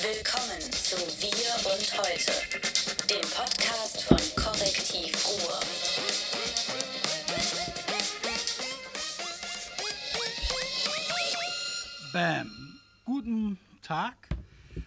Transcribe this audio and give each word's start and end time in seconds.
Willkommen 0.00 0.60
zu 0.72 0.96
Wir 1.20 1.72
und 1.72 1.98
Heute, 1.98 2.30
dem 3.10 3.28
Podcast 3.30 4.02
von 4.04 4.16
Korrektiv 4.36 5.26
Ruhr. 5.26 5.58
Bam. 12.12 12.78
Guten 13.04 13.58
Tag 13.82 14.14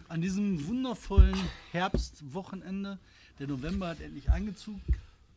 an 0.08 0.22
diesem 0.22 0.66
wundervollen 0.66 1.50
Herbstwochenende. 1.74 2.98
Der 3.38 3.48
November 3.48 3.90
hat 3.90 4.00
endlich 4.00 4.30
Einzug 4.30 4.80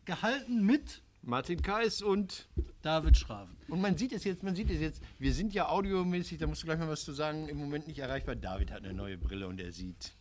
gehalten 0.05 0.63
mit 0.65 1.03
Martin 1.27 1.63
Kais 1.63 2.03
und 2.03 2.49
David 2.83 3.17
Schraven. 3.17 3.57
und 3.69 3.81
man 3.81 3.97
sieht 3.97 4.13
es 4.13 4.25
jetzt, 4.25 4.43
man 4.43 4.55
sieht 4.55 4.71
es 4.71 4.81
jetzt. 4.81 5.03
Wir 5.19 5.33
sind 5.33 5.55
ja 5.55 5.69
audiomäßig, 5.69 6.39
da 6.39 6.47
musst 6.47 6.63
du 6.63 6.67
gleich 6.67 6.79
mal 6.79 6.89
was 6.89 7.05
zu 7.05 7.13
sagen. 7.13 7.49
Im 7.49 7.57
Moment 7.57 7.87
nicht 7.87 7.99
erreichbar. 7.99 8.37
David 8.37 8.71
hat 8.71 8.85
eine 8.85 8.93
neue 8.93 9.17
Brille 9.17 9.49
und 9.49 9.61
er 9.61 9.73
sieht. 9.73 10.13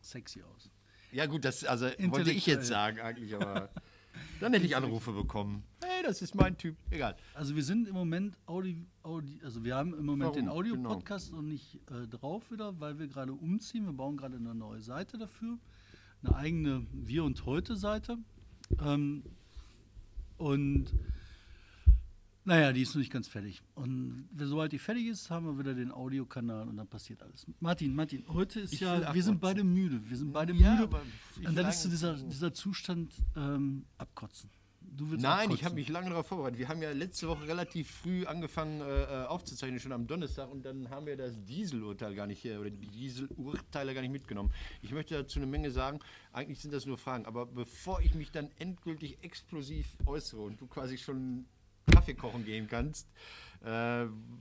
Sexy 0.00 0.42
aus. 0.42 0.70
Ja 1.12 1.26
gut, 1.26 1.44
das 1.44 1.64
also 1.64 1.86
wollte 1.86 2.32
ich 2.32 2.46
jetzt 2.46 2.66
sagen 2.66 3.00
eigentlich, 3.00 3.34
aber 3.34 3.70
dann 4.40 4.52
hätte 4.52 4.66
ich 4.66 4.76
Anrufe 4.76 5.12
bekommen. 5.12 5.62
Hey, 5.82 6.02
das 6.02 6.22
ist 6.22 6.34
mein 6.34 6.56
Typ. 6.56 6.76
Egal. 6.90 7.16
Also 7.34 7.54
wir 7.54 7.62
sind 7.62 7.88
im 7.88 7.94
Moment 7.94 8.36
Audi, 8.46 8.86
Audi 9.02 9.40
also 9.44 9.64
wir 9.64 9.76
haben 9.76 9.94
im 9.94 10.04
Moment 10.04 10.30
Warum? 10.30 10.36
den 10.36 10.48
Audio-Podcast 10.48 11.32
noch 11.32 11.42
nicht 11.42 11.78
äh, 11.90 12.06
drauf 12.08 12.50
wieder, 12.50 12.78
weil 12.80 12.98
wir 12.98 13.06
gerade 13.06 13.32
umziehen. 13.32 13.86
Wir 13.86 13.92
bauen 13.92 14.16
gerade 14.16 14.36
eine 14.36 14.54
neue 14.54 14.80
Seite 14.80 15.18
dafür. 15.18 15.58
Eine 16.22 16.34
eigene 16.34 16.86
Wir 16.92 17.24
und 17.24 17.46
Heute-Seite. 17.46 18.18
Ähm, 18.84 19.22
und 20.38 20.92
naja, 22.44 22.72
die 22.72 22.80
ist 22.80 22.94
noch 22.94 23.00
nicht 23.00 23.12
ganz 23.12 23.28
fertig. 23.28 23.60
Und 23.74 24.26
sobald 24.34 24.72
die 24.72 24.78
fertig 24.78 25.06
ist, 25.06 25.28
haben 25.28 25.44
wir 25.44 25.58
wieder 25.58 25.74
den 25.74 25.92
Audiokanal 25.92 26.66
und 26.66 26.78
dann 26.78 26.86
passiert 26.86 27.22
alles. 27.22 27.46
Martin, 27.60 27.94
Martin, 27.94 28.24
heute 28.28 28.60
ist 28.60 28.72
Ich 28.72 28.80
ja, 28.80 29.12
wir 29.12 29.22
sind 29.22 29.38
beide 29.38 29.62
müde. 29.64 30.00
Wir 30.08 30.16
sind 30.16 30.32
beide 30.32 30.54
Ja, 30.54 30.76
müde. 30.76 30.88
Und 31.46 31.54
dann 31.54 31.68
ist 31.68 31.82
so 31.82 31.90
dieser, 31.90 32.14
dieser 32.14 32.54
Zustand 32.54 33.12
ähm, 33.36 33.84
abkotzen. 33.98 34.48
Du 34.98 35.08
willst 35.12 35.22
Nein, 35.22 35.52
ich 35.52 35.64
habe 35.64 35.76
mich 35.76 35.88
lange 35.88 36.10
darauf 36.10 36.26
vorbereitet. 36.26 36.58
Wir 36.58 36.68
haben 36.68 36.82
ja 36.82 36.90
letzte 36.90 37.28
Woche 37.28 37.46
relativ 37.46 37.88
früh 37.88 38.26
angefangen 38.26 38.80
äh, 38.80 39.02
äh, 39.02 39.26
aufzuzeichnen, 39.26 39.78
schon 39.78 39.92
am 39.92 40.08
Donnerstag, 40.08 40.50
und 40.50 40.64
dann 40.64 40.90
haben 40.90 41.06
wir 41.06 41.16
das 41.16 41.34
Dieselurteil 41.44 42.16
gar 42.16 42.26
nicht, 42.26 42.44
äh, 42.44 42.56
oder 42.56 42.70
die 42.70 42.88
Dieselurteile 42.88 43.94
gar 43.94 44.00
nicht 44.00 44.10
mitgenommen. 44.10 44.52
Ich 44.82 44.90
möchte 44.90 45.14
dazu 45.14 45.38
eine 45.38 45.46
Menge 45.46 45.70
sagen. 45.70 46.00
Eigentlich 46.32 46.58
sind 46.58 46.74
das 46.74 46.84
nur 46.84 46.98
Fragen, 46.98 47.26
aber 47.26 47.46
bevor 47.46 48.00
ich 48.00 48.14
mich 48.14 48.32
dann 48.32 48.50
endgültig 48.58 49.18
explosiv 49.22 49.86
äußere 50.04 50.40
und 50.40 50.60
du 50.60 50.66
quasi 50.66 50.98
schon 50.98 51.46
Kaffee 51.92 52.14
kochen 52.14 52.44
gehen 52.44 52.66
kannst, 52.66 53.08
äh, 53.64 53.68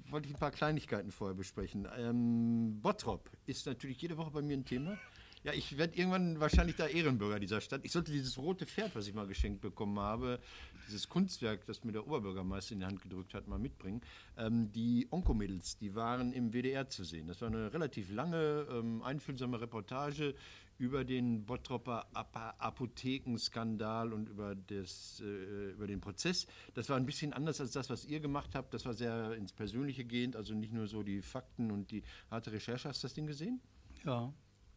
wollte 0.10 0.28
ich 0.28 0.34
ein 0.34 0.40
paar 0.40 0.52
Kleinigkeiten 0.52 1.12
vorher 1.12 1.36
besprechen. 1.36 1.88
Ähm, 1.98 2.80
Bottrop 2.82 3.30
ist 3.46 3.68
natürlich 3.68 4.02
jede 4.02 4.18
Woche 4.18 4.32
bei 4.32 4.42
mir 4.42 4.58
ein 4.58 4.66
Thema. 4.66 4.98
Ja, 5.44 5.54
ich 5.54 5.78
werde 5.78 5.98
irgendwann 5.98 6.40
wahrscheinlich 6.40 6.76
da 6.76 6.88
Ehrenbürger 6.88 7.40
dieser 7.40 7.62
Stadt. 7.62 7.82
Ich 7.84 7.92
sollte 7.92 8.12
dieses 8.12 8.38
rote 8.38 8.66
Pferd, 8.66 8.96
was 8.96 9.08
ich 9.08 9.14
mal 9.14 9.28
geschenkt 9.28 9.62
bekommen 9.62 10.00
habe, 10.00 10.40
dieses 10.88 11.08
Kunstwerk, 11.08 11.66
das 11.66 11.84
mir 11.84 11.92
der 11.92 12.08
Oberbürgermeister 12.08 12.74
in 12.74 12.80
die 12.80 12.86
Hand 12.86 13.02
gedrückt 13.02 13.34
hat, 13.34 13.48
mal 13.48 13.60
mitbringen. 13.60 14.02
Ähm, 14.38 14.72
die 14.72 15.08
Onkomädels, 15.12 15.78
die 15.78 15.96
waren 15.96 16.34
im 16.34 16.54
WDR 16.54 16.90
zu 16.90 17.04
sehen. 17.04 17.28
Das 17.28 17.42
war 17.42 17.50
eine 17.50 17.74
relativ 17.74 18.12
lange, 18.12 18.68
ähm, 18.72 19.02
einfühlsame 19.04 19.62
Reportage 19.62 20.34
über 20.80 21.04
den 21.04 21.46
Bottropper 21.46 22.08
Apothekenskandal 22.14 24.14
und 24.14 24.30
über, 24.30 24.56
das, 24.56 25.22
äh, 25.26 25.72
über 25.72 25.88
den 25.88 26.02
Prozess. 26.02 26.48
Das 26.74 26.90
war 26.90 26.98
ein 26.98 27.06
bisschen 27.06 27.34
anders 27.34 27.62
als 27.62 27.72
das, 27.72 27.90
was 27.90 28.06
ihr 28.06 28.20
gemacht 28.20 28.54
habt. 28.54 28.74
Das 28.74 28.86
war 28.86 28.94
sehr 28.94 29.34
ins 29.34 29.54
Persönliche 29.54 30.06
gehend, 30.06 30.36
also 30.36 30.54
nicht 30.54 30.74
nur 30.74 30.88
so 30.88 31.04
die 31.04 31.22
Fakten 31.22 31.72
und 31.72 31.92
die 31.92 32.04
harte 32.30 32.52
Recherche. 32.52 32.90
Hast 32.90 33.04
du 33.04 33.08
das 33.08 33.14
Ding 33.14 33.28
gesehen? 33.28 33.60
Ja. 34.06 34.34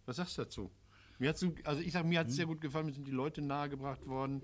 Was 0.06 0.17
sagst 0.17 0.39
du 0.39 0.43
dazu? 0.43 0.70
Mir 1.19 1.31
hat's 1.31 1.41
so, 1.41 1.55
also 1.65 1.83
ich 1.83 1.93
sag, 1.93 2.05
mir 2.06 2.20
hat 2.20 2.29
es 2.29 2.37
sehr 2.37 2.47
gut 2.47 2.61
gefallen, 2.61 2.87
mir 2.87 2.93
sind 2.93 3.06
die 3.06 3.12
Leute 3.12 3.43
nahegebracht 3.43 4.07
worden. 4.07 4.42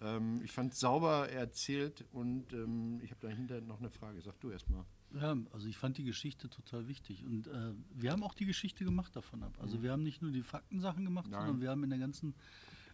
Ähm, 0.00 0.40
ich 0.42 0.52
fand 0.52 0.72
es 0.72 0.80
sauber 0.80 1.28
erzählt 1.28 2.04
und 2.12 2.52
ähm, 2.52 3.00
ich 3.02 3.10
habe 3.10 3.20
dahinter 3.20 3.60
noch 3.60 3.78
eine 3.78 3.90
Frage. 3.90 4.20
Sag 4.22 4.40
du 4.40 4.50
erst 4.50 4.70
mal. 4.70 4.84
Ja, 5.14 5.36
also 5.52 5.68
ich 5.68 5.76
fand 5.76 5.98
die 5.98 6.04
Geschichte 6.04 6.48
total 6.48 6.86
wichtig. 6.86 7.24
Und 7.24 7.46
äh, 7.48 7.72
wir 7.94 8.12
haben 8.12 8.22
auch 8.22 8.34
die 8.34 8.44
Geschichte 8.44 8.84
gemacht 8.84 9.16
davon 9.16 9.42
ab. 9.42 9.52
Also 9.60 9.82
wir 9.82 9.92
haben 9.92 10.02
nicht 10.02 10.22
nur 10.22 10.30
die 10.30 10.42
Faktensachen 10.42 11.04
gemacht, 11.04 11.30
Nein. 11.30 11.40
sondern 11.40 11.60
wir 11.60 11.70
haben 11.70 11.82
in 11.82 11.90
der 11.90 11.98
ganzen 11.98 12.34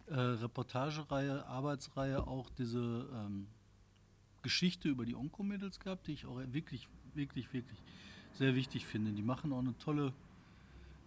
äh, 0.07 0.13
Reportagereihe, 0.13 1.45
Arbeitsreihe 1.45 2.25
auch 2.25 2.49
diese 2.49 3.09
ähm, 3.13 3.47
Geschichte 4.41 4.89
über 4.89 5.05
die 5.05 5.15
Onkomädels 5.15 5.79
gehabt, 5.79 6.07
die 6.07 6.13
ich 6.13 6.25
auch 6.25 6.37
wirklich, 6.37 6.87
wirklich, 7.13 7.51
wirklich 7.51 7.79
sehr 8.31 8.55
wichtig 8.55 8.85
finde. 8.85 9.11
Die 9.11 9.23
machen 9.23 9.51
auch 9.51 9.59
eine 9.59 9.77
tolle, 9.77 10.13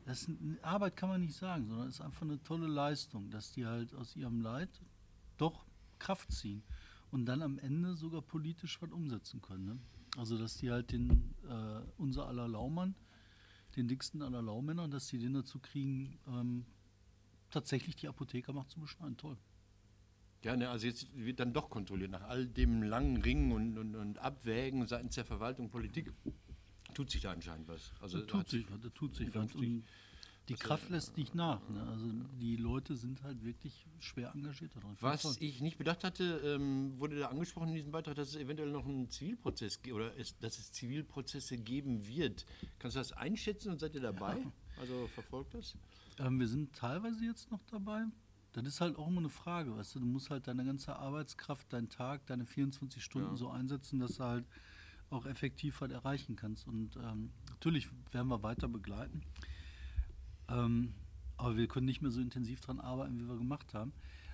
das 0.09 0.27
Arbeit 0.63 0.97
kann 0.97 1.11
man 1.11 1.21
nicht 1.21 1.37
sagen, 1.37 1.67
sondern 1.69 1.87
es 1.87 1.97
ist 1.97 2.01
einfach 2.01 2.23
eine 2.23 2.43
tolle 2.43 2.67
Leistung, 2.67 3.29
dass 3.29 3.53
die 3.53 3.67
halt 3.67 3.95
aus 3.95 4.17
ihrem 4.17 4.41
Leid 4.41 4.71
doch 5.37 5.67
Kraft 5.99 6.33
ziehen 6.33 6.63
und 7.11 7.27
dann 7.27 7.43
am 7.43 7.59
Ende 7.59 7.95
sogar 7.95 8.23
politisch 8.23 8.81
was 8.81 8.91
umsetzen 8.91 9.43
können. 9.43 9.67
Ne? 9.67 9.79
Also 10.17 10.39
dass 10.39 10.57
die 10.57 10.71
halt 10.71 10.93
den 10.93 11.35
äh, 11.47 11.83
unser 11.99 12.27
aller 12.27 12.49
Laumann, 12.49 12.95
den 13.77 13.87
dicksten 13.87 14.23
aller 14.23 14.41
Laumänner, 14.41 14.89
dass 14.89 15.09
die 15.09 15.19
den 15.19 15.35
dazu 15.35 15.59
kriegen, 15.59 16.19
ähm, 16.27 16.65
tatsächlich 17.51 17.95
die 17.95 18.09
Apothekermacht 18.09 18.71
zu 18.71 18.81
beschneiden. 18.81 19.19
Toll. 19.19 19.37
Ja, 20.43 20.57
ne, 20.57 20.71
also 20.71 20.87
jetzt 20.87 21.15
wird 21.15 21.39
dann 21.39 21.53
doch 21.53 21.69
kontrolliert. 21.69 22.13
Nach 22.13 22.23
all 22.23 22.47
dem 22.47 22.83
langen 22.83 23.19
Ringen 23.19 23.53
und, 23.53 23.77
und, 23.77 23.95
und 23.95 24.19
Abwägen 24.21 24.87
seitens 24.87 25.17
der 25.17 25.27
Verwaltung, 25.27 25.69
Politik, 25.69 26.15
tut 26.99 27.11
sich 27.13 27.21
da 27.21 27.31
anscheinend 27.31 27.69
was. 27.69 27.93
Also 28.01 28.19
Da 28.19 28.27
tut 28.27 28.49
sich 28.49 28.67
da 28.67 28.89
tut 28.89 29.15
sich 29.15 29.33
was. 29.33 29.55
Und 29.55 29.85
die 30.49 30.55
Kraft 30.55 30.89
lässt 30.91 31.17
nicht 31.17 31.33
nach. 31.33 31.61
Ne? 31.69 31.81
Also 31.89 32.07
die 32.41 32.57
Leute 32.57 32.97
sind 32.97 33.23
halt 33.23 33.45
wirklich 33.45 33.87
schwer 34.01 34.33
engagiert 34.35 34.75
daran. 34.75 34.97
Was 35.01 35.37
ich 35.41 35.61
nicht 35.61 35.79
bedacht 35.79 36.03
hatte, 36.03 36.25
ähm, 36.45 36.99
wurde 36.99 37.21
da 37.21 37.29
angesprochen 37.29 37.69
in 37.69 37.75
diesem 37.77 37.93
Beitrag, 37.93 38.17
dass 38.17 38.31
es 38.31 38.37
eventuell 38.37 38.73
noch 38.73 38.85
einen 38.85 39.09
Zivilprozess 39.11 39.81
ge- 39.81 39.93
oder 39.93 40.17
es, 40.19 40.37
dass 40.41 40.59
es 40.59 40.73
Zivilprozesse 40.73 41.57
geben 41.59 42.05
wird. 42.09 42.45
Kannst 42.81 42.97
du 42.97 43.01
das 43.01 43.13
einschätzen 43.13 43.71
und 43.71 43.79
seid 43.79 43.95
ihr 43.95 44.01
dabei? 44.01 44.39
Also 44.81 45.07
verfolgt 45.15 45.55
das? 45.55 45.77
Ähm, 46.19 46.41
wir 46.41 46.49
sind 46.49 46.75
teilweise 46.75 47.25
jetzt 47.25 47.51
noch 47.53 47.63
dabei. 47.71 48.07
Das 48.55 48.65
ist 48.67 48.81
halt 48.81 48.97
auch 48.97 49.07
immer 49.07 49.19
eine 49.21 49.29
Frage, 49.29 49.77
weißt 49.77 49.95
du, 49.95 50.01
du 50.01 50.07
musst 50.07 50.31
halt 50.31 50.49
deine 50.49 50.65
ganze 50.65 50.97
Arbeitskraft, 50.97 51.73
deinen 51.73 51.91
Tag, 51.91 52.27
deine 52.27 52.45
24 52.47 53.05
Stunden 53.05 53.29
Ja. 53.29 53.37
so 53.37 53.51
einsetzen, 53.51 54.01
dass 54.01 54.17
du 54.17 54.25
halt 54.25 54.47
auch 55.11 55.27
effektiv 55.27 55.81
halt 55.81 55.93
erreichen 55.93 56.37
kannst. 56.37 56.67
Und 56.67 56.97
ähm, 56.97 57.31
natürlich 57.51 57.89
werden 58.13 58.29
wir 58.29 58.43
weiter 58.43 58.69
begleiten. 58.69 59.23
Ähm, 60.49 60.95
aber 61.37 61.57
wir 61.57 61.69
können 61.69 61.87
nicht 61.87 62.03
mehr 62.03 62.11
so 62.11 62.21
intensiv 62.21 62.61
dran 62.61 62.81
arbeiten, 62.81 63.19
wie 63.19 63.29
wir 63.29 63.37
gemacht 63.37 63.75
haben. 63.75 63.93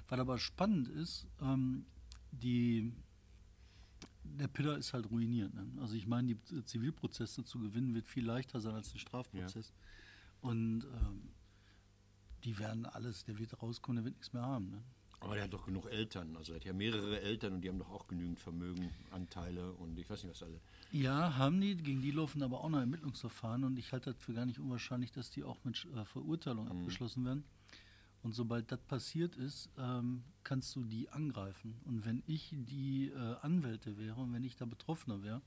Was 0.08 0.18
aber 0.18 0.38
spannend 0.38 0.88
ist, 0.88 1.26
ähm, 1.40 1.86
die, 2.32 2.92
der 4.24 4.48
Pillar 4.48 4.76
ist 4.78 4.92
halt 4.92 5.10
ruiniert. 5.10 5.54
Ne? 5.54 5.66
Also 5.80 5.94
ich 5.94 6.06
meine, 6.06 6.34
die 6.34 6.64
Zivilprozesse 6.64 7.44
zu 7.44 7.60
gewinnen 7.60 7.94
wird 7.94 8.08
viel 8.08 8.24
leichter 8.24 8.60
sein 8.60 8.74
als 8.74 8.92
ein 8.92 8.98
Strafprozess. 8.98 9.72
Und 10.40 10.84
ähm, 10.84 11.30
die 12.44 12.58
werden 12.58 12.86
alles, 12.86 13.24
der 13.24 13.38
wird 13.38 13.62
rauskommen, 13.62 13.96
der 13.96 14.04
wird 14.04 14.16
nichts 14.16 14.32
mehr 14.32 14.42
haben. 14.42 14.70
Ne? 14.70 14.82
Aber 15.24 15.36
der 15.36 15.44
hat 15.44 15.54
doch 15.54 15.64
genug 15.64 15.90
Eltern. 15.90 16.36
Also 16.36 16.52
er 16.52 16.56
hat 16.56 16.64
ja 16.64 16.74
mehrere 16.74 17.20
Eltern 17.20 17.54
und 17.54 17.62
die 17.62 17.68
haben 17.70 17.78
doch 17.78 17.90
auch 17.90 18.06
genügend 18.06 18.38
Vermögen, 18.38 18.90
Anteile 19.10 19.72
und 19.72 19.98
ich 19.98 20.08
weiß 20.08 20.22
nicht 20.22 20.32
was 20.32 20.42
alle. 20.42 20.60
Ja, 20.92 21.36
haben 21.36 21.62
die, 21.62 21.76
gegen 21.76 22.02
die 22.02 22.10
laufen 22.10 22.42
aber 22.42 22.62
auch 22.62 22.68
noch 22.68 22.78
Ermittlungsverfahren 22.78 23.64
und 23.64 23.78
ich 23.78 23.92
halte 23.92 24.12
das 24.12 24.22
für 24.22 24.34
gar 24.34 24.44
nicht 24.44 24.58
unwahrscheinlich, 24.58 25.12
dass 25.12 25.30
die 25.30 25.42
auch 25.42 25.56
mit 25.64 25.86
äh, 25.96 26.04
Verurteilung 26.04 26.68
abgeschlossen 26.68 27.24
werden. 27.24 27.44
Und 28.22 28.34
sobald 28.34 28.70
das 28.70 28.80
passiert 28.80 29.36
ist, 29.36 29.70
ähm, 29.78 30.24
kannst 30.44 30.76
du 30.76 30.84
die 30.84 31.08
angreifen. 31.10 31.74
Und 31.84 32.04
wenn 32.04 32.22
ich 32.26 32.54
die 32.54 33.08
äh, 33.08 33.36
Anwälte 33.42 33.96
wäre 33.98 34.20
und 34.20 34.32
wenn 34.32 34.44
ich 34.44 34.56
da 34.56 34.66
Betroffener 34.66 35.22
wäre, 35.22 35.42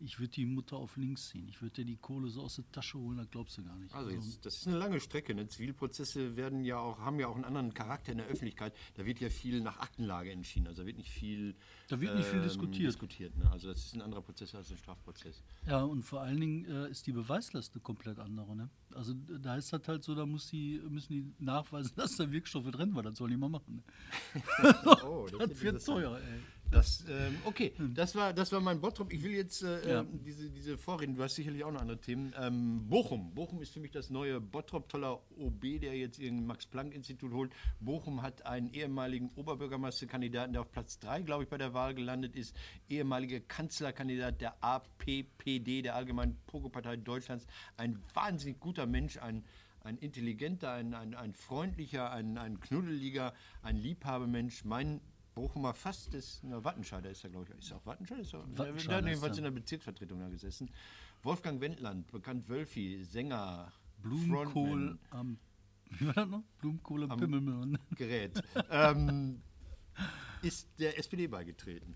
ich 0.00 0.18
würde 0.18 0.32
die 0.32 0.46
Mutter 0.46 0.76
auf 0.76 0.96
links 0.96 1.28
ziehen. 1.28 1.46
Ich 1.48 1.60
würde 1.60 1.74
dir 1.76 1.84
die 1.84 1.96
Kohle 1.96 2.28
so 2.28 2.42
aus 2.42 2.56
der 2.56 2.70
Tasche 2.72 2.98
holen, 2.98 3.18
das 3.18 3.30
glaubst 3.30 3.58
du 3.58 3.62
gar 3.62 3.76
nicht. 3.76 3.94
Also 3.94 4.10
jetzt, 4.10 4.44
das 4.44 4.56
ist 4.56 4.66
eine 4.66 4.78
lange 4.78 5.00
Strecke. 5.00 5.34
Ne? 5.34 5.46
Zivilprozesse 5.46 6.36
werden 6.36 6.64
ja 6.64 6.78
auch, 6.78 6.98
haben 7.00 7.20
ja 7.20 7.28
auch 7.28 7.34
einen 7.34 7.44
anderen 7.44 7.74
Charakter 7.74 8.12
in 8.12 8.18
der 8.18 8.26
Öffentlichkeit. 8.26 8.74
Da 8.94 9.04
wird 9.04 9.20
ja 9.20 9.28
viel 9.28 9.60
nach 9.60 9.78
Aktenlage 9.78 10.30
entschieden. 10.32 10.66
Also 10.66 10.82
da 10.82 10.86
wird 10.86 10.96
nicht 10.98 11.10
viel, 11.10 11.54
Da 11.88 12.00
wird 12.00 12.14
nicht 12.16 12.28
viel 12.28 12.42
diskutiert. 12.42 12.88
diskutiert 12.88 13.36
ne? 13.36 13.50
Also 13.50 13.68
das 13.68 13.84
ist 13.84 13.94
ein 13.94 14.02
anderer 14.02 14.22
Prozess 14.22 14.54
als 14.54 14.70
ein 14.70 14.78
Strafprozess. 14.78 15.42
Ja, 15.66 15.82
und 15.82 16.02
vor 16.02 16.22
allen 16.22 16.40
Dingen 16.40 16.64
äh, 16.64 16.90
ist 16.90 17.06
die 17.06 17.12
Beweislast 17.12 17.74
eine 17.74 17.82
komplett 17.82 18.18
andere. 18.18 18.56
Ne? 18.56 18.70
Also 18.94 19.14
da 19.14 19.56
ist 19.56 19.72
das 19.72 19.86
halt 19.86 20.02
so, 20.02 20.14
da 20.14 20.24
muss 20.26 20.48
die, 20.48 20.80
müssen 20.88 21.12
die 21.12 21.44
nachweisen, 21.44 21.92
dass 21.96 22.16
da 22.16 22.30
Wirkstoffe 22.30 22.70
drin 22.70 22.94
waren. 22.94 23.04
Das 23.04 23.18
sollen 23.18 23.30
die 23.32 23.36
mal 23.36 23.48
machen. 23.48 23.76
Ne? 23.76 23.82
Oh, 25.04 25.26
das 25.38 25.60
wird 25.62 25.84
teuer, 25.84 26.18
ey. 26.18 26.40
Das, 26.70 27.04
ähm, 27.08 27.36
okay, 27.44 27.72
das 27.94 28.14
war, 28.14 28.32
das 28.32 28.52
war 28.52 28.60
mein 28.60 28.80
Bottrop. 28.80 29.12
Ich 29.12 29.22
will 29.22 29.32
jetzt 29.32 29.62
äh, 29.62 29.88
Ja. 29.88 30.00
ähm, 30.00 30.22
diese, 30.24 30.50
diese 30.50 30.78
Vorreden, 30.78 31.16
du 31.16 31.22
hast 31.22 31.34
sicherlich 31.34 31.64
auch 31.64 31.72
noch 31.72 31.80
andere 31.80 32.00
Themen. 32.00 32.32
Ähm, 32.38 32.86
Bochum. 32.88 33.34
Bochum 33.34 33.60
ist 33.60 33.72
für 33.72 33.80
mich 33.80 33.90
das 33.90 34.08
neue 34.10 34.40
Bottrop, 34.40 34.88
toller 34.88 35.20
OB, 35.36 35.80
der 35.80 35.96
jetzt 35.96 36.18
ihren 36.18 36.46
Max-Planck-Institut 36.46 37.32
holt. 37.32 37.52
Bochum 37.80 38.22
hat 38.22 38.46
einen 38.46 38.72
ehemaligen 38.72 39.30
Oberbürgermeisterkandidaten, 39.34 40.52
der 40.52 40.62
auf 40.62 40.70
Platz 40.70 40.98
3, 41.00 41.22
glaube 41.22 41.42
ich, 41.42 41.48
bei 41.48 41.58
der 41.58 41.74
Wahl 41.74 41.94
gelandet 41.94 42.36
ist. 42.36 42.54
Ehemaliger 42.88 43.40
Kanzlerkandidat 43.40 44.40
der 44.40 44.62
APPD, 44.62 45.82
der 45.82 45.96
Allgemeinen 45.96 46.36
Pogo-Partei 46.46 46.96
Deutschlands. 46.96 47.46
Ein 47.76 47.98
wahnsinnig 48.14 48.60
guter 48.60 48.86
Mensch, 48.86 49.18
ein 49.18 49.44
ein 49.82 49.96
intelligenter, 49.96 50.72
ein, 50.72 50.92
ein, 50.92 51.14
ein 51.14 51.32
freundlicher, 51.32 52.10
ein, 52.12 52.36
ein 52.36 52.60
knuddeliger, 52.60 53.32
ein 53.62 53.76
Liebhabermensch. 53.78 54.66
Mein 54.66 55.00
Bochumer 55.40 55.72
fast 55.74 56.12
ist, 56.14 56.42
na, 56.44 56.62
Wattenscheider 56.62 57.10
ist 57.10 57.24
er, 57.24 57.30
glaube 57.30 57.46
ich. 57.50 57.58
Ist 57.58 57.72
auch 57.72 57.84
Wattenscheider? 57.86 58.20
Ist 58.20 58.32
der, 58.34 58.40
Wattenscheider 58.58 59.08
jedenfalls 59.08 59.38
in 59.38 59.44
der 59.44 59.50
Bezirksvertretung 59.50 60.20
da 60.20 60.28
gesessen. 60.28 60.70
Wolfgang 61.22 61.60
Wendland, 61.60 62.10
bekannt 62.10 62.48
Wölfi, 62.48 63.02
Sänger, 63.04 63.72
Blumenkohl 64.02 64.50
Frontman, 64.52 64.98
am. 65.10 65.38
Wie 65.90 66.06
war 66.06 66.14
das 66.14 66.28
noch? 66.28 66.42
Blumenkohl 66.58 67.10
am, 67.10 67.18
Pimmelmann. 67.18 67.78
Gerät, 67.96 68.42
ähm, 68.70 69.40
ist 70.42 70.68
der 70.78 70.98
SPD 70.98 71.26
beigetreten. 71.26 71.94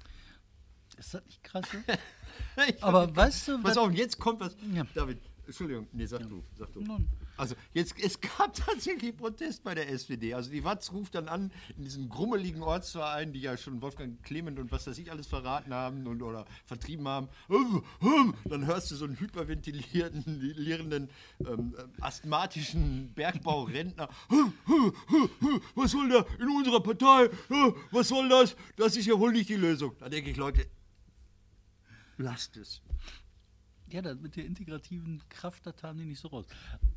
Ist 0.96 1.12
das 1.14 1.24
nicht 1.26 1.42
krass? 1.42 1.66
Ich 2.68 2.82
Aber 2.82 3.14
weißt 3.14 3.48
du, 3.48 3.62
Pass 3.62 3.72
was- 3.72 3.76
auf, 3.78 3.92
jetzt 3.92 4.18
kommt 4.18 4.40
was. 4.40 4.56
Ja. 4.72 4.84
David, 4.94 5.18
Entschuldigung, 5.46 5.86
nee, 5.92 6.06
sag 6.06 6.28
du, 6.28 6.42
sag 6.56 6.72
du. 6.72 6.80
Nun. 6.80 7.08
Also 7.36 7.54
jetzt, 7.72 7.94
es 8.00 8.20
gab 8.20 8.54
tatsächlich 8.54 9.16
Protest 9.16 9.64
bei 9.64 9.74
der 9.74 9.90
SPD. 9.90 10.34
Also 10.34 10.50
die 10.50 10.64
Watz 10.64 10.92
ruft 10.92 11.14
dann 11.14 11.28
an 11.28 11.52
in 11.76 11.84
diesem 11.84 12.08
grummeligen 12.08 12.62
Ortsverein, 12.62 13.32
die 13.32 13.40
ja 13.40 13.56
schon 13.56 13.82
Wolfgang 13.82 14.22
Clement 14.22 14.58
und 14.58 14.70
was 14.70 14.86
weiß 14.86 14.98
ich 14.98 15.10
alles 15.10 15.26
verraten 15.26 15.74
haben 15.74 16.06
und, 16.06 16.22
oder 16.22 16.46
vertrieben 16.64 17.08
haben. 17.08 17.28
Dann 18.44 18.66
hörst 18.66 18.90
du 18.90 18.96
so 18.96 19.04
einen 19.04 19.18
hyperventilierten, 19.18 20.40
lierenden, 20.56 21.10
ähm, 21.40 21.74
ähm, 21.78 21.92
asthmatischen 22.00 23.12
Bergbaurentner. 23.14 24.08
Was 25.74 25.90
soll 25.90 26.08
da 26.08 26.24
in 26.38 26.48
unserer 26.48 26.80
Partei? 26.80 27.30
Was 27.90 28.08
soll 28.08 28.28
das? 28.28 28.56
Das 28.76 28.96
ist 28.96 29.06
ja 29.06 29.18
wohl 29.18 29.32
nicht 29.32 29.48
die 29.48 29.56
Lösung. 29.56 29.96
Da 29.98 30.08
denke 30.08 30.30
ich, 30.30 30.36
Leute, 30.36 30.66
lasst 32.16 32.56
es. 32.56 32.80
Ja, 33.90 34.02
das 34.02 34.18
mit 34.18 34.36
der 34.36 34.46
integrativen 34.46 35.22
Kraft, 35.28 35.66
das 35.66 35.82
haben 35.82 35.98
die 35.98 36.06
nicht 36.06 36.20
so 36.20 36.28
raus. 36.28 36.46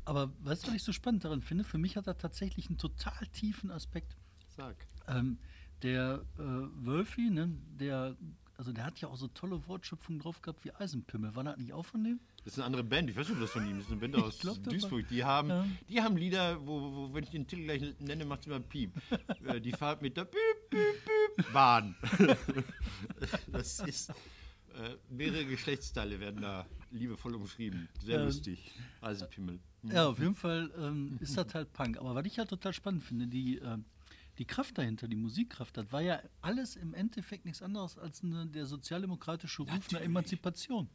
Aber 0.04 0.32
weißt 0.40 0.64
du, 0.64 0.68
was 0.68 0.74
ich 0.76 0.82
so 0.82 0.92
spannend 0.92 1.24
daran 1.24 1.42
finde? 1.42 1.64
Für 1.64 1.78
mich 1.78 1.96
hat 1.96 2.06
er 2.06 2.16
tatsächlich 2.16 2.68
einen 2.68 2.78
total 2.78 3.26
tiefen 3.28 3.70
Aspekt. 3.70 4.16
Sag. 4.56 4.86
Ähm, 5.06 5.38
der 5.82 6.24
äh, 6.38 6.42
Wölfi, 6.42 7.30
ne, 7.30 7.50
der, 7.78 8.16
also 8.56 8.72
der 8.72 8.84
hat 8.84 9.00
ja 9.00 9.08
auch 9.08 9.16
so 9.16 9.28
tolle 9.28 9.66
Wortschöpfungen 9.68 10.20
drauf 10.20 10.42
gehabt 10.42 10.64
wie 10.64 10.72
Eisenpimmel. 10.72 11.34
War 11.36 11.44
das 11.44 11.56
nicht 11.58 11.72
auch 11.72 11.84
von 11.84 12.02
dem? 12.02 12.20
Das 12.44 12.54
ist 12.54 12.58
eine 12.58 12.66
andere 12.66 12.82
Band, 12.84 13.10
ich 13.10 13.16
weiß 13.16 13.28
nicht, 13.28 13.36
ob 13.36 13.42
das 13.42 13.50
von 13.50 13.68
ihm 13.68 13.78
ist, 13.78 13.88
eine 13.90 14.00
Band 14.00 14.16
aus 14.22 14.38
glaub, 14.38 14.56
das 14.56 14.72
Duisburg. 14.72 15.06
Die 15.08 15.22
haben, 15.22 15.48
Ja. 15.50 15.66
die 15.88 16.00
haben 16.00 16.16
Lieder, 16.16 16.58
wo, 16.66 16.80
wo, 16.80 16.92
wo, 17.10 17.14
wenn 17.14 17.22
ich 17.22 17.30
den 17.30 17.46
Titel 17.46 17.64
gleich 17.64 17.82
nenne, 18.00 18.24
macht 18.24 18.40
es 18.40 18.46
immer 18.46 18.60
Piep. 18.60 18.92
Äh, 19.44 19.60
die 19.60 19.72
Fahrt 19.72 20.02
mit 20.02 20.16
der 20.16 20.24
Piep, 20.24 20.70
Piep, 20.70 21.04
Piep, 21.36 21.52
Bahn. 21.52 21.94
das 23.52 23.80
ist, 23.80 24.10
äh, 24.10 24.96
mehrere 25.08 25.44
Geschlechtsteile 25.46 26.18
werden 26.20 26.42
da 26.42 26.66
liebevoll 26.90 27.34
umschrieben. 27.34 27.88
Sehr 28.02 28.18
Ähm. 28.20 28.26
lustig. 28.26 28.72
Eisenpimmel. 29.00 29.60
Hm. 29.82 29.90
Ja, 29.90 30.06
auf 30.08 30.18
jeden 30.18 30.34
Fall 30.34 30.70
ähm, 30.78 31.16
ist 31.20 31.36
das 31.36 31.54
halt 31.54 31.72
Punk. 31.72 31.98
Aber 31.98 32.14
was 32.14 32.26
ich 32.26 32.38
halt 32.38 32.50
total 32.50 32.72
spannend 32.72 33.02
finde, 33.04 33.26
die, 33.26 33.58
ähm, 33.58 33.84
die 34.38 34.44
Kraft 34.44 34.78
dahinter, 34.78 35.08
die 35.08 35.16
Musikkraft, 35.16 35.76
das 35.76 35.90
war 35.92 36.00
ja 36.00 36.20
alles 36.40 36.76
im 36.76 36.94
Endeffekt 36.94 37.44
nichts 37.44 37.62
anderes 37.62 37.98
als 37.98 38.22
eine, 38.22 38.46
der 38.46 38.66
sozialdemokratische 38.66 39.62
Ruf 39.62 39.70
nach 39.70 39.76
Natürlich. 39.80 40.04
Emanzipation. 40.04 40.88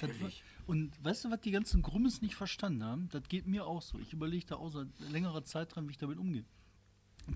Das 0.00 0.10
war, 0.20 0.30
und 0.66 0.92
weißt 1.04 1.24
du, 1.24 1.30
was 1.30 1.40
die 1.40 1.50
ganzen 1.50 1.82
Grummes 1.82 2.20
nicht 2.22 2.34
verstanden 2.34 2.84
haben? 2.84 3.08
Das 3.10 3.22
geht 3.28 3.46
mir 3.46 3.66
auch 3.66 3.82
so. 3.82 3.98
Ich 3.98 4.12
überlege 4.12 4.46
da 4.46 4.56
auch 4.56 4.70
seit 4.70 4.88
längerer 5.10 5.44
Zeit 5.44 5.74
dran, 5.74 5.86
wie 5.88 5.92
ich 5.92 5.98
damit 5.98 6.18
umgehe. 6.18 6.44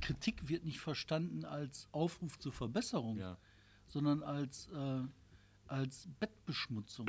Kritik 0.01 0.49
wird 0.49 0.65
nicht 0.65 0.81
verstanden 0.81 1.45
als 1.45 1.89
Aufruf 1.93 2.39
zur 2.39 2.53
Verbesserung, 2.53 3.19
Ja. 3.19 3.37
sondern 3.87 4.23
als, 4.23 4.69
äh, 4.69 5.03
als 5.67 6.09
Bettbeschmutzung. 6.19 7.06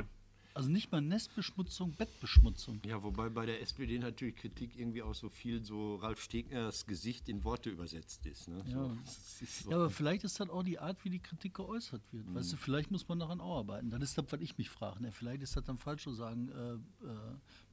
Also 0.56 0.70
nicht 0.70 0.90
mal 0.90 1.02
Nestbeschmutzung, 1.02 1.92
Bettbeschmutzung. 1.92 2.80
Ja, 2.86 3.02
wobei 3.02 3.28
bei 3.28 3.44
der 3.44 3.60
SPD 3.60 3.98
natürlich 3.98 4.36
Kritik 4.36 4.74
irgendwie 4.78 5.02
auch 5.02 5.14
so 5.14 5.28
viel 5.28 5.62
so 5.62 5.96
Ralf 5.96 6.18
Stegners 6.22 6.86
Gesicht 6.86 7.28
in 7.28 7.44
Worte 7.44 7.68
übersetzt 7.68 8.24
ist. 8.24 8.48
Ne? 8.48 8.64
Ja. 8.66 8.72
So, 8.72 8.96
ist 9.44 9.58
so. 9.64 9.70
Ja, 9.70 9.76
aber 9.76 9.90
vielleicht 9.90 10.24
ist 10.24 10.40
das 10.40 10.48
auch 10.48 10.62
die 10.62 10.78
Art, 10.78 11.04
wie 11.04 11.10
die 11.10 11.18
Kritik 11.18 11.52
geäußert 11.52 12.00
wird. 12.10 12.34
Weißt 12.34 12.54
du, 12.54 12.56
vielleicht 12.56 12.90
muss 12.90 13.06
man 13.06 13.18
daran 13.18 13.42
auch 13.42 13.58
arbeiten. 13.58 13.90
Das 13.90 14.00
ist 14.00 14.16
das, 14.16 14.24
was 14.30 14.40
ich 14.40 14.56
mich 14.56 14.70
frage. 14.70 15.02
Ne? 15.02 15.12
Vielleicht 15.12 15.42
ist 15.42 15.54
das 15.56 15.64
dann 15.64 15.76
falsch 15.76 16.04
zu 16.04 16.12
sagen, 16.14 16.48
äh, 16.48 16.72
äh, 16.72 16.78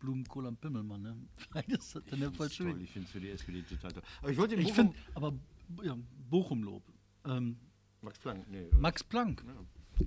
Blumenkohl 0.02 0.46
am 0.46 0.58
Pimmelmann. 0.58 1.02
Ne? 1.04 1.16
Vielleicht 1.38 1.70
ist 1.70 1.96
das 1.96 2.04
dann 2.04 2.20
der 2.20 2.32
Das 2.32 2.34
ist 2.34 2.38
falsche. 2.38 2.66
Weg. 2.66 2.82
Ich 2.82 2.92
finde 2.92 3.06
es 3.06 3.12
für 3.14 3.22
die 3.22 3.30
SPD 3.30 3.62
total 3.62 3.94
toll. 3.94 4.04
Aber 4.22 4.30
ich 4.32 4.38
wollte 4.38 4.58
den 4.58 4.66
Ich 4.66 4.74
Bochum- 4.74 4.92
finde, 4.94 4.96
aber 5.14 5.34
ja, 5.84 5.98
Bochum-Lob. 6.30 6.84
Ähm, 7.24 7.56
Max 8.02 8.20
Planck, 8.20 8.46
nee. 8.50 8.68
Max 8.78 9.02
Planck. 9.06 9.42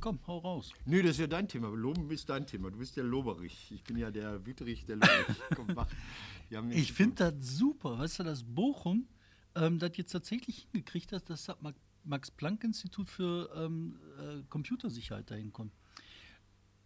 Komm, 0.00 0.18
hau 0.26 0.38
raus. 0.38 0.72
Nö, 0.84 1.02
das 1.02 1.12
ist 1.12 1.18
ja 1.20 1.26
dein 1.26 1.48
Thema. 1.48 1.68
Loben 1.68 2.10
ist 2.10 2.28
dein 2.28 2.46
Thema. 2.46 2.70
Du 2.70 2.78
bist 2.78 2.96
der 2.96 3.04
Loberich. 3.04 3.70
Ich 3.72 3.82
bin 3.84 3.96
ja 3.96 4.10
der 4.10 4.44
Wüterich, 4.46 4.84
der 4.86 4.96
Loberich. 4.96 5.36
Komm, 5.54 5.66
mach. 5.74 5.88
Ich 6.70 6.92
finde 6.92 7.14
das 7.32 7.56
super, 7.56 7.98
weißt 7.98 8.20
du, 8.20 8.24
dass 8.24 8.42
Bochum 8.44 9.06
ähm, 9.54 9.78
das 9.78 9.92
jetzt 9.96 10.12
tatsächlich 10.12 10.68
hingekriegt 10.72 11.12
hat, 11.12 11.28
dass 11.30 11.44
das 11.46 11.60
Ma- 11.60 11.72
Max-Planck-Institut 12.04 13.08
für 13.10 13.50
ähm, 13.56 13.98
äh, 14.20 14.42
Computersicherheit 14.48 15.30
dahin 15.30 15.52
kommt. 15.52 15.72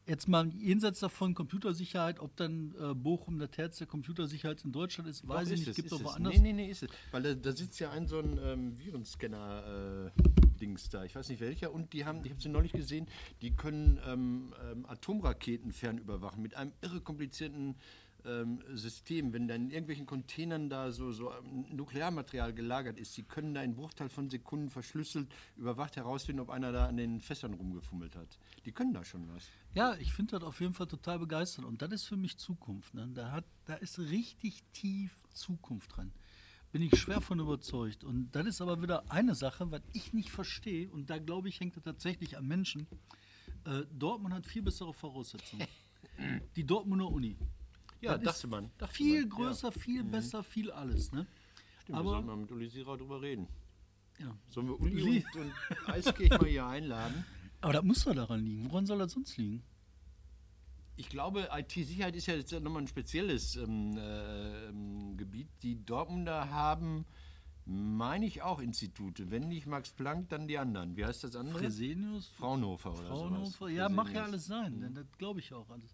Jetzt 0.06 0.28
mal 0.28 0.48
jenseits 0.56 1.00
davon 1.00 1.34
Computersicherheit, 1.34 2.18
ob 2.20 2.34
dann 2.36 2.74
äh, 2.80 2.94
Bochum 2.94 3.38
das 3.38 3.50
Herz 3.56 3.78
der 3.78 3.86
Computersicherheit 3.86 4.64
in 4.64 4.72
Deutschland 4.72 5.08
ist, 5.10 5.22
Doch, 5.24 5.28
weiß 5.34 5.48
ich 5.48 5.52
ist 5.54 5.58
nicht. 5.60 5.68
es, 5.68 5.76
Gibt 5.76 5.86
ist 5.86 5.92
doch 5.92 5.98
es. 6.00 6.04
woanders. 6.06 6.32
Nee, 6.34 6.40
nee, 6.40 6.52
nee, 6.54 6.70
ist 6.70 6.82
es. 6.84 6.90
Weil 7.12 7.22
da, 7.22 7.34
da 7.34 7.52
sitzt 7.52 7.78
ja 7.80 7.90
ein 7.90 8.06
so 8.08 8.18
ein 8.18 8.38
ähm, 8.42 8.74
Virenscanner-Dings 10.60 10.90
da. 10.90 11.04
Ich 11.04 11.14
weiß 11.14 11.28
nicht 11.28 11.40
welcher. 11.40 11.72
Und 11.72 11.92
die 11.92 12.04
haben, 12.04 12.24
ich 12.24 12.30
habe 12.30 12.40
sie 12.40 12.48
neulich 12.48 12.72
gesehen, 12.72 13.06
die 13.42 13.52
können 13.52 13.98
ähm, 14.06 14.54
ähm, 14.70 14.86
Atomraketen 14.86 15.72
fernüberwachen 15.72 16.42
mit 16.42 16.54
einem 16.54 16.72
irre 16.82 17.00
komplizierten 17.00 17.76
ähm, 18.24 18.62
System. 18.74 19.32
Wenn 19.32 19.48
da 19.48 19.54
in 19.54 19.70
irgendwelchen 19.70 20.06
Containern 20.06 20.68
da 20.68 20.92
so, 20.92 21.10
so 21.10 21.32
ähm, 21.32 21.64
Nuklearmaterial 21.70 22.52
gelagert 22.52 22.98
ist, 22.98 23.16
die 23.16 23.22
können 23.22 23.54
da 23.54 23.62
in 23.62 23.74
Bruchteil 23.74 24.08
von 24.08 24.28
Sekunden 24.28 24.70
verschlüsselt 24.70 25.28
überwacht 25.56 25.96
herausfinden, 25.96 26.40
ob 26.40 26.50
einer 26.50 26.72
da 26.72 26.86
an 26.86 26.96
den 26.96 27.20
Fässern 27.20 27.54
rumgefummelt 27.54 28.14
hat. 28.16 28.38
Die 28.64 28.72
können 28.72 28.92
da 28.92 29.04
schon 29.04 29.26
was. 29.34 29.48
Ja, 29.74 29.94
ich 29.96 30.12
finde 30.12 30.38
das 30.38 30.42
auf 30.42 30.60
jeden 30.60 30.74
Fall 30.74 30.86
total 30.86 31.18
begeisternd. 31.18 31.66
Und 31.66 31.82
das 31.82 31.92
ist 31.92 32.04
für 32.04 32.16
mich 32.16 32.36
Zukunft. 32.36 32.94
Ne? 32.94 33.08
Da, 33.14 33.32
hat, 33.32 33.44
da 33.64 33.74
ist 33.74 33.98
richtig 33.98 34.62
tief 34.72 35.12
Zukunft 35.32 35.96
dran. 35.96 36.12
Bin 36.72 36.82
ich 36.82 36.96
schwer 36.98 37.20
von 37.20 37.40
überzeugt. 37.40 38.04
Und 38.04 38.30
das 38.32 38.46
ist 38.46 38.60
aber 38.60 38.80
wieder 38.80 39.10
eine 39.10 39.34
Sache, 39.34 39.70
was 39.70 39.82
ich 39.92 40.12
nicht 40.12 40.30
verstehe. 40.30 40.88
Und 40.90 41.10
da 41.10 41.18
glaube 41.18 41.48
ich, 41.48 41.58
hängt 41.60 41.76
das 41.76 41.82
tatsächlich 41.82 42.36
am 42.36 42.46
Menschen. 42.46 42.86
Äh, 43.64 43.82
Dortmund 43.92 44.34
hat 44.34 44.46
viel 44.46 44.62
bessere 44.62 44.92
Voraussetzungen. 44.94 45.66
Die 46.56 46.64
Dortmunder 46.64 47.08
Uni. 47.08 47.36
Ja, 48.00 48.16
Das 48.16 48.36
ist 48.36 48.44
dachte 48.44 48.46
man. 48.48 48.70
Dachte 48.78 48.94
viel 48.94 49.22
man, 49.26 49.30
ja. 49.30 49.36
größer, 49.36 49.72
viel 49.72 50.04
besser, 50.04 50.42
viel 50.44 50.70
alles. 50.70 51.10
Ne? 51.12 51.26
Stimmt, 51.82 51.88
wir 51.88 51.96
aber 51.96 52.10
sollten 52.10 52.26
mal 52.26 52.36
mit 52.36 52.52
Uli 52.52 52.68
Sirau 52.68 52.96
drüber 52.96 53.20
reden. 53.20 53.48
ja. 54.18 54.34
Sollen 54.48 54.68
wir 54.68 54.80
Uli 54.80 55.02
Uli. 55.02 55.24
und, 55.34 55.40
und 55.42 55.88
Eiskirch 55.88 56.30
mal 56.30 56.46
hier 56.48 56.66
einladen? 56.66 57.24
aber 57.62 57.72
das 57.74 57.82
muss 57.84 58.04
doch 58.04 58.14
daran 58.14 58.44
liegen. 58.44 58.70
Woran 58.70 58.86
soll 58.86 58.98
das 58.98 59.12
sonst 59.12 59.36
liegen? 59.36 59.62
Ich 61.00 61.08
glaube, 61.08 61.48
IT-Sicherheit 61.50 62.14
ist 62.14 62.26
ja 62.26 62.34
jetzt 62.34 62.52
nochmal 62.52 62.82
ein 62.82 62.86
spezielles 62.86 63.56
ähm, 63.56 63.96
äh, 63.96 64.68
ähm, 64.68 65.16
Gebiet. 65.16 65.48
Die 65.62 65.82
Dortmunder 65.82 66.50
haben, 66.50 67.06
meine 67.64 68.26
ich, 68.26 68.42
auch 68.42 68.60
Institute. 68.60 69.30
Wenn 69.30 69.48
nicht 69.48 69.66
Max 69.66 69.94
Planck, 69.94 70.28
dann 70.28 70.46
die 70.46 70.58
anderen. 70.58 70.98
Wie 70.98 71.06
heißt 71.06 71.24
das 71.24 71.36
andere? 71.36 71.58
Fresenius? 71.58 72.28
Fraunhofer 72.36 72.92
oder 72.92 73.08
Fraunhofer? 73.08 73.50
sowas. 73.50 73.72
Ja, 73.72 73.88
mag 73.88 74.08
ja 74.08 74.24
Fresenius. 74.24 74.28
alles 74.28 74.46
sein. 74.46 74.80
denn 74.82 74.94
Das 74.94 75.06
glaube 75.16 75.40
ich 75.40 75.54
auch 75.54 75.70
alles. 75.70 75.90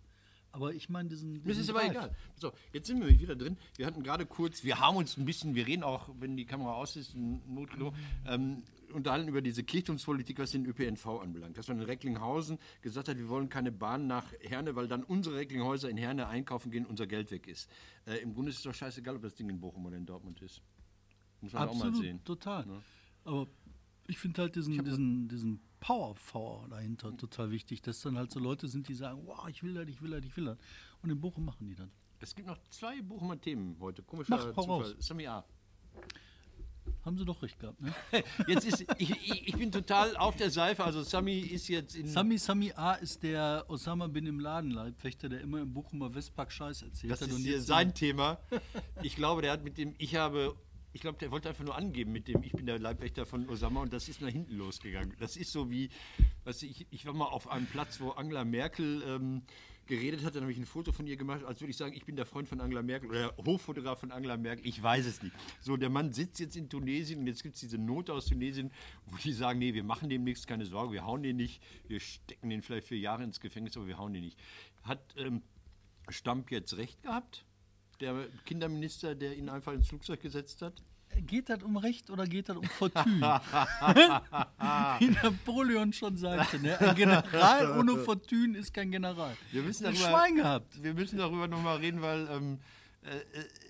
Aber 0.57 0.73
ich 0.73 0.89
meine 0.89 1.11
diesen. 1.11 1.33
Mir 1.33 1.39
ist 1.39 1.59
diesen 1.59 1.61
es 1.61 1.69
aber 1.71 1.85
egal. 1.85 2.17
So, 2.37 2.51
jetzt 2.73 2.87
sind 2.87 2.99
wir 3.01 3.09
wieder 3.09 3.37
drin. 3.37 3.59
Wir 3.77 3.85
hatten 3.85 4.03
gerade 4.03 4.25
kurz, 4.25 4.65
wir 4.65 4.81
haben 4.81 4.97
uns 4.97 5.19
ein 5.19 5.27
bisschen, 5.27 5.55
wir 5.55 5.67
reden 5.67 5.83
auch, 5.83 6.09
wenn 6.19 6.35
die 6.35 6.47
Kamera 6.47 6.73
aus 6.73 6.97
ist, 6.97 7.15
ein 7.15 7.43
Notklo, 7.47 7.93
ähm, 8.27 8.63
unterhalten 8.91 9.29
über 9.29 9.43
diese 9.43 9.65
Kirchturmspolitik, 9.65 10.39
was 10.39 10.53
den 10.53 10.65
ÖPNV 10.65 11.21
anbelangt. 11.21 11.59
Dass 11.59 11.69
man 11.69 11.79
in 11.79 11.85
Recklinghausen 11.85 12.59
gesagt 12.81 13.09
hat, 13.09 13.19
wir 13.19 13.29
wollen 13.29 13.51
keine 13.51 13.71
Bahn 13.71 14.07
nach 14.07 14.33
Herne, 14.41 14.75
weil 14.77 14.89
dann 14.89 15.05
unsere 15.05 15.37
Recklinghäuser 15.37 15.91
in 15.91 15.99
Herne 15.99 16.27
einkaufen 16.27 16.71
gehen, 16.71 16.87
unser 16.87 17.07
Geld 17.07 17.31
weg 17.31 17.47
ist. 17.49 17.71
Äh, 18.07 18.17
Im 18.23 18.33
Grunde 18.33 18.51
ist 18.51 18.57
es 18.57 18.63
doch 18.63 18.75
scheißegal, 18.75 19.17
ob 19.17 19.23
das 19.23 19.35
Ding 19.35 19.51
in 19.51 19.61
Bochum 19.61 19.85
oder 19.85 19.99
in 19.99 20.07
Dortmund 20.07 20.41
ist. 20.41 20.63
Muss 21.43 21.53
man 21.53 21.69
auch 21.69 21.75
mal 21.75 21.89
Absolut, 21.89 22.03
sehen. 22.03 22.25
total. 22.25 22.65
Ne? 22.65 22.81
Aber 23.25 23.47
ich 24.07 24.19
finde 24.19 24.41
halt 24.41 24.57
diesen, 24.57 24.83
diesen, 24.83 25.29
diesen 25.29 25.61
Power-Power 25.87 26.67
dahinter 26.69 27.17
total 27.17 27.53
wichtig, 27.53 27.81
dass 27.81 28.01
dann 28.03 28.19
halt 28.19 28.33
so 28.33 28.41
Leute 28.41 28.67
sind, 28.67 28.89
die 28.89 28.95
sagen, 28.95 29.23
wow, 29.25 29.47
ich 29.49 29.63
will 29.63 29.75
das, 29.75 29.87
ich 29.87 30.03
will 30.03 30.11
das, 30.11 30.25
ich 30.25 30.37
will 30.37 30.47
das. 30.47 30.59
Und 31.03 31.11
in 31.11 31.21
Bochum 31.21 31.45
machen 31.45 31.65
die 31.65 31.77
das. 31.77 31.89
Es 32.19 32.35
gibt 32.35 32.49
noch 32.49 32.59
zwei 32.71 33.01
Bochumer 33.03 33.41
Themen 33.41 33.77
heute. 33.79 34.03
Komischer 34.03 34.37
Mach, 34.37 34.53
Zufall. 34.53 34.97
Sami 34.99 35.29
A. 35.29 35.45
Haben 37.05 37.17
sie 37.19 37.25
doch 37.25 37.41
recht 37.41 37.61
gehabt, 37.61 37.81
ne? 37.81 37.95
Jetzt 38.49 38.67
ist, 38.67 38.85
ich, 38.99 39.11
ich, 39.11 39.49
ich 39.49 39.57
bin 39.57 39.71
total 39.71 40.17
auf 40.17 40.35
der 40.35 40.51
Seife. 40.51 40.83
Also 40.83 41.05
Sami 41.05 41.39
ist 41.39 41.69
jetzt 41.69 41.95
in. 41.95 42.09
Sami 42.09 42.37
Sami 42.37 42.73
A 42.73 42.95
ist 42.95 43.23
der 43.23 43.65
Osama 43.69 44.09
bin 44.09 44.27
im 44.27 44.41
Laden 44.41 44.73
Leibwächter, 44.73 45.29
der 45.29 45.41
immer 45.41 45.61
im 45.61 45.73
Bochumer 45.73 46.13
Westpark 46.13 46.51
Scheiß 46.51 46.83
erzählt 46.83 47.13
Das 47.13 47.21
hat. 47.21 47.29
ist 47.29 47.35
und 47.35 47.43
hier 47.43 47.63
sein 47.63 47.95
Thema. 47.95 48.39
Ich 49.03 49.15
glaube, 49.15 49.43
der 49.43 49.53
hat 49.53 49.63
mit 49.63 49.79
dem, 49.79 49.95
ich 49.99 50.17
habe, 50.17 50.57
ich 50.97 51.03
glaube, 51.03 51.19
der 51.19 51.31
wollte 51.31 51.51
einfach 51.51 51.63
nur 51.63 51.77
angeben 51.77 52.11
mit 52.11 52.27
dem, 52.27 52.43
ich 52.43 52.53
bin 52.53 52.65
der 52.65 52.79
Leibwächter 52.79 53.27
von 53.27 53.47
Osama 53.51 53.83
und 53.83 53.93
das 53.93 54.09
ist 54.09 54.23
nach 54.23 54.31
hinten 54.31 54.57
losgegangen. 54.57 55.15
Das 55.19 55.37
ist 55.37 55.53
so 55.53 55.71
wie, 55.71 55.91
weißt 56.45 56.63
du, 56.63 56.67
ich, 56.67 56.87
ich 56.91 57.05
war 57.05 57.13
mal 57.13 57.27
auf 57.27 57.51
einem 57.51 57.67
Platz, 57.67 58.01
wo 58.01 58.13
Angela 58.13 58.47
Merkel 58.47 59.03
ähm, 59.07 59.43
geredet 59.87 60.25
hat, 60.25 60.35
dann 60.35 60.45
habe 60.45 60.53
ich 60.53 60.57
ein 60.57 60.65
Foto 60.65 60.93
von 60.93 61.07
ihr 61.07 61.19
gemacht, 61.19 61.45
als 61.45 61.61
würde 61.61 61.71
ich 61.71 61.77
sagen, 61.77 61.95
ich 61.95 62.07
bin 62.07 62.17
der 62.17 62.25
Freund 62.25 62.49
von 62.49 62.63
Angela 62.63 62.81
Merkel 62.81 63.11
oder 63.11 63.31
der 63.31 63.45
Hochfotograf 63.45 64.01
von 64.01 64.11
Angela 64.11 64.39
Merkel. 64.39 64.67
Ich 64.67 64.83
weiß 64.83 65.05
es 65.05 65.23
nicht. 65.23 65.37
So, 65.61 65.77
der 65.77 65.91
Mann 65.91 66.15
sitzt 66.15 66.41
jetzt 66.41 66.57
in 66.57 66.71
Tunesien 66.71 67.21
und 67.21 67.27
jetzt 67.27 67.43
gibt 67.43 67.57
es 67.57 67.61
diese 67.61 67.77
Note 67.77 68.15
aus 68.15 68.25
Tunesien, 68.25 68.73
wo 69.05 69.19
die 69.19 69.35
sagen, 69.35 69.59
nee, 69.59 69.75
wir 69.75 69.85
machen 69.85 70.09
dem 70.09 70.25
nichts, 70.25 70.47
keine 70.47 70.65
Sorge, 70.65 70.95
wir 70.95 71.05
hauen 71.05 71.23
den 71.23 71.37
nicht, 71.37 71.63
wir 71.89 72.01
stecken 72.01 72.49
den 72.49 72.63
vielleicht 72.63 72.87
für 72.87 72.97
Jahre 72.97 73.23
ins 73.23 73.39
Gefängnis, 73.39 73.77
aber 73.77 73.87
wir 73.87 73.99
hauen 73.99 74.15
den 74.15 74.25
nicht. 74.25 74.39
Hat 74.83 75.15
ähm, 75.19 75.43
Stamp 76.09 76.51
jetzt 76.51 76.79
recht 76.79 77.03
gehabt? 77.03 77.45
Der 78.01 78.27
Kinderminister, 78.45 79.15
der 79.15 79.37
ihn 79.37 79.49
einfach 79.49 79.73
ins 79.73 79.89
Flugzeug 79.89 80.21
gesetzt 80.21 80.61
hat? 80.63 80.75
Geht 81.27 81.49
das 81.49 81.63
um 81.63 81.77
Recht 81.79 82.11
oder 82.11 82.25
geht 82.27 82.49
das 82.49 82.57
um 82.57 82.65
Fortune? 82.65 83.21
Wie 84.99 85.07
Napoleon 85.09 85.93
schon 85.93 86.17
sagte, 86.17 86.59
ne? 86.61 86.79
ein 86.81 86.95
General 86.95 87.79
ohne 87.79 87.97
Fortune 87.99 88.59
ist 88.59 88.75
kein 88.75 88.91
General. 88.91 89.35
Wir 89.53 89.63
müssen 89.63 89.85
darüber- 89.85 90.01
Schwein 90.01 90.37
gehabt. 90.37 90.83
Wir 90.83 90.93
müssen 90.95 91.19
darüber 91.19 91.47
nochmal 91.49 91.77
reden, 91.79 92.03
weil 92.03 92.29
ähm, 92.31 92.55
äh, 92.55 92.59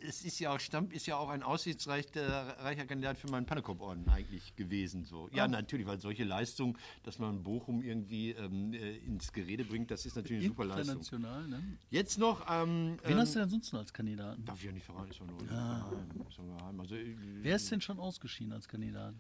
es 0.06 0.24
ist 0.24 0.38
ja 0.38 0.54
auch, 0.54 0.60
Stamp 0.60 0.92
ist 0.92 1.06
ja 1.06 1.16
auch 1.16 1.28
ein 1.28 1.42
aussichtsreicher 1.42 2.58
reicher 2.58 2.86
Kandidat 2.86 3.18
für 3.18 3.30
meinen 3.30 3.46
Pannekopp-Orden 3.46 4.08
eigentlich 4.08 4.56
gewesen. 4.56 5.04
So. 5.04 5.28
Ja, 5.32 5.46
natürlich, 5.48 5.86
weil 5.86 6.00
solche 6.00 6.24
Leistungen, 6.24 6.76
dass 7.02 7.18
man 7.18 7.42
Bochum 7.42 7.82
irgendwie 7.82 8.30
ähm, 8.30 8.72
äh, 8.72 8.96
ins 8.98 9.32
Gerede 9.32 9.64
bringt, 9.64 9.90
das 9.90 10.06
ist 10.06 10.16
natürlich 10.16 10.44
eine 10.44 10.48
super 10.48 10.64
Leistung. 10.64 10.96
International, 10.96 11.48
ne? 11.48 11.78
Jetzt 11.90 12.18
noch. 12.18 12.46
Ähm, 12.50 12.98
Wen 13.02 13.12
ähm, 13.12 13.18
hast 13.18 13.34
du 13.34 13.40
denn 13.40 13.48
sonst 13.48 13.72
noch 13.72 13.80
als 13.80 13.92
Kandidaten? 13.92 14.44
Darf 14.44 14.58
ich 14.58 14.66
ja 14.66 14.72
nicht 14.72 14.86
verraten, 14.86 15.10
ist 15.10 15.18
ja 15.18 15.26
nur 15.26 15.40
ja 15.42 15.90
geheim. 16.58 16.80
Also, 16.80 16.94
äh, 16.94 17.16
Wer 17.42 17.56
ist 17.56 17.70
denn 17.70 17.80
schon 17.80 17.98
ausgeschieden 17.98 18.52
als 18.52 18.68
Kandidat? 18.68 19.14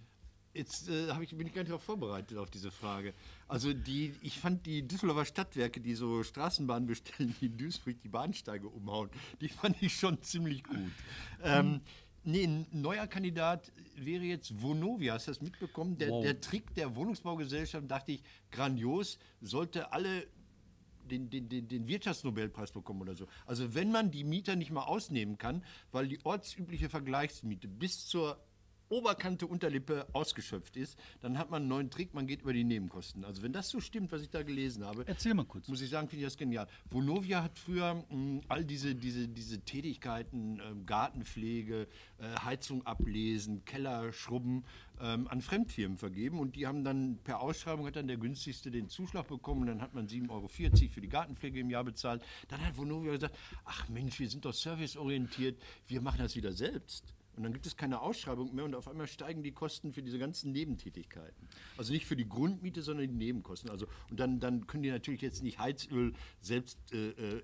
Jetzt 0.56 0.88
äh, 0.88 1.22
ich, 1.22 1.36
bin 1.36 1.46
ich 1.46 1.52
gar 1.52 1.62
nicht 1.62 1.70
darauf 1.70 1.82
vorbereitet 1.82 2.38
auf 2.38 2.50
diese 2.50 2.70
Frage. 2.70 3.12
Also 3.46 3.72
die, 3.72 4.14
ich 4.22 4.38
fand 4.38 4.64
die 4.66 4.86
Düsseldorfer 4.86 5.24
Stadtwerke, 5.24 5.80
die 5.80 5.94
so 5.94 6.22
Straßenbahnen 6.22 6.86
bestellen, 6.86 7.34
die 7.40 7.46
in 7.46 7.58
Duisburg 7.58 8.00
die 8.02 8.08
Bahnsteige 8.08 8.68
umhauen, 8.68 9.10
die 9.40 9.48
fand 9.48 9.80
ich 9.82 9.94
schon 9.98 10.22
ziemlich 10.22 10.64
gut. 10.64 10.92
Ähm, 11.42 11.80
nee, 12.24 12.44
ein 12.44 12.66
neuer 12.72 13.06
Kandidat 13.06 13.70
wäre 13.96 14.24
jetzt 14.24 14.60
Vonovia, 14.62 15.14
hast 15.14 15.26
du 15.26 15.32
das 15.32 15.40
mitbekommen? 15.42 15.98
Der, 15.98 16.10
Wow. 16.10 16.22
der 16.24 16.40
Trick 16.40 16.74
der 16.74 16.96
Wohnungsbaugesellschaft, 16.96 17.90
dachte 17.90 18.12
ich, 18.12 18.22
grandios, 18.50 19.18
sollte 19.40 19.92
alle 19.92 20.26
den, 21.06 21.30
den, 21.30 21.48
den, 21.48 21.68
den 21.68 21.86
Wirtschaftsnobelpreis 21.86 22.72
bekommen 22.72 23.02
oder 23.02 23.14
so. 23.14 23.28
Also 23.46 23.74
wenn 23.74 23.92
man 23.92 24.10
die 24.10 24.24
Mieter 24.24 24.56
nicht 24.56 24.70
mal 24.70 24.82
ausnehmen 24.84 25.38
kann, 25.38 25.62
weil 25.92 26.08
die 26.08 26.18
ortsübliche 26.24 26.88
Vergleichsmiete 26.88 27.68
bis 27.68 28.06
zur 28.06 28.40
Oberkante 28.88 29.46
Unterlippe 29.46 30.06
ausgeschöpft 30.12 30.76
ist, 30.76 30.98
dann 31.20 31.38
hat 31.38 31.50
man 31.50 31.62
einen 31.62 31.68
neuen 31.68 31.90
Trick, 31.90 32.14
man 32.14 32.26
geht 32.26 32.42
über 32.42 32.52
die 32.52 32.64
Nebenkosten. 32.64 33.24
Also 33.24 33.42
wenn 33.42 33.52
das 33.52 33.68
so 33.68 33.80
stimmt, 33.80 34.12
was 34.12 34.22
ich 34.22 34.30
da 34.30 34.42
gelesen 34.42 34.84
habe, 34.84 35.04
Erzähl 35.06 35.34
mal 35.34 35.44
kurz. 35.44 35.68
muss 35.68 35.80
ich 35.80 35.90
sagen, 35.90 36.08
finde 36.08 36.24
ich 36.24 36.26
das 36.26 36.36
genial. 36.36 36.66
Vonovia 36.90 37.42
hat 37.42 37.58
früher 37.58 38.04
mh, 38.10 38.42
all 38.48 38.64
diese, 38.64 38.94
diese, 38.94 39.28
diese 39.28 39.60
Tätigkeiten, 39.60 40.60
ähm, 40.64 40.86
Gartenpflege, 40.86 41.88
äh, 42.18 42.40
Heizung 42.44 42.86
ablesen, 42.86 43.64
Keller 43.64 44.12
schrubben, 44.12 44.64
ähm, 45.00 45.28
an 45.28 45.40
Fremdfirmen 45.40 45.98
vergeben 45.98 46.38
und 46.38 46.56
die 46.56 46.66
haben 46.66 46.84
dann 46.84 47.18
per 47.22 47.40
Ausschreibung 47.40 47.86
hat 47.86 47.96
dann 47.96 48.08
der 48.08 48.16
günstigste 48.16 48.70
den 48.70 48.88
Zuschlag 48.88 49.28
bekommen 49.28 49.62
und 49.62 49.66
dann 49.66 49.82
hat 49.82 49.94
man 49.94 50.06
7,40 50.06 50.30
Euro 50.30 50.48
für 50.48 51.00
die 51.00 51.08
Gartenpflege 51.08 51.60
im 51.60 51.70
Jahr 51.70 51.84
bezahlt. 51.84 52.22
Dann 52.48 52.64
hat 52.64 52.76
Vonovia 52.76 53.12
gesagt, 53.12 53.36
ach 53.64 53.88
Mensch, 53.88 54.18
wir 54.18 54.28
sind 54.28 54.44
doch 54.44 54.54
serviceorientiert, 54.54 55.60
wir 55.88 56.00
machen 56.00 56.18
das 56.18 56.36
wieder 56.36 56.52
selbst. 56.52 57.15
Und 57.36 57.42
dann 57.42 57.52
gibt 57.52 57.66
es 57.66 57.76
keine 57.76 58.00
Ausschreibung 58.00 58.54
mehr 58.54 58.64
und 58.64 58.74
auf 58.74 58.88
einmal 58.88 59.06
steigen 59.06 59.42
die 59.42 59.52
Kosten 59.52 59.92
für 59.92 60.02
diese 60.02 60.18
ganzen 60.18 60.52
Nebentätigkeiten. 60.52 61.48
Also 61.76 61.92
nicht 61.92 62.06
für 62.06 62.16
die 62.16 62.28
Grundmiete, 62.28 62.82
sondern 62.82 63.08
die 63.08 63.14
Nebenkosten. 63.14 63.70
Also, 63.70 63.86
und 64.10 64.18
dann, 64.18 64.40
dann 64.40 64.66
können 64.66 64.82
die 64.82 64.90
natürlich 64.90 65.22
jetzt 65.22 65.42
nicht 65.42 65.58
Heizöl 65.58 66.14
selbst, 66.40 66.78
äh, 66.92 67.10
äh, 67.10 67.42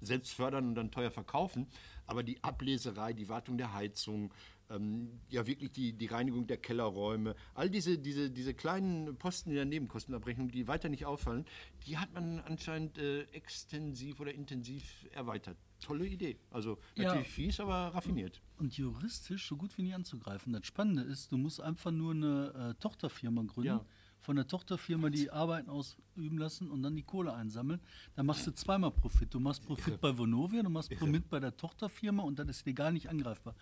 selbst 0.00 0.32
fördern 0.32 0.68
und 0.68 0.74
dann 0.74 0.90
teuer 0.90 1.10
verkaufen, 1.10 1.66
aber 2.06 2.22
die 2.22 2.42
Ableserei, 2.42 3.12
die 3.12 3.28
Wartung 3.28 3.56
der 3.56 3.72
Heizung, 3.72 4.32
ähm, 4.70 5.20
ja 5.28 5.46
wirklich 5.46 5.72
die, 5.72 5.92
die 5.92 6.06
Reinigung 6.06 6.46
der 6.46 6.56
Kellerräume, 6.56 7.34
all 7.54 7.70
diese, 7.70 7.98
diese, 7.98 8.30
diese 8.30 8.54
kleinen 8.54 9.16
Posten 9.16 9.50
in 9.50 9.56
der 9.56 9.64
Nebenkostenabrechnung, 9.64 10.50
die 10.50 10.68
weiter 10.68 10.88
nicht 10.88 11.06
auffallen, 11.06 11.44
die 11.86 11.98
hat 11.98 12.12
man 12.12 12.40
anscheinend 12.40 12.98
äh, 12.98 13.22
extensiv 13.32 14.20
oder 14.20 14.32
intensiv 14.32 15.06
erweitert. 15.12 15.56
Tolle 15.84 16.06
Idee. 16.06 16.36
Also 16.50 16.78
Ja. 16.96 17.04
natürlich 17.08 17.28
fies, 17.28 17.60
aber 17.60 17.94
raffiniert. 17.94 18.40
Und 18.58 18.76
juristisch 18.76 19.46
so 19.48 19.56
gut 19.56 19.76
wie 19.78 19.82
nie 19.82 19.94
anzugreifen. 19.94 20.52
Das 20.52 20.66
Spannende 20.66 21.02
ist, 21.02 21.30
du 21.32 21.36
musst 21.36 21.60
einfach 21.60 21.90
nur 21.90 22.12
eine 22.12 22.70
äh, 22.70 22.80
Tochterfirma 22.80 23.42
gründen. 23.42 23.66
Ja. 23.68 23.84
Von 24.20 24.36
der 24.36 24.46
Tochterfirma 24.46 25.10
die 25.10 25.30
Arbeiten 25.30 25.68
ausüben 25.68 26.38
lassen 26.38 26.70
und 26.70 26.82
dann 26.82 26.96
die 26.96 27.02
Kohle 27.02 27.34
einsammeln. 27.34 27.78
Dann 28.16 28.24
machst 28.24 28.46
du 28.46 28.52
zweimal 28.54 28.90
Profit. 28.90 29.34
Du 29.34 29.38
machst 29.38 29.62
Profit 29.66 30.00
bei 30.00 30.16
Vonovia, 30.16 30.62
du 30.62 30.70
machst 30.70 30.90
Profit 30.96 31.28
bei 31.28 31.40
der 31.40 31.54
Tochterfirma 31.54 32.22
und 32.22 32.38
dann 32.38 32.48
ist 32.48 32.64
gar 32.74 32.90
nicht 32.90 33.10
angreifbar. 33.10 33.54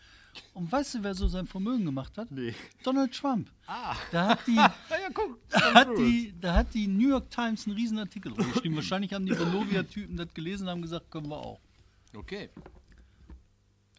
Und 0.55 0.71
weißt 0.71 0.95
du, 0.95 1.03
wer 1.03 1.15
so 1.17 1.27
sein 1.27 1.49
Vermögen 1.49 1.85
gemacht 1.85 2.17
hat? 2.17 2.31
Nee. 2.31 2.55
Donald 2.85 3.13
Trump. 3.13 3.51
Ah. 3.67 3.97
Da 4.13 4.29
hat 4.29 4.47
die, 4.47 4.55
Ja, 4.55 4.73
ja, 4.91 5.09
guck. 5.13 5.41
da 5.51 5.75
hat 5.75 5.89
die, 5.99 6.33
da 6.41 6.55
hat 6.55 6.73
die 6.75 6.87
New 6.87 7.09
York 7.09 7.29
Times 7.31 7.67
einen 7.67 7.75
riesen 7.75 7.99
Artikel 7.99 8.33
geschrieben. 8.33 8.77
Wahrscheinlich 8.77 9.13
haben 9.15 9.27
die 9.27 9.37
Vonovia-Typen 9.37 10.17
das 10.17 10.33
gelesen 10.33 10.65
und 10.65 10.71
haben 10.71 10.83
gesagt, 10.83 11.11
können 11.11 11.29
wir 11.29 11.39
auch. 11.39 11.59
Okay. 12.15 12.51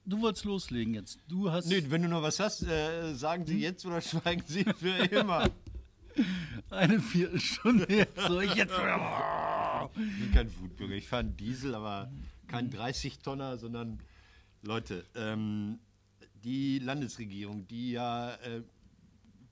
Du 0.05 0.21
wolltest 0.21 0.45
loslegen 0.45 0.93
jetzt. 0.93 1.19
Du 1.27 1.49
hast 1.49 1.67
Nee, 1.67 1.83
wenn 1.87 2.01
du 2.01 2.09
noch 2.09 2.21
was 2.21 2.39
hast, 2.39 2.63
äh, 2.63 3.13
sagen 3.13 3.45
Sie 3.45 3.59
jetzt 3.59 3.85
oder 3.85 4.01
schweigen 4.01 4.43
Sie 4.45 4.63
für 4.63 4.95
immer. 5.05 5.49
eine 6.69 6.99
Viertelstunde 6.99 7.87
jetzt. 7.89 8.19
So, 8.19 8.41
ich 8.41 8.53
jetzt. 8.53 8.73
Ich 8.73 10.19
bin 10.19 10.31
kein 10.33 10.59
Wutbürger. 10.59 10.95
Ich 10.95 11.07
fahre 11.07 11.21
einen 11.21 11.37
Diesel, 11.37 11.73
aber 11.73 12.11
kein 12.47 12.69
30-Tonner, 12.69 13.57
sondern 13.57 13.99
Leute, 14.61 15.05
ähm, 15.15 15.79
die 16.43 16.79
Landesregierung, 16.79 17.67
die 17.67 17.91
ja 17.91 18.35
äh, 18.35 18.61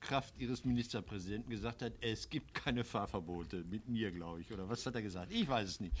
Kraft 0.00 0.38
ihres 0.38 0.64
Ministerpräsidenten 0.64 1.50
gesagt 1.50 1.82
hat, 1.82 1.92
es 2.00 2.28
gibt 2.28 2.54
keine 2.54 2.84
Fahrverbote, 2.84 3.64
mit 3.70 3.88
mir, 3.88 4.10
glaube 4.10 4.40
ich. 4.40 4.52
Oder 4.52 4.68
was 4.68 4.84
hat 4.84 4.94
er 4.94 5.02
gesagt? 5.02 5.32
Ich 5.32 5.48
weiß 5.48 5.68
es 5.68 5.80
nicht. 5.80 5.96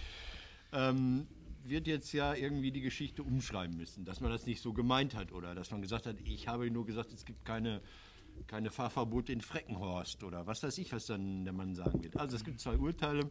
Ähm, 0.72 1.26
wird 1.64 1.86
jetzt 1.86 2.12
ja 2.12 2.34
irgendwie 2.34 2.70
die 2.70 2.80
Geschichte 2.80 3.22
umschreiben 3.22 3.76
müssen, 3.76 4.04
dass 4.04 4.20
man 4.20 4.30
das 4.30 4.46
nicht 4.46 4.60
so 4.60 4.72
gemeint 4.72 5.14
hat 5.14 5.32
oder 5.32 5.54
dass 5.54 5.70
man 5.70 5.82
gesagt 5.82 6.06
hat, 6.06 6.16
ich 6.24 6.48
habe 6.48 6.70
nur 6.70 6.86
gesagt, 6.86 7.12
es 7.12 7.24
gibt 7.24 7.44
keine, 7.44 7.80
keine 8.46 8.70
Fahrverbote 8.70 9.32
in 9.32 9.40
Freckenhorst 9.40 10.24
oder 10.24 10.46
was 10.46 10.62
weiß 10.62 10.78
ich, 10.78 10.92
was 10.92 11.06
dann 11.06 11.44
der 11.44 11.52
Mann 11.52 11.74
sagen 11.74 12.02
wird. 12.02 12.16
Also 12.16 12.36
es 12.36 12.44
gibt 12.44 12.60
zwei 12.60 12.76
Urteile. 12.76 13.30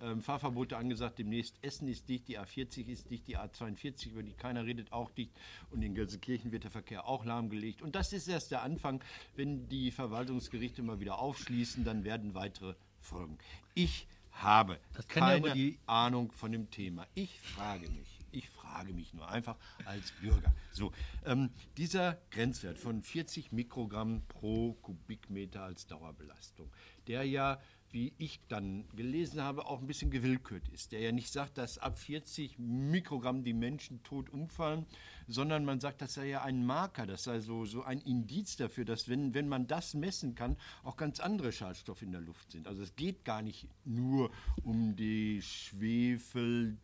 Ähm, 0.00 0.22
Fahrverbote 0.22 0.76
angesagt, 0.76 1.18
demnächst 1.18 1.56
Essen 1.60 1.88
ist 1.88 2.08
dicht, 2.08 2.28
die 2.28 2.38
A40 2.38 2.86
ist 2.86 3.10
dicht, 3.10 3.26
die 3.26 3.36
A42, 3.36 4.10
über 4.10 4.22
die 4.22 4.32
keiner 4.32 4.64
redet, 4.64 4.92
auch 4.92 5.10
dicht 5.10 5.32
und 5.70 5.82
in 5.82 5.94
Gelsenkirchen 5.94 6.52
wird 6.52 6.64
der 6.64 6.70
Verkehr 6.70 7.08
auch 7.08 7.24
lahmgelegt. 7.24 7.82
Und 7.82 7.96
das 7.96 8.12
ist 8.12 8.28
erst 8.28 8.52
der 8.52 8.62
Anfang. 8.62 9.02
Wenn 9.34 9.68
die 9.68 9.90
Verwaltungsgerichte 9.90 10.82
mal 10.82 11.00
wieder 11.00 11.18
aufschließen, 11.18 11.84
dann 11.84 12.04
werden 12.04 12.34
weitere 12.34 12.74
folgen. 13.00 13.38
Ich 13.74 14.06
habe 14.42 14.78
ja 14.94 15.02
keine 15.08 15.52
die- 15.52 15.78
Ahnung 15.86 16.32
von 16.32 16.52
dem 16.52 16.70
Thema. 16.70 17.06
Ich 17.14 17.40
frage 17.40 17.88
mich, 17.90 18.18
ich 18.30 18.48
frage 18.50 18.92
mich 18.92 19.12
nur 19.14 19.28
einfach 19.28 19.56
als 19.84 20.12
Bürger. 20.20 20.54
So, 20.72 20.92
ähm, 21.24 21.50
dieser 21.76 22.18
Grenzwert 22.30 22.78
von 22.78 23.02
40 23.02 23.52
Mikrogramm 23.52 24.22
pro 24.28 24.74
Kubikmeter 24.74 25.62
als 25.64 25.86
Dauerbelastung, 25.86 26.70
der 27.06 27.24
ja, 27.24 27.60
wie 27.90 28.12
ich 28.18 28.40
dann 28.48 28.84
gelesen 28.94 29.42
habe, 29.42 29.66
auch 29.66 29.80
ein 29.80 29.86
bisschen 29.86 30.10
gewillkürt 30.10 30.68
ist, 30.68 30.92
der 30.92 31.00
ja 31.00 31.12
nicht 31.12 31.32
sagt, 31.32 31.58
dass 31.58 31.78
ab 31.78 31.98
40 31.98 32.58
Mikrogramm 32.58 33.44
die 33.44 33.54
Menschen 33.54 34.02
tot 34.02 34.30
umfallen, 34.30 34.86
sondern 35.26 35.64
man 35.64 35.80
sagt, 35.80 36.02
das 36.02 36.14
sei 36.14 36.28
ja 36.28 36.42
ein 36.42 36.64
Marker, 36.64 37.06
das 37.06 37.24
sei 37.24 37.40
so, 37.40 37.64
so 37.64 37.82
ein 37.82 38.00
Indiz 38.00 38.56
dafür, 38.56 38.84
dass 38.84 39.08
wenn, 39.08 39.34
wenn 39.34 39.48
man 39.48 39.66
das 39.66 39.94
messen 39.94 40.34
kann, 40.34 40.56
auch 40.82 40.96
ganz 40.96 41.20
andere 41.20 41.52
Schadstoffe 41.52 42.02
in 42.02 42.12
der 42.12 42.20
Luft 42.20 42.50
sind. 42.52 42.66
Also 42.66 42.82
es 42.82 42.94
geht 42.96 43.24
gar 43.24 43.42
nicht 43.42 43.68
nur 43.84 44.30
um 44.62 44.96
die 44.96 45.40
Schwefel, 45.42 46.76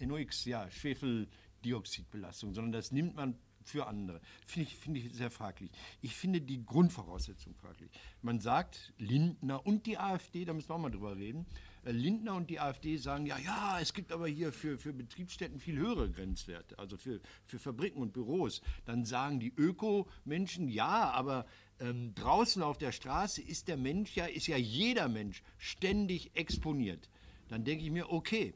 NOx, 0.00 0.44
ja, 0.44 0.70
Schwefeldioxidbelastung, 0.70 2.54
sondern 2.54 2.72
das 2.72 2.92
nimmt 2.92 3.16
man 3.16 3.36
für 3.68 3.86
andere. 3.86 4.20
Finde 4.46 4.70
ich, 4.70 4.76
finde 4.76 5.00
ich 5.00 5.12
sehr 5.14 5.30
fraglich. 5.30 5.70
Ich 6.02 6.14
finde 6.14 6.40
die 6.40 6.64
Grundvoraussetzung 6.64 7.54
fraglich. 7.54 7.90
Man 8.22 8.40
sagt, 8.40 8.92
Lindner 8.98 9.64
und 9.66 9.86
die 9.86 9.98
AfD, 9.98 10.44
da 10.44 10.52
müssen 10.52 10.68
wir 10.70 10.74
auch 10.74 10.80
mal 10.80 10.90
drüber 10.90 11.16
reden, 11.16 11.46
äh, 11.84 11.92
Lindner 11.92 12.34
und 12.34 12.50
die 12.50 12.60
AfD 12.60 12.96
sagen, 12.96 13.26
ja, 13.26 13.38
ja, 13.38 13.78
es 13.80 13.92
gibt 13.92 14.12
aber 14.12 14.28
hier 14.28 14.52
für, 14.52 14.78
für 14.78 14.92
Betriebsstätten 14.92 15.60
viel 15.60 15.78
höhere 15.78 16.10
Grenzwerte, 16.10 16.78
also 16.78 16.96
für, 16.96 17.20
für 17.46 17.58
Fabriken 17.58 18.02
und 18.02 18.12
Büros. 18.12 18.62
Dann 18.84 19.04
sagen 19.04 19.40
die 19.40 19.52
Öko-Menschen, 19.56 20.68
ja, 20.68 21.10
aber 21.10 21.46
ähm, 21.80 22.14
draußen 22.14 22.62
auf 22.62 22.78
der 22.78 22.92
Straße 22.92 23.40
ist 23.42 23.68
der 23.68 23.76
Mensch 23.76 24.16
ja, 24.16 24.26
ist 24.26 24.46
ja 24.46 24.56
jeder 24.56 25.08
Mensch 25.08 25.42
ständig 25.58 26.30
exponiert. 26.34 27.08
Dann 27.48 27.64
denke 27.64 27.84
ich 27.84 27.90
mir, 27.90 28.10
okay, 28.10 28.54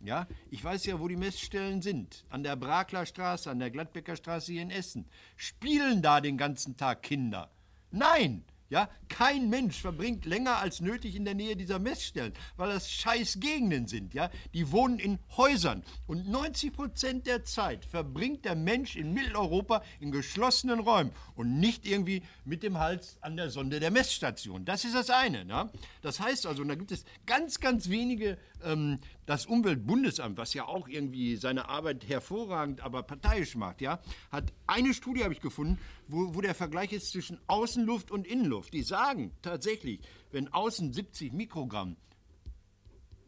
ja, 0.00 0.26
ich 0.50 0.62
weiß 0.62 0.86
ja, 0.86 1.00
wo 1.00 1.08
die 1.08 1.16
Messstellen 1.16 1.82
sind. 1.82 2.24
An 2.28 2.42
der 2.42 2.56
Brakler 2.56 3.06
Straße, 3.06 3.50
an 3.50 3.58
der 3.58 3.70
Gladbecker 3.70 4.16
Straße 4.16 4.52
hier 4.52 4.62
in 4.62 4.70
Essen. 4.70 5.06
Spielen 5.36 6.02
da 6.02 6.20
den 6.20 6.36
ganzen 6.38 6.76
Tag 6.76 7.02
Kinder? 7.02 7.50
Nein! 7.90 8.44
Ja, 8.68 8.88
kein 9.08 9.48
Mensch 9.48 9.80
verbringt 9.80 10.26
länger 10.26 10.56
als 10.56 10.80
nötig 10.80 11.14
in 11.14 11.24
der 11.24 11.34
Nähe 11.34 11.56
dieser 11.56 11.78
Messstellen, 11.78 12.32
weil 12.56 12.70
das 12.70 12.90
scheiß 12.90 13.38
Gegenden 13.38 13.86
sind. 13.86 14.12
Ja, 14.12 14.28
die 14.54 14.72
wohnen 14.72 14.98
in 14.98 15.20
Häusern 15.36 15.84
und 16.08 16.28
90 16.28 16.72
Prozent 16.72 17.26
der 17.28 17.44
Zeit 17.44 17.84
verbringt 17.84 18.44
der 18.44 18.56
Mensch 18.56 18.96
in 18.96 19.12
Mitteleuropa 19.12 19.82
in 20.00 20.10
geschlossenen 20.10 20.80
Räumen 20.80 21.12
und 21.36 21.60
nicht 21.60 21.86
irgendwie 21.86 22.22
mit 22.44 22.64
dem 22.64 22.78
Hals 22.78 23.18
an 23.20 23.36
der 23.36 23.50
Sonde 23.50 23.78
der 23.78 23.92
Messstation. 23.92 24.64
Das 24.64 24.84
ist 24.84 24.96
das 24.96 25.10
eine. 25.10 25.44
Ne? 25.44 25.70
Das 26.02 26.18
heißt 26.18 26.46
also, 26.46 26.62
und 26.62 26.68
da 26.68 26.74
gibt 26.74 26.90
es 26.90 27.04
ganz, 27.24 27.60
ganz 27.60 27.88
wenige 27.88 28.36
das 29.26 29.46
Umweltbundesamt, 29.46 30.38
was 30.38 30.54
ja 30.54 30.64
auch 30.64 30.88
irgendwie 30.88 31.36
seine 31.36 31.68
Arbeit 31.68 32.08
hervorragend, 32.08 32.80
aber 32.80 33.02
parteiisch 33.02 33.54
macht, 33.54 33.80
ja, 33.80 34.00
hat 34.32 34.52
eine 34.66 34.94
Studie, 34.94 35.24
habe 35.24 35.34
ich 35.34 35.40
gefunden, 35.40 35.78
wo, 36.08 36.34
wo 36.34 36.40
der 36.40 36.54
Vergleich 36.54 36.92
ist 36.92 37.12
zwischen 37.12 37.38
Außenluft 37.46 38.10
und 38.10 38.26
Innenluft. 38.26 38.72
Die 38.72 38.82
sagen 38.82 39.32
tatsächlich, 39.42 40.00
wenn 40.32 40.52
außen 40.52 40.92
70 40.92 41.32
Mikrogramm 41.32 41.96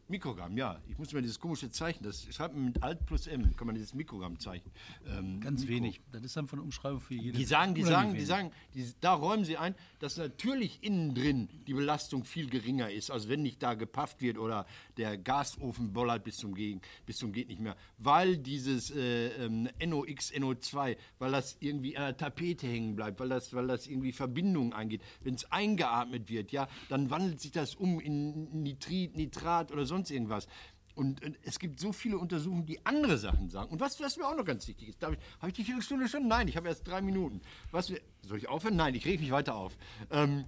Mikrogramm, 0.09 0.57
ja. 0.57 0.81
Ich 0.87 0.97
muss 0.97 1.13
mir 1.13 1.21
dieses 1.21 1.39
komische 1.39 1.69
Zeichen, 1.69 2.03
das 2.03 2.25
schreibt 2.33 2.55
man 2.55 2.65
mit 2.65 2.81
Alt 2.81 3.05
plus 3.05 3.27
M, 3.27 3.55
kann 3.55 3.67
man 3.67 3.75
dieses 3.75 3.93
Mikrogramm-Zeichen. 3.93 4.71
Ähm, 5.07 5.39
Ganz 5.39 5.61
Mikro. 5.61 5.75
wenig. 5.75 6.01
Das 6.11 6.23
ist 6.23 6.35
dann 6.35 6.47
von 6.47 6.59
Umschreibung 6.59 6.99
für 6.99 7.13
jede. 7.13 7.37
Die 7.37 7.45
sagen, 7.45 7.75
die 7.75 7.83
sagen, 7.83 8.15
die 8.15 8.25
sagen, 8.25 8.51
die, 8.73 8.91
da 9.01 9.13
räumen 9.13 9.45
sie 9.45 9.57
ein, 9.57 9.75
dass 9.99 10.17
natürlich 10.17 10.79
innen 10.81 11.13
drin 11.13 11.47
die 11.67 11.75
Belastung 11.75 12.23
viel 12.25 12.49
geringer 12.49 12.89
ist, 12.89 13.11
als 13.11 13.29
wenn 13.29 13.43
nicht 13.43 13.61
da 13.61 13.75
gepafft 13.75 14.21
wird 14.21 14.39
oder 14.39 14.65
der 14.97 15.15
Gasofen 15.17 15.93
bollert 15.93 16.23
bis 16.23 16.37
zum, 16.37 16.55
Gegen, 16.55 16.81
bis 17.05 17.17
zum 17.17 17.31
geht 17.31 17.47
nicht 17.47 17.61
mehr. 17.61 17.75
Weil 17.99 18.37
dieses 18.37 18.89
äh, 18.89 19.27
ähm, 19.45 19.69
NOx, 19.85 20.33
NO2, 20.33 20.97
weil 21.19 21.31
das 21.31 21.57
irgendwie 21.59 21.95
an 21.95 22.03
der 22.03 22.17
Tapete 22.17 22.65
hängen 22.65 22.95
bleibt, 22.95 23.19
weil 23.19 23.29
das, 23.29 23.53
weil 23.53 23.67
das 23.67 23.85
irgendwie 23.85 24.11
Verbindungen 24.11 24.73
eingeht. 24.73 25.01
Wenn 25.21 25.35
es 25.35 25.51
eingeatmet 25.51 26.29
wird, 26.29 26.51
ja, 26.51 26.67
dann 26.89 27.11
wandelt 27.11 27.39
sich 27.39 27.51
das 27.51 27.75
um 27.75 27.99
in 27.99 28.63
Nitrit, 28.63 29.15
Nitrat 29.15 29.71
oder 29.71 29.85
sonst 29.85 29.98
sonst 29.99 30.11
irgendwas. 30.11 30.47
Und, 30.95 31.23
und, 31.23 31.37
es 31.43 31.59
gibt 31.59 31.79
so 31.79 31.93
viele 31.93 32.17
Untersuchungen, 32.17 32.65
die 32.65 32.85
andere 32.85 33.17
Sachen 33.17 33.49
sagen. 33.49 33.71
Und 33.71 33.79
was, 33.79 33.99
was 34.01 34.17
mir 34.17 34.25
auch 34.27 34.35
noch 34.35 34.45
ganz 34.45 34.67
wichtig 34.67 34.89
ist, 34.89 35.03
habe 35.03 35.17
ich 35.47 35.53
die 35.53 35.63
Viertelstunde 35.63 36.07
schon? 36.07 36.27
Nein, 36.27 36.47
ich 36.47 36.57
habe 36.57 36.67
erst 36.67 36.87
drei 36.87 37.01
Minuten. 37.01 37.41
Was 37.71 37.87
soll 38.23 38.37
ich 38.37 38.49
aufhören? 38.49 38.75
Nein, 38.75 38.95
ich 38.95 39.05
reg 39.05 39.19
mich 39.19 39.31
weiter 39.31 39.55
auf. 39.55 39.77
Ähm, 40.11 40.45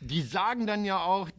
die 0.00 0.22
sagen 0.22 0.66
dann 0.66 0.84
ja 0.84 1.02
auch, 1.02 1.30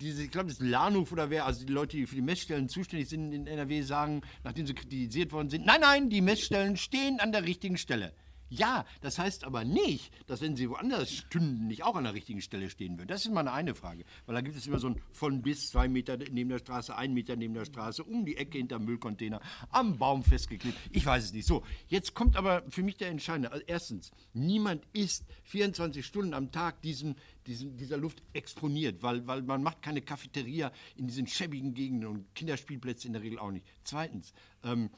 diese, 0.00 0.22
ich 0.22 0.30
glaube, 0.30 0.48
das 0.48 0.60
ist 0.60 0.64
Lahnhof 0.64 1.10
oder 1.10 1.30
wer, 1.30 1.46
also 1.46 1.66
die 1.66 1.72
Leute, 1.72 1.96
die 1.96 2.06
für 2.06 2.14
die 2.14 2.22
Messstellen 2.22 2.68
zuständig 2.68 3.08
sind 3.08 3.32
in 3.32 3.46
NRW, 3.48 3.82
sagen, 3.82 4.22
nachdem 4.44 4.66
sie 4.66 4.74
kritisiert 4.74 5.32
worden 5.32 5.50
sind, 5.50 5.66
nein, 5.66 5.80
nein, 5.80 6.10
die 6.10 6.20
Messstellen 6.20 6.76
stehen 6.76 7.18
an 7.18 7.32
der 7.32 7.42
richtigen 7.42 7.76
Stelle. 7.76 8.12
Ja, 8.50 8.86
das 9.00 9.18
heißt 9.18 9.44
aber 9.44 9.64
nicht, 9.64 10.12
dass 10.26 10.40
wenn 10.40 10.56
sie 10.56 10.70
woanders 10.70 11.12
stünden, 11.12 11.66
nicht 11.66 11.82
auch 11.84 11.96
an 11.96 12.04
der 12.04 12.14
richtigen 12.14 12.40
Stelle 12.40 12.70
stehen 12.70 12.98
würden. 12.98 13.08
Das 13.08 13.24
ist 13.24 13.32
mal 13.32 13.46
eine 13.46 13.74
Frage. 13.74 14.04
Weil 14.26 14.34
da 14.34 14.40
gibt 14.40 14.56
es 14.56 14.66
immer 14.66 14.78
so 14.78 14.88
ein 14.88 15.00
von 15.12 15.42
bis 15.42 15.70
zwei 15.70 15.88
Meter 15.88 16.16
neben 16.16 16.48
der 16.48 16.58
Straße, 16.58 16.96
ein 16.96 17.12
Meter 17.12 17.36
neben 17.36 17.54
der 17.54 17.64
Straße, 17.64 18.02
um 18.02 18.24
die 18.24 18.36
Ecke 18.36 18.58
hinterm 18.58 18.84
Müllcontainer, 18.84 19.40
am 19.70 19.98
Baum 19.98 20.22
festgeklebt. 20.22 20.76
Ich 20.90 21.04
weiß 21.04 21.24
es 21.24 21.32
nicht. 21.32 21.46
So, 21.46 21.62
jetzt 21.88 22.14
kommt 22.14 22.36
aber 22.36 22.62
für 22.70 22.82
mich 22.82 22.96
der 22.96 23.08
Entscheidende. 23.08 23.52
Also 23.52 23.64
erstens, 23.66 24.10
niemand 24.32 24.86
ist 24.92 25.24
24 25.44 26.04
Stunden 26.04 26.32
am 26.34 26.50
Tag 26.50 26.80
diesem, 26.82 27.16
diesem, 27.46 27.76
dieser 27.76 27.98
Luft 27.98 28.22
exponiert, 28.32 29.02
weil, 29.02 29.26
weil 29.26 29.42
man 29.42 29.62
macht 29.62 29.82
keine 29.82 30.00
Cafeteria 30.00 30.72
in 30.96 31.06
diesen 31.06 31.26
schäbigen 31.26 31.74
Gegenden 31.74 32.08
und 32.08 32.34
Kinderspielplätze 32.34 33.06
in 33.06 33.12
der 33.12 33.22
Regel 33.22 33.38
auch 33.38 33.50
nicht. 33.50 33.66
Zweitens, 33.84 34.32
ähm, 34.62 34.90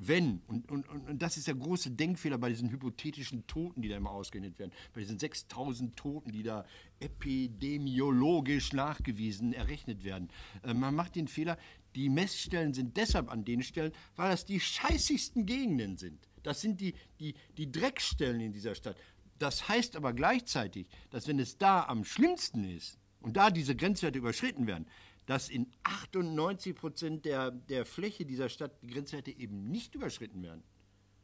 wenn, 0.00 0.40
und, 0.46 0.70
und, 0.70 0.88
und 0.88 1.20
das 1.20 1.36
ist 1.36 1.48
der 1.48 1.56
große 1.56 1.90
Denkfehler 1.90 2.38
bei 2.38 2.48
diesen 2.48 2.70
hypothetischen 2.70 3.46
Toten, 3.48 3.82
die 3.82 3.88
da 3.88 3.96
immer 3.96 4.12
ausgerechnet 4.12 4.58
werden, 4.58 4.72
bei 4.94 5.00
diesen 5.00 5.18
6000 5.18 5.96
Toten, 5.96 6.30
die 6.30 6.44
da 6.44 6.64
epidemiologisch 7.00 8.72
nachgewiesen 8.72 9.52
errechnet 9.52 10.04
werden. 10.04 10.28
Äh, 10.62 10.74
man 10.74 10.94
macht 10.94 11.16
den 11.16 11.26
Fehler, 11.26 11.58
die 11.96 12.08
Messstellen 12.08 12.74
sind 12.74 12.96
deshalb 12.96 13.28
an 13.28 13.44
den 13.44 13.62
Stellen, 13.62 13.92
weil 14.14 14.30
das 14.30 14.44
die 14.44 14.60
scheißigsten 14.60 15.46
Gegenden 15.46 15.96
sind. 15.96 16.18
Das 16.44 16.60
sind 16.60 16.80
die, 16.80 16.94
die, 17.18 17.34
die 17.56 17.70
Dreckstellen 17.70 18.40
in 18.40 18.52
dieser 18.52 18.76
Stadt. 18.76 18.96
Das 19.40 19.68
heißt 19.68 19.96
aber 19.96 20.12
gleichzeitig, 20.12 20.88
dass 21.10 21.26
wenn 21.26 21.40
es 21.40 21.58
da 21.58 21.84
am 21.84 22.04
schlimmsten 22.04 22.64
ist 22.64 22.98
und 23.20 23.36
da 23.36 23.50
diese 23.50 23.74
Grenzwerte 23.74 24.18
überschritten 24.18 24.66
werden, 24.68 24.86
dass 25.28 25.48
in 25.50 25.66
98 25.82 26.74
Prozent 26.74 27.26
der, 27.26 27.50
der 27.50 27.84
Fläche 27.84 28.24
dieser 28.24 28.48
Stadt 28.48 28.82
die 28.82 28.86
Grenzwerte 28.86 29.30
eben 29.30 29.70
nicht 29.70 29.94
überschritten 29.94 30.42
werden. 30.42 30.62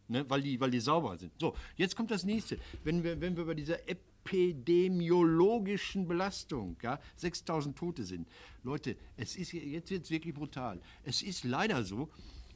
Ne, 0.09 0.29
weil, 0.29 0.43
die, 0.43 0.61
weil 0.61 0.71
die 0.71 0.81
sauber 0.81 1.17
sind. 1.17 1.33
So, 1.41 1.57
jetzt 1.77 1.97
kommt 1.97 2.11
das 2.11 2.25
nächste. 2.25 2.59
Wenn 2.83 3.03
wir, 3.03 3.19
wenn 3.23 3.35
wir 3.35 3.47
bei 3.47 3.55
dieser 3.55 3.79
epidemiologischen 3.89 6.07
Belastung, 6.07 6.77
ja, 6.83 7.01
6000 7.17 7.79
Tote 7.79 8.05
sind. 8.05 8.29
Leute, 8.63 8.99
es 9.17 9.37
ist, 9.37 9.55
jetzt 9.55 9.91
wird 9.91 10.11
wirklich 10.11 10.35
brutal. 10.35 10.83
Es 11.03 11.23
ist 11.23 11.45
leider 11.45 11.83
so, 11.83 12.11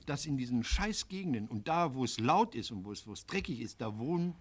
dass 0.05 0.27
in 0.27 0.37
diesen 0.37 0.63
Scheißgegenden 0.63 1.49
und 1.49 1.67
da, 1.67 1.95
wo 1.95 2.05
es 2.05 2.21
laut 2.21 2.55
ist 2.55 2.73
und 2.73 2.85
wo 2.85 2.93
es, 2.93 3.07
wo 3.07 3.15
es 3.15 3.25
dreckig 3.25 3.63
ist, 3.63 3.81
da 3.81 3.99
wohnen 3.99 4.35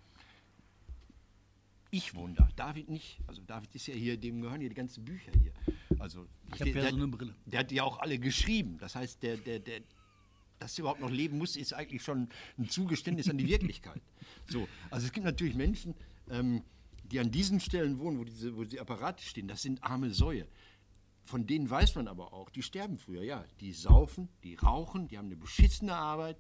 ich 1.92 2.16
wohne 2.16 2.34
da, 2.34 2.50
David 2.56 2.90
nicht. 2.90 3.20
Also 3.28 3.42
David 3.42 3.74
ist 3.76 3.88
ja 3.88 3.94
hier, 3.94 4.18
dem 4.18 4.42
gehören 4.42 4.60
hier 4.60 4.70
die 4.70 4.76
ganzen 4.76 5.06
Bücher 5.06 5.32
hier. 5.42 5.54
Also 6.00 6.28
ich 6.54 6.62
habe 6.62 6.72
ja 6.72 6.90
so 6.90 6.96
eine 6.96 7.08
Brille. 7.08 7.36
Der 7.46 7.62
hat 7.62 7.72
ja 7.72 7.84
auch 7.84 8.00
alle 8.00 8.20
geschrieben. 8.20 8.78
Das 8.80 8.96
heißt, 8.96 9.24
der, 9.24 9.38
der, 9.38 9.60
der, 9.60 9.82
dass 10.60 10.78
er 10.78 10.82
überhaupt 10.82 11.02
noch 11.02 11.12
leben 11.12 11.38
muss, 11.38 11.56
ist 11.56 11.74
eigentlich 11.74 12.04
schon 12.04 12.30
ein 12.58 12.70
Zugeständnis 12.70 13.30
an 13.30 13.38
die 13.38 13.48
Wirklichkeit. 13.48 14.02
So, 14.50 14.66
also 14.90 15.06
es 15.06 15.12
gibt 15.12 15.26
natürlich 15.26 15.56
Menschen, 15.56 15.94
ähm, 16.30 16.64
die 17.12 17.20
an 17.20 17.32
diesen 17.32 17.60
Stellen 17.60 18.00
wohnen, 18.00 18.18
wo 18.18 18.24
diese, 18.24 18.56
wo 18.56 18.64
die 18.64 18.80
Apparate 18.80 19.24
stehen. 19.24 19.50
Das 19.50 19.62
sind 19.62 19.84
arme 19.84 20.14
Säue. 20.14 20.48
Von 21.24 21.46
denen 21.46 21.70
weiß 21.70 21.96
man 21.96 22.08
aber 22.08 22.32
auch, 22.32 22.50
die 22.50 22.62
sterben 22.62 22.98
früher, 22.98 23.24
ja. 23.24 23.44
Die 23.60 23.74
saufen, 23.74 24.30
die 24.44 24.56
rauchen, 24.56 25.10
die 25.10 25.18
haben 25.18 25.26
eine 25.26 25.36
beschissene 25.36 25.94
Arbeit, 25.94 26.38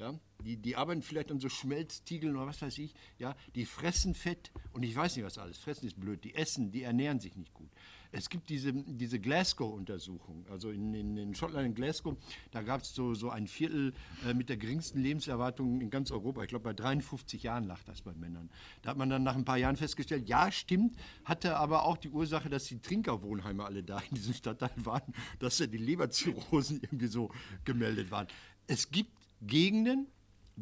ja, 0.00 0.18
die, 0.44 0.56
die 0.56 0.76
arbeiten 0.76 1.02
vielleicht 1.02 1.30
an 1.30 1.40
so 1.40 1.50
Schmelztiegeln 1.50 2.34
oder 2.34 2.46
was 2.46 2.62
weiß 2.62 2.78
ich, 2.78 2.94
ja, 3.18 3.36
die 3.54 3.66
fressen 3.66 4.14
Fett 4.14 4.50
und 4.72 4.82
ich 4.82 4.96
weiß 4.96 5.14
nicht 5.16 5.26
was 5.26 5.36
alles. 5.36 5.58
Fressen 5.58 5.86
ist 5.86 6.00
blöd, 6.00 6.24
die 6.24 6.34
essen, 6.34 6.72
die 6.72 6.82
ernähren 6.82 7.20
sich 7.20 7.36
nicht 7.36 7.52
gut. 7.52 7.68
Es 8.12 8.28
gibt 8.28 8.48
diese, 8.48 8.72
diese 8.72 9.20
Glasgow-Untersuchung, 9.20 10.44
also 10.50 10.70
in, 10.70 10.94
in, 10.94 11.16
in, 11.16 11.34
Schottland, 11.34 11.66
in 11.66 11.74
Glasgow, 11.74 12.16
da 12.50 12.62
gab 12.62 12.80
es 12.80 12.92
so, 12.92 13.14
so 13.14 13.30
ein 13.30 13.46
Viertel 13.46 13.92
äh, 14.26 14.34
mit 14.34 14.48
der 14.48 14.56
geringsten 14.56 15.00
Lebenserwartung 15.00 15.80
in 15.80 15.90
ganz 15.90 16.10
Europa. 16.10 16.42
Ich 16.42 16.48
glaube, 16.48 16.64
bei 16.64 16.72
53 16.72 17.42
Jahren 17.42 17.64
lag 17.64 17.78
das 17.84 18.00
bei 18.00 18.12
Männern. 18.14 18.50
Da 18.82 18.90
hat 18.90 18.96
man 18.96 19.10
dann 19.10 19.22
nach 19.22 19.36
ein 19.36 19.44
paar 19.44 19.58
Jahren 19.58 19.76
festgestellt, 19.76 20.28
ja, 20.28 20.50
stimmt, 20.50 20.96
hatte 21.24 21.56
aber 21.56 21.84
auch 21.84 21.98
die 21.98 22.08
Ursache, 22.08 22.48
dass 22.48 22.64
die 22.64 22.80
Trinkerwohnheime 22.80 23.64
alle 23.64 23.84
da 23.84 24.00
in 24.10 24.16
diesem 24.16 24.34
Stadtteil 24.34 24.70
waren, 24.76 25.14
dass 25.38 25.58
ja 25.58 25.66
die 25.66 25.78
Leberzirrhosen 25.78 26.80
irgendwie 26.82 27.08
so 27.08 27.30
gemeldet 27.64 28.10
waren. 28.10 28.26
Es 28.66 28.90
gibt 28.90 29.19
Gegenden, 29.40 30.06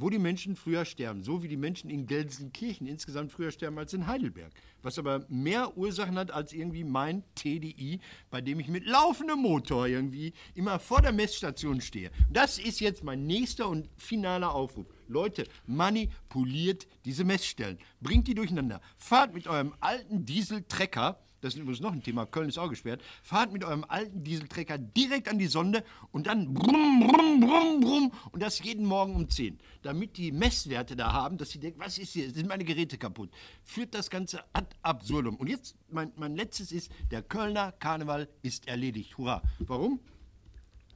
wo 0.00 0.10
die 0.10 0.18
Menschen 0.18 0.54
früher 0.54 0.84
sterben, 0.84 1.22
so 1.22 1.42
wie 1.42 1.48
die 1.48 1.56
Menschen 1.56 1.90
in 1.90 2.06
Gelsenkirchen 2.06 2.86
insgesamt 2.86 3.32
früher 3.32 3.50
sterben 3.50 3.78
als 3.78 3.92
in 3.92 4.06
Heidelberg. 4.06 4.52
Was 4.82 4.98
aber 4.98 5.26
mehr 5.28 5.76
Ursachen 5.76 6.16
hat 6.18 6.30
als 6.30 6.52
irgendwie 6.52 6.84
mein 6.84 7.24
TDI, 7.34 8.00
bei 8.30 8.40
dem 8.40 8.60
ich 8.60 8.68
mit 8.68 8.86
laufendem 8.86 9.40
Motor 9.40 9.86
irgendwie 9.88 10.32
immer 10.54 10.78
vor 10.78 11.02
der 11.02 11.12
Messstation 11.12 11.80
stehe. 11.80 12.10
Das 12.30 12.58
ist 12.58 12.80
jetzt 12.80 13.02
mein 13.02 13.26
nächster 13.26 13.68
und 13.68 13.88
finaler 13.96 14.54
Aufruf. 14.54 14.86
Leute, 15.08 15.44
manipuliert 15.66 16.86
diese 17.04 17.24
Messstellen. 17.24 17.78
Bringt 18.00 18.28
die 18.28 18.34
durcheinander. 18.34 18.80
Fahrt 18.96 19.34
mit 19.34 19.48
eurem 19.48 19.74
alten 19.80 20.24
Dieseltrecker 20.24 21.18
das 21.40 21.54
ist 21.54 21.60
übrigens 21.60 21.80
noch 21.80 21.92
ein 21.92 22.02
Thema, 22.02 22.26
Köln 22.26 22.48
ist 22.48 22.58
auch 22.58 22.68
gesperrt, 22.68 23.02
fahrt 23.22 23.52
mit 23.52 23.64
eurem 23.64 23.84
alten 23.88 24.24
Dieseltrecker 24.24 24.78
direkt 24.78 25.28
an 25.28 25.38
die 25.38 25.46
Sonde 25.46 25.84
und 26.10 26.26
dann 26.26 26.52
brumm, 26.52 27.00
brumm, 27.00 27.40
brumm, 27.40 27.80
brumm 27.80 28.12
und 28.32 28.42
das 28.42 28.62
jeden 28.62 28.86
Morgen 28.86 29.14
um 29.14 29.28
10. 29.28 29.58
Damit 29.82 30.16
die 30.16 30.32
Messwerte 30.32 30.96
da 30.96 31.12
haben, 31.12 31.38
dass 31.38 31.50
sie 31.50 31.60
denken, 31.60 31.80
was 31.80 31.98
ist 31.98 32.12
hier, 32.12 32.30
sind 32.30 32.48
meine 32.48 32.64
Geräte 32.64 32.98
kaputt. 32.98 33.30
Führt 33.62 33.94
das 33.94 34.10
Ganze 34.10 34.42
ad 34.52 34.68
absurdum. 34.82 35.36
Und 35.36 35.48
jetzt, 35.48 35.76
mein, 35.90 36.12
mein 36.16 36.36
letztes 36.36 36.72
ist, 36.72 36.90
der 37.10 37.22
Kölner 37.22 37.72
Karneval 37.72 38.28
ist 38.42 38.66
erledigt. 38.68 39.16
Hurra. 39.18 39.42
Warum? 39.60 40.00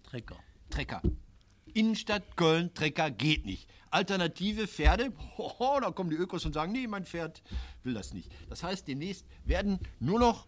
Trecker. 0.05 0.37
Trecker. 0.71 1.03
Innenstadt 1.75 2.37
Köln, 2.37 2.73
Trecker 2.75 3.11
geht 3.11 3.47
nicht. 3.47 3.69
Alternative 3.91 4.67
Pferde, 4.67 5.13
hoho, 5.39 5.81
da 5.81 5.91
kommen 5.91 6.11
die 6.11 6.17
Ökos 6.17 6.45
und 6.47 6.53
sagen, 6.55 6.73
nee, 6.73 6.87
mein 6.87 7.05
Pferd 7.05 7.43
will 7.83 7.95
das 7.95 8.15
nicht. 8.15 8.31
Das 8.49 8.63
heißt, 8.63 8.89
demnächst 8.89 9.27
werden 9.45 9.79
nur 10.01 10.19
noch 10.19 10.47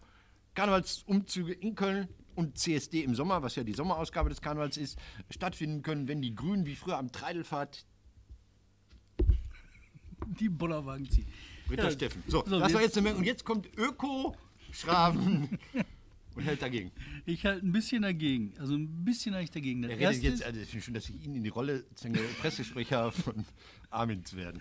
Karnevalsumzüge 0.55 1.53
in 1.53 1.75
Köln 1.75 2.07
und 2.35 2.57
CSD 2.57 3.01
im 3.03 3.15
Sommer, 3.15 3.43
was 3.43 3.55
ja 3.55 3.63
die 3.63 3.73
Sommerausgabe 3.73 4.29
des 4.29 4.41
Karnevals 4.41 4.77
ist, 4.77 4.97
stattfinden 5.29 5.81
können, 5.81 6.07
wenn 6.07 6.21
die 6.21 6.35
Grünen 6.35 6.65
wie 6.65 6.75
früher 6.75 6.97
am 6.97 7.11
Treidelfahrt 7.11 7.85
Die 10.39 10.49
Bollerwagen 10.49 11.09
ziehen. 11.09 11.27
Ritter 11.69 11.85
Ja, 11.85 11.91
Steffen. 11.91 12.23
So, 12.27 12.43
so, 12.45 12.59
das 12.59 12.73
war 12.73 12.81
jetzt 12.81 12.97
eine 12.97 13.03
Menge. 13.03 13.17
Und 13.19 13.25
jetzt 13.25 13.45
kommt 13.45 13.67
Öko 13.77 14.35
Schraven 14.71 15.59
und 16.35 16.43
hält 16.43 16.61
dagegen. 16.61 16.91
Ich 17.25 17.45
halte 17.45 17.65
ein 17.65 17.71
bisschen 17.71 18.01
dagegen. 18.03 18.53
Also 18.59 18.75
ein 18.75 19.03
bisschen 19.05 19.33
habe 19.33 19.43
ich 19.43 19.51
dagegen. 19.51 19.81
Das 19.83 19.91
Er 19.91 19.97
redet 19.99 20.23
jetzt, 20.23 20.33
ist- 20.35 20.43
also 20.43 20.59
ich 20.59 20.67
finde 20.69 20.85
schon, 20.85 20.93
dass 20.93 21.09
ich 21.09 21.25
ihn 21.25 21.35
in 21.35 21.43
die 21.43 21.49
Rolle 21.49 21.83
zwänge, 21.95 22.19
Pressesprecher 22.41 23.11
von 23.23 23.45
Armin 23.89 24.23
zu 24.25 24.35
werden. 24.37 24.59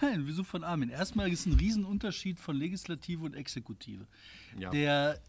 Nein, 0.00 0.22
wieso 0.26 0.42
von 0.44 0.64
Armin? 0.64 0.88
Erstmal 0.88 1.30
ist 1.30 1.46
ein 1.46 1.52
Riesenunterschied 1.52 2.40
von 2.40 2.56
Legislative 2.56 3.24
und 3.24 3.34
Exekutive. 3.34 4.06
Ja. 4.58 4.70
Der 4.70 5.20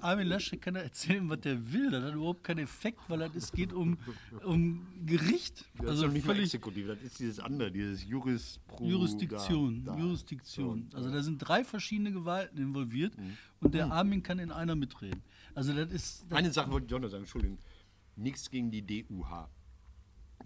Armin 0.00 0.26
Laschet 0.28 0.60
kann 0.62 0.74
da 0.74 0.80
erzählen, 0.80 1.28
was 1.28 1.40
der 1.40 1.72
will. 1.72 1.90
Das 1.90 2.04
hat 2.04 2.14
überhaupt 2.14 2.44
keinen 2.44 2.60
Effekt, 2.60 3.00
weil 3.08 3.20
es 3.34 3.52
geht 3.52 3.72
um, 3.72 3.98
um 4.44 4.86
Gericht. 5.04 5.66
Das 5.76 5.84
ist 5.84 5.90
also 5.90 6.06
doch 6.06 6.12
nicht 6.12 6.24
völlig 6.24 6.44
Exekutiv, 6.44 6.86
das 6.86 7.02
ist 7.02 7.18
dieses 7.18 7.40
andere, 7.40 7.70
dieses 7.70 8.04
Juris 8.06 8.60
Jurisdiktion. 8.80 9.84
da, 9.84 9.92
da. 9.92 9.98
Jurisdiktion. 9.98 10.86
So, 10.90 10.96
Also 10.96 11.10
da 11.10 11.22
sind 11.22 11.38
drei 11.38 11.64
verschiedene 11.64 12.12
Gewalten 12.12 12.56
involviert 12.58 13.16
Mhm. 13.18 13.36
Und 13.60 13.74
der 13.74 13.90
Armin 13.92 14.22
kann 14.22 14.38
in 14.38 14.50
einer 14.50 14.74
mitreden. 14.74 15.22
Also 15.54 15.72
das 15.72 15.90
ist. 15.92 16.24
Das, 16.28 16.38
Eine 16.38 16.52
Sache 16.52 16.70
wollte 16.70 16.86
ich 16.86 16.94
auch 16.94 17.00
noch 17.00 17.08
sagen, 17.08 17.24
Entschuldigung. 17.24 17.58
Nichts 18.16 18.50
gegen 18.50 18.70
die 18.70 18.82
DUH. 18.82 19.48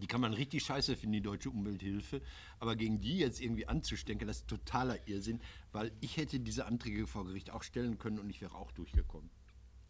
Die 0.01 0.07
kann 0.07 0.21
man 0.23 0.33
richtig 0.33 0.63
scheiße 0.65 0.97
finden, 0.97 1.13
die 1.15 1.21
Deutsche 1.21 1.51
Umwelthilfe. 1.51 2.23
Aber 2.61 2.77
gegen 2.77 3.01
die 3.01 3.19
jetzt 3.19 3.41
irgendwie 3.41 3.67
anzustenken, 3.69 4.27
das 4.27 4.39
ist 4.39 4.49
totaler 4.49 5.07
Irrsinn, 5.07 5.41
weil 5.73 5.93
ich 6.01 6.17
hätte 6.17 6.41
diese 6.41 6.65
Anträge 6.67 7.07
vor 7.07 7.27
Gericht 7.27 7.51
auch 7.51 7.63
stellen 7.63 7.99
können 7.99 8.19
und 8.19 8.31
ich 8.31 8.41
wäre 8.41 8.55
auch 8.55 8.73
durchgekommen. 8.73 9.31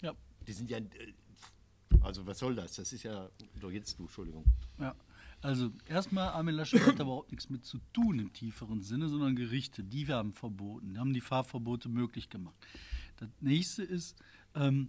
ja, 0.03 0.13
Die 0.47 0.53
sind 0.53 0.71
ja. 0.71 0.79
äh, 0.79 0.83
Also, 2.01 2.27
was 2.27 2.39
soll 2.41 2.55
das? 2.57 2.75
Das 2.75 2.93
ist 2.93 3.05
ja. 3.05 3.29
Doch 3.61 3.71
jetzt 3.71 3.99
du, 3.99 4.03
Entschuldigung. 4.05 4.45
ja. 4.79 4.95
Also 5.41 5.73
erstmal, 5.89 6.29
Armin 6.29 6.55
Laschet 6.55 6.81
hat 6.87 7.01
überhaupt 7.01 7.33
nichts 7.33 7.51
mit 7.51 7.65
zu 7.65 7.79
tun 7.93 8.21
im 8.21 8.33
tieferen 8.33 8.81
Sinne, 8.81 9.09
sondern 9.09 9.35
Gerichte, 9.35 9.83
die 9.83 10.07
haben 10.07 10.35
verboten, 10.35 10.95
die 10.95 11.01
haben 11.01 11.13
die 11.13 11.21
Fahrverbote 11.21 11.89
möglich 11.89 12.31
gemacht. 12.31 12.55
Das 13.17 13.29
nächste 13.41 13.83
ist, 13.83 14.17
ähm, 14.55 14.89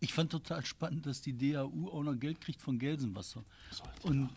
ich 0.00 0.12
fand 0.14 0.32
total 0.32 0.64
spannend, 0.64 1.06
dass 1.06 1.20
die 1.20 1.36
DAU 1.36 1.88
auch 1.88 2.02
noch 2.02 2.14
Geld 2.18 2.40
kriegt 2.40 2.60
von 2.62 2.78
Gelsenwasser. 2.78 3.44
Und 4.02 4.30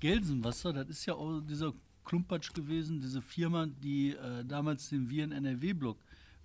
Gelsenwasser, 0.00 0.72
das 0.72 0.88
ist 0.88 1.06
ja 1.06 1.14
auch 1.14 1.40
dieser 1.40 1.72
Klumpatsch 2.04 2.52
gewesen, 2.52 3.00
diese 3.00 3.22
Firma, 3.22 3.66
die 3.66 4.10
äh, 4.12 4.44
damals 4.44 4.90
den 4.90 5.08
Viren 5.10 5.32
NRW-Block 5.32 5.98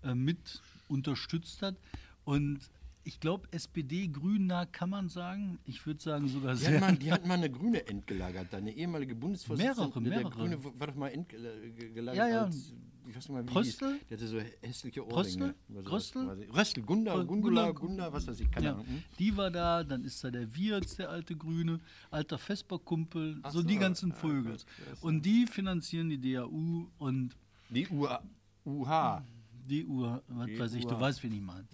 äh, 0.03 0.15
mit 0.15 0.61
unterstützt 0.87 1.61
hat. 1.61 1.75
Und 2.23 2.59
ich 3.03 3.19
glaube, 3.19 3.47
SPD 3.51 4.07
grün-nah 4.07 4.65
kann 4.67 4.89
man 4.89 5.09
sagen. 5.09 5.59
Ich 5.65 5.85
würde 5.85 6.01
sagen 6.01 6.27
sogar 6.27 6.53
Die 6.53 6.61
sehr. 6.61 6.79
mal, 6.79 6.95
die 6.95 7.11
hatten 7.11 7.27
mal 7.27 7.33
eine 7.35 7.49
Grüne 7.49 7.85
entgelagert, 7.87 8.53
eine 8.53 8.71
ehemalige 8.71 9.15
Bundesvorsitzende. 9.15 9.81
Mehrere, 9.81 10.01
Der 10.01 10.11
mehrere. 10.11 10.29
Grüne 10.29 10.63
war 10.79 10.87
doch 10.87 10.95
mal 10.95 11.09
entgelagert 11.09 12.15
Ja, 12.15 12.27
ja. 12.27 12.43
als, 12.45 12.73
ich 13.07 13.15
weiß 13.15 13.29
nicht 13.29 13.29
mal, 13.29 13.43
wie 13.43 13.51
Pröstl? 13.51 13.99
die. 13.99 14.05
Der 14.09 14.17
hatte 14.17 14.27
so 14.27 14.39
hässliche 14.61 15.01
Pröstl? 15.03 15.41
Ohrringe. 15.69 15.83
Gröstl? 15.83 16.27
Weiß 16.27 16.39
ich. 16.39 16.53
Röstl, 16.55 16.81
Gunda, 16.81 17.23
Gundula, 17.23 17.65
Gunda- 17.71 17.71
Gunda, 17.79 18.13
was 18.13 18.27
weiß 18.27 18.39
ich, 18.39 18.49
keine 18.51 18.65
Ja, 18.67 18.71
Ahnung. 18.73 18.87
Hm? 18.87 19.03
die 19.19 19.35
war 19.37 19.51
da, 19.51 19.83
dann 19.83 20.03
ist 20.03 20.23
da 20.23 20.31
der 20.31 20.53
Wirz, 20.55 20.95
der 20.95 21.09
alte 21.09 21.35
Grüne, 21.35 21.79
alter 22.09 22.37
Vesperkumpel, 22.37 23.41
so 23.45 23.49
so, 23.61 23.63
die 23.63 23.77
ganzen 23.77 24.11
Vögel. 24.13 24.53
ja, 24.57 24.93
Und 25.01 25.25
die 25.25 25.47
finanzieren 25.47 26.09
die 26.09 26.33
DAU 26.33 26.87
und 26.99 27.35
Die 27.69 27.87
UH. 27.87 29.23
die 29.67 29.85
Uhr, 29.85 30.23
was 30.27 30.45
Die 30.47 30.59
weiß 30.59 30.73
ich, 30.73 30.85
du 30.85 30.99
weißt, 30.99 31.23
wen 31.23 31.33
ich 31.33 31.41
meine. 31.41 31.67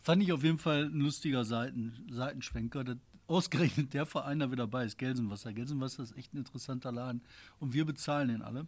Fand 0.00 0.22
ich 0.22 0.32
auf 0.32 0.42
jeden 0.42 0.58
Fall 0.58 0.84
ein 0.86 0.98
lustiger 1.00 1.44
Seiten, 1.44 1.92
Seitenschwenker. 2.10 2.84
Das, 2.84 2.96
ausgerechnet 3.28 3.94
der 3.94 4.04
Verein 4.04 4.40
da 4.40 4.46
wieder 4.50 4.64
dabei 4.64 4.84
ist, 4.84 4.98
Gelsenwasser. 4.98 5.52
Gelsenwasser 5.54 6.02
ist 6.02 6.16
echt 6.18 6.34
ein 6.34 6.38
interessanter 6.38 6.92
Laden 6.92 7.22
und 7.60 7.72
wir 7.72 7.84
bezahlen 7.86 8.28
den 8.28 8.42
alle. 8.42 8.66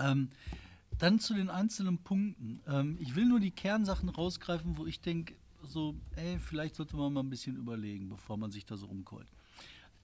Ähm, 0.00 0.30
dann 0.98 1.20
zu 1.20 1.34
den 1.34 1.50
einzelnen 1.50 1.98
Punkten. 1.98 2.60
Ähm, 2.66 2.96
ich 3.00 3.14
will 3.14 3.26
nur 3.26 3.40
die 3.40 3.50
Kernsachen 3.50 4.08
rausgreifen, 4.08 4.76
wo 4.76 4.86
ich 4.86 5.00
denke, 5.00 5.34
so, 5.62 5.94
ey, 6.16 6.38
vielleicht 6.38 6.76
sollte 6.76 6.96
man 6.96 7.12
mal 7.12 7.20
ein 7.20 7.30
bisschen 7.30 7.56
überlegen, 7.56 8.08
bevor 8.08 8.36
man 8.36 8.50
sich 8.50 8.64
da 8.64 8.76
so 8.76 8.86
rumkeult. 8.86 9.26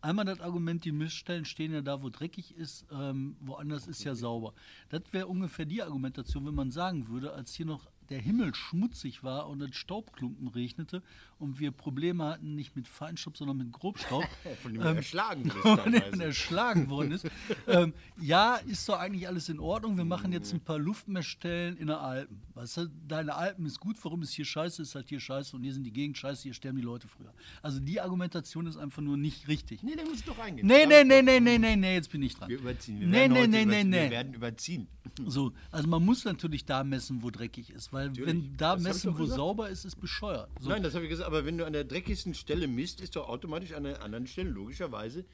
Einmal 0.00 0.26
das 0.26 0.40
Argument, 0.40 0.84
die 0.84 0.92
Missstellen 0.92 1.46
stehen 1.46 1.72
ja 1.72 1.80
da, 1.80 2.02
wo 2.02 2.10
dreckig 2.10 2.54
ist, 2.56 2.84
ähm, 2.92 3.36
woanders 3.40 3.86
ist 3.86 4.04
ja 4.04 4.14
sauber. 4.14 4.52
Das 4.90 5.00
wäre 5.12 5.26
ungefähr 5.26 5.64
die 5.64 5.82
Argumentation, 5.82 6.44
wenn 6.44 6.54
man 6.54 6.70
sagen 6.70 7.08
würde, 7.08 7.32
als 7.32 7.54
hier 7.54 7.64
noch 7.64 7.88
der 8.10 8.20
Himmel 8.20 8.54
schmutzig 8.54 9.22
war 9.22 9.48
und 9.48 9.60
es 9.62 9.74
Staubklumpen 9.76 10.48
regnete 10.48 11.02
und 11.38 11.58
wir 11.58 11.70
Probleme 11.72 12.24
hatten, 12.24 12.54
nicht 12.54 12.76
mit 12.76 12.86
Feinstaub, 12.88 13.36
sondern 13.36 13.56
mit 13.58 13.72
Grobstaub. 13.72 14.24
Von 14.62 14.72
dem 14.74 14.82
du 14.82 14.88
erschlagen 14.88 15.42
bist 15.44 15.56
von 15.62 15.92
dem 15.92 16.20
erschlagen 16.20 16.88
worden 16.88 17.12
ist. 17.12 17.26
ähm, 17.66 17.92
ja, 18.20 18.56
ist 18.56 18.88
doch 18.88 18.98
eigentlich 18.98 19.26
alles 19.28 19.48
in 19.48 19.58
Ordnung. 19.58 19.96
Wir 19.96 20.04
machen 20.04 20.32
jetzt 20.32 20.52
ein 20.52 20.60
paar 20.60 20.78
Luftmessstellen 20.78 21.76
in 21.76 21.88
den 21.88 21.96
Alpen. 21.96 22.40
Weißt 22.54 22.76
du, 22.78 22.90
deine 23.08 23.34
Alpen 23.34 23.66
ist 23.66 23.80
gut, 23.80 23.96
warum 24.04 24.22
ist 24.22 24.32
hier 24.32 24.44
scheiße, 24.44 24.82
ist 24.82 24.94
halt 24.94 25.08
hier 25.08 25.20
scheiße 25.20 25.56
und 25.56 25.62
hier 25.62 25.72
sind 25.72 25.84
die 25.84 25.92
Gegend 25.92 26.16
scheiße, 26.18 26.42
hier 26.44 26.54
sterben 26.54 26.76
die 26.78 26.84
Leute 26.84 27.08
früher. 27.08 27.32
Also 27.62 27.80
die 27.80 28.00
Argumentation 28.00 28.66
ist 28.66 28.76
einfach 28.76 29.02
nur 29.02 29.16
nicht 29.16 29.48
richtig. 29.48 29.82
Nee, 29.82 29.96
der 29.96 30.04
muss 30.06 30.24
doch 30.24 30.38
reingehen. 30.38 30.66
Nee, 30.66 30.86
nee, 30.86 31.04
nee, 31.04 31.22
nee, 31.22 31.40
nee, 31.40 31.58
nee, 31.58 31.76
nee, 31.76 31.94
jetzt 31.94 32.10
bin 32.10 32.22
ich 32.22 32.34
dran. 32.36 32.48
Wir 32.48 32.58
überziehen. 32.58 33.00
Wir 33.00 33.06
Nee, 33.08 33.14
werden 33.30 33.32
nee, 33.32 33.46
nee, 33.46 33.62
über- 33.62 33.72
nee, 33.72 33.78
Wir 33.92 34.02
nee. 34.04 34.10
werden 34.10 34.34
überziehen. 34.34 34.86
So, 35.26 35.52
also 35.70 35.88
man 35.88 36.04
muss 36.04 36.24
natürlich 36.24 36.64
da 36.64 36.82
messen, 36.84 37.22
wo 37.22 37.30
dreckig 37.30 37.70
ist, 37.70 37.92
weil 37.94 38.14
wenn 38.16 38.56
da 38.56 38.74
das 38.74 38.82
messen, 38.82 39.18
wo 39.18 39.24
sauber 39.24 39.70
ist, 39.70 39.84
ist 39.84 40.00
bescheuert. 40.00 40.50
So. 40.60 40.68
Nein, 40.68 40.82
das 40.82 40.94
habe 40.94 41.04
ich 41.04 41.10
gesagt, 41.10 41.26
aber 41.26 41.46
wenn 41.46 41.56
du 41.56 41.64
an 41.64 41.72
der 41.72 41.84
dreckigsten 41.84 42.34
Stelle 42.34 42.68
misst, 42.68 43.00
ist 43.00 43.16
doch 43.16 43.28
automatisch 43.28 43.72
an 43.72 43.84
der 43.84 44.02
anderen 44.02 44.26
Stelle 44.26 44.50
logischerweise 44.50 45.24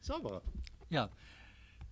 sauberer. 0.00 0.42
Ja. 0.90 1.10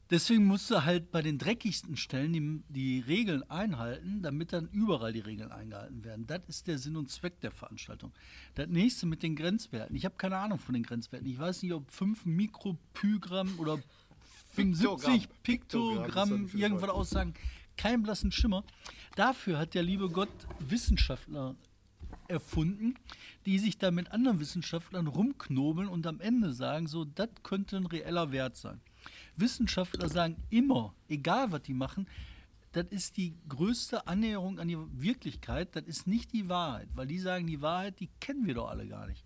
Deswegen 0.09 0.45
musst 0.45 0.71
du 0.71 0.85
halt 0.85 1.11
bei 1.11 1.21
den 1.21 1.37
dreckigsten 1.37 1.97
Stellen 1.97 2.33
die, 2.33 2.63
die 2.69 3.01
Regeln 3.01 3.43
einhalten, 3.51 4.23
damit 4.23 4.53
dann 4.53 4.69
überall 4.69 5.13
die 5.13 5.21
Regeln 5.21 5.51
eingehalten 5.51 6.05
werden. 6.05 6.29
Das 6.29 6.43
ist 6.47 6.69
der 6.69 6.79
Sinn 6.79 6.97
und 6.97 7.11
Zweck 7.11 7.41
der 7.41 7.51
Veranstaltung. 7.51 8.13
Das 8.55 8.69
nächste 8.69 9.07
mit 9.07 9.25
den 9.25 9.35
Grenzwerten. 9.35 9.97
Ich 9.97 10.05
habe 10.05 10.15
keine 10.17 10.37
Ahnung 10.37 10.61
von 10.61 10.75
den 10.75 10.85
Grenzwerten. 10.85 11.29
Ich 11.29 11.39
weiß 11.39 11.63
nicht, 11.63 11.73
ob 11.73 11.91
5 11.91 12.25
Mikropygramm 12.25 13.59
oder 13.59 13.81
75 14.55 15.29
Piktogramm. 15.43 15.43
Piktogramm 15.43 16.47
Piktogramm 16.47 16.51
irgendwas 16.55 16.91
aussagen. 16.91 17.35
Kein 17.77 18.03
blassen 18.03 18.33
Schimmer. 18.33 18.65
Dafür 19.15 19.59
hat 19.59 19.75
der 19.75 19.83
liebe 19.83 20.09
Gott 20.09 20.31
Wissenschaftler 20.59 21.55
erfunden, 22.29 22.95
die 23.45 23.59
sich 23.59 23.79
da 23.79 23.91
mit 23.91 24.11
anderen 24.11 24.41
Wissenschaftlern 24.41 25.07
rumknobeln 25.07 25.89
und 25.89 26.07
am 26.07 26.21
Ende 26.21 26.53
sagen, 26.53 26.87
so, 26.87 27.05
das 27.05 27.29
könnte 27.43 27.77
ein 27.77 27.87
reeller 27.87 28.33
Wert 28.33 28.57
sein. 28.57 28.81
Wissenschaftler 29.37 30.09
sagen 30.09 30.37
immer, 30.51 30.95
egal 31.09 31.53
was 31.53 31.63
die 31.63 31.75
machen, 31.75 32.09
das 32.73 32.87
ist 32.91 33.17
die 33.17 33.35
größte 33.49 34.07
Annäherung 34.07 34.59
an 34.59 34.69
die 34.69 34.77
Wirklichkeit, 34.77 35.75
das 35.75 35.85
ist 35.85 36.07
nicht 36.07 36.33
die 36.33 36.49
Wahrheit, 36.49 36.89
weil 36.95 37.07
die 37.07 37.19
sagen, 37.19 37.47
die 37.47 37.63
Wahrheit, 37.63 38.01
die 38.01 38.11
kennen 38.21 38.47
wir 38.47 38.55
doch 38.55 38.69
alle 38.69 38.87
gar 38.87 39.07
nicht. 39.07 39.25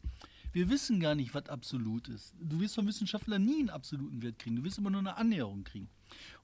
Wir 0.53 0.69
wissen 0.69 1.01
gar 1.01 1.15
nicht, 1.15 1.35
was 1.35 1.49
absolut 1.49 2.09
ist. 2.09 2.35
Du 2.41 2.61
wirst 2.61 2.75
vom 2.75 2.87
Wissenschaftler 2.87 3.39
nie 3.39 3.61
einen 3.61 3.71
absoluten 3.71 4.23
Wert 4.23 4.39
kriegen, 4.39 4.57
du 4.57 4.65
wirst 4.65 4.79
immer 4.79 4.91
nur 4.91 5.01
eine 5.01 5.17
Annäherung 5.17 5.65
kriegen. 5.65 5.89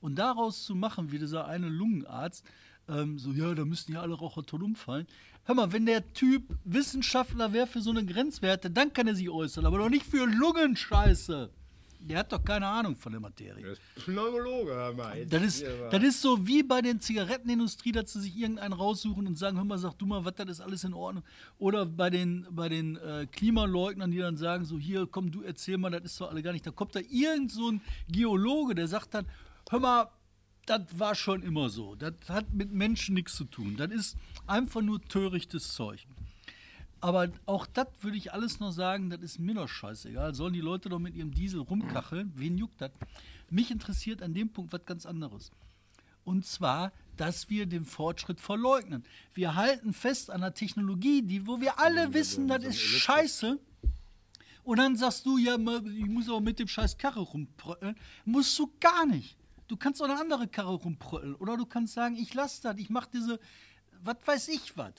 Und 0.01 0.17
daraus 0.17 0.65
zu 0.65 0.75
machen, 0.75 1.13
wie 1.13 1.19
dieser 1.19 1.47
eine 1.47 1.69
Lungenarzt, 1.69 2.45
ähm, 2.89 3.19
so, 3.19 3.33
ja, 3.33 3.55
da 3.55 3.65
müssten 3.65 3.93
ja 3.93 4.01
alle 4.01 4.15
Raucher 4.15 4.45
tot 4.45 4.63
umfallen. 4.63 5.07
Hör 5.45 5.55
mal, 5.55 5.73
wenn 5.73 5.87
der 5.87 6.13
Typ 6.13 6.43
Wissenschaftler 6.65 7.53
wäre 7.53 7.67
für 7.67 7.81
so 7.81 7.91
eine 7.91 8.05
Grenzwerte, 8.05 8.71
dann 8.71 8.93
kann 8.93 9.07
er 9.07 9.15
sich 9.15 9.31
äußern, 9.31 9.67
aber 9.67 9.79
doch 9.79 9.89
nicht 9.89 10.07
für 10.07 10.27
Lungenscheiße. 10.27 11.51
Der 12.01 12.19
hat 12.19 12.33
doch 12.33 12.45
keine 12.45 12.67
Ahnung 12.67 12.95
von 12.95 13.11
der 13.11 13.21
Materie. 13.21 13.65
Das 13.65 13.79
ist 13.79 14.05
Pneumologe, 14.05 14.73
hör 14.73 14.93
mal. 14.93 15.27
Das 15.27 15.43
ist, 15.43 15.65
das 15.91 16.03
ist 16.03 16.21
so 16.21 16.47
wie 16.47 16.63
bei 16.63 16.81
den 16.81 17.01
Zigarettenindustrie, 17.01 17.91
dass 17.91 18.13
sie 18.13 18.21
sich 18.21 18.37
irgendeinen 18.37 18.75
raussuchen 18.75 19.27
und 19.27 19.37
sagen, 19.37 19.57
hör 19.57 19.65
mal, 19.65 19.79
sag 19.79 19.95
du 19.99 20.07
mal, 20.07 20.25
was, 20.25 20.35
das 20.37 20.49
ist 20.49 20.61
alles 20.61 20.85
in 20.85 20.95
Ordnung. 20.95 21.25
Oder 21.59 21.85
bei 21.85 22.11
den, 22.11 22.47
bei 22.51 22.69
den 22.69 22.97
äh, 22.97 23.27
Klimaleugnern, 23.31 24.11
die 24.13 24.19
dann 24.19 24.37
sagen, 24.37 24.65
so 24.65 24.79
hier, 24.79 25.09
komm, 25.11 25.33
du 25.33 25.43
erzähl 25.43 25.79
mal, 25.79 25.91
das 25.91 26.05
ist 26.05 26.21
doch 26.21 26.31
alle 26.31 26.43
gar 26.43 26.53
nicht. 26.53 26.67
Da 26.67 26.71
kommt 26.71 26.95
da 26.95 27.01
irgend 27.11 27.51
so 27.51 27.73
ein 27.73 27.81
Geologe, 28.09 28.77
der 28.77 28.87
sagt 28.87 29.15
dann, 29.15 29.27
hör 29.71 29.81
mal, 29.81 30.11
das 30.67 30.83
war 30.99 31.15
schon 31.15 31.43
immer 31.43 31.69
so. 31.69 31.95
Das 31.95 32.15
hat 32.29 32.53
mit 32.53 32.73
Menschen 32.73 33.15
nichts 33.15 33.37
zu 33.37 33.45
tun. 33.45 33.77
Das 33.77 33.91
ist 33.91 34.17
einfach 34.47 34.83
nur 34.83 35.01
törichtes 35.03 35.75
Zeug. 35.75 36.07
Aber 37.01 37.29
auch 37.45 37.67
das 37.67 37.89
würde 38.01 38.17
ich 38.17 38.33
alles 38.33 38.59
noch 38.59 38.73
sagen, 38.73 39.11
das 39.11 39.21
ist 39.21 39.39
mir 39.39 39.55
doch 39.55 39.69
scheißegal. 39.69 40.35
Sollen 40.35 40.55
die 40.55 40.61
Leute 40.61 40.89
doch 40.89 40.99
mit 40.99 41.15
ihrem 41.15 41.33
Diesel 41.33 41.61
rumkacheln? 41.61 42.33
Wen 42.35 42.59
juckt 42.59 42.81
das? 42.81 42.91
Mich 43.51 43.71
interessiert 43.71 44.23
an 44.23 44.35
dem 44.35 44.49
Punkt 44.49 44.73
was 44.73 44.85
ganz 44.85 45.07
anderes. 45.07 45.53
Und 46.25 46.45
zwar, 46.45 46.93
dass 47.17 47.49
wir 47.49 47.67
den 47.67 47.85
Fortschritt 47.85 48.41
verleugnen. 48.41 49.05
Wir 49.35 49.55
halten 49.55 49.93
fest 49.93 50.31
an 50.31 50.43
einer 50.43 50.55
Technologie, 50.55 51.23
die, 51.23 51.47
wo 51.47 51.61
wir 51.61 51.79
alle 51.79 52.13
wissen, 52.13 52.49
das 52.49 52.65
ist 52.65 52.81
scheiße. 52.81 53.61
Und 54.65 54.79
dann 54.79 54.97
sagst 54.97 55.25
du, 55.27 55.39
ja, 55.39 55.55
ich 55.55 56.07
muss 56.07 56.29
auch 56.29 56.41
mit 56.41 56.59
dem 56.59 56.67
scheiß 56.67 56.99
Karre 56.99 57.21
rumprötteln. 57.21 57.95
Musst 58.25 58.59
du 58.59 58.73
gar 58.81 59.07
nicht. 59.07 59.37
Du 59.69 59.77
kannst 59.77 60.01
auch 60.01 60.07
eine 60.07 60.19
andere 60.19 60.49
Karre 60.49 60.75
rumprötteln. 60.75 61.35
Oder 61.37 61.57
du 61.57 61.67
kannst 61.67 61.95
sagen, 61.95 62.17
ich 62.17 62.33
lasse 62.35 62.63
das, 62.63 62.77
ich 62.79 62.91
mache 62.91 63.09
diese, 63.13 63.41
was 64.03 64.17
weiß 64.25 64.49
ich 64.49 64.77
was. 64.77 64.93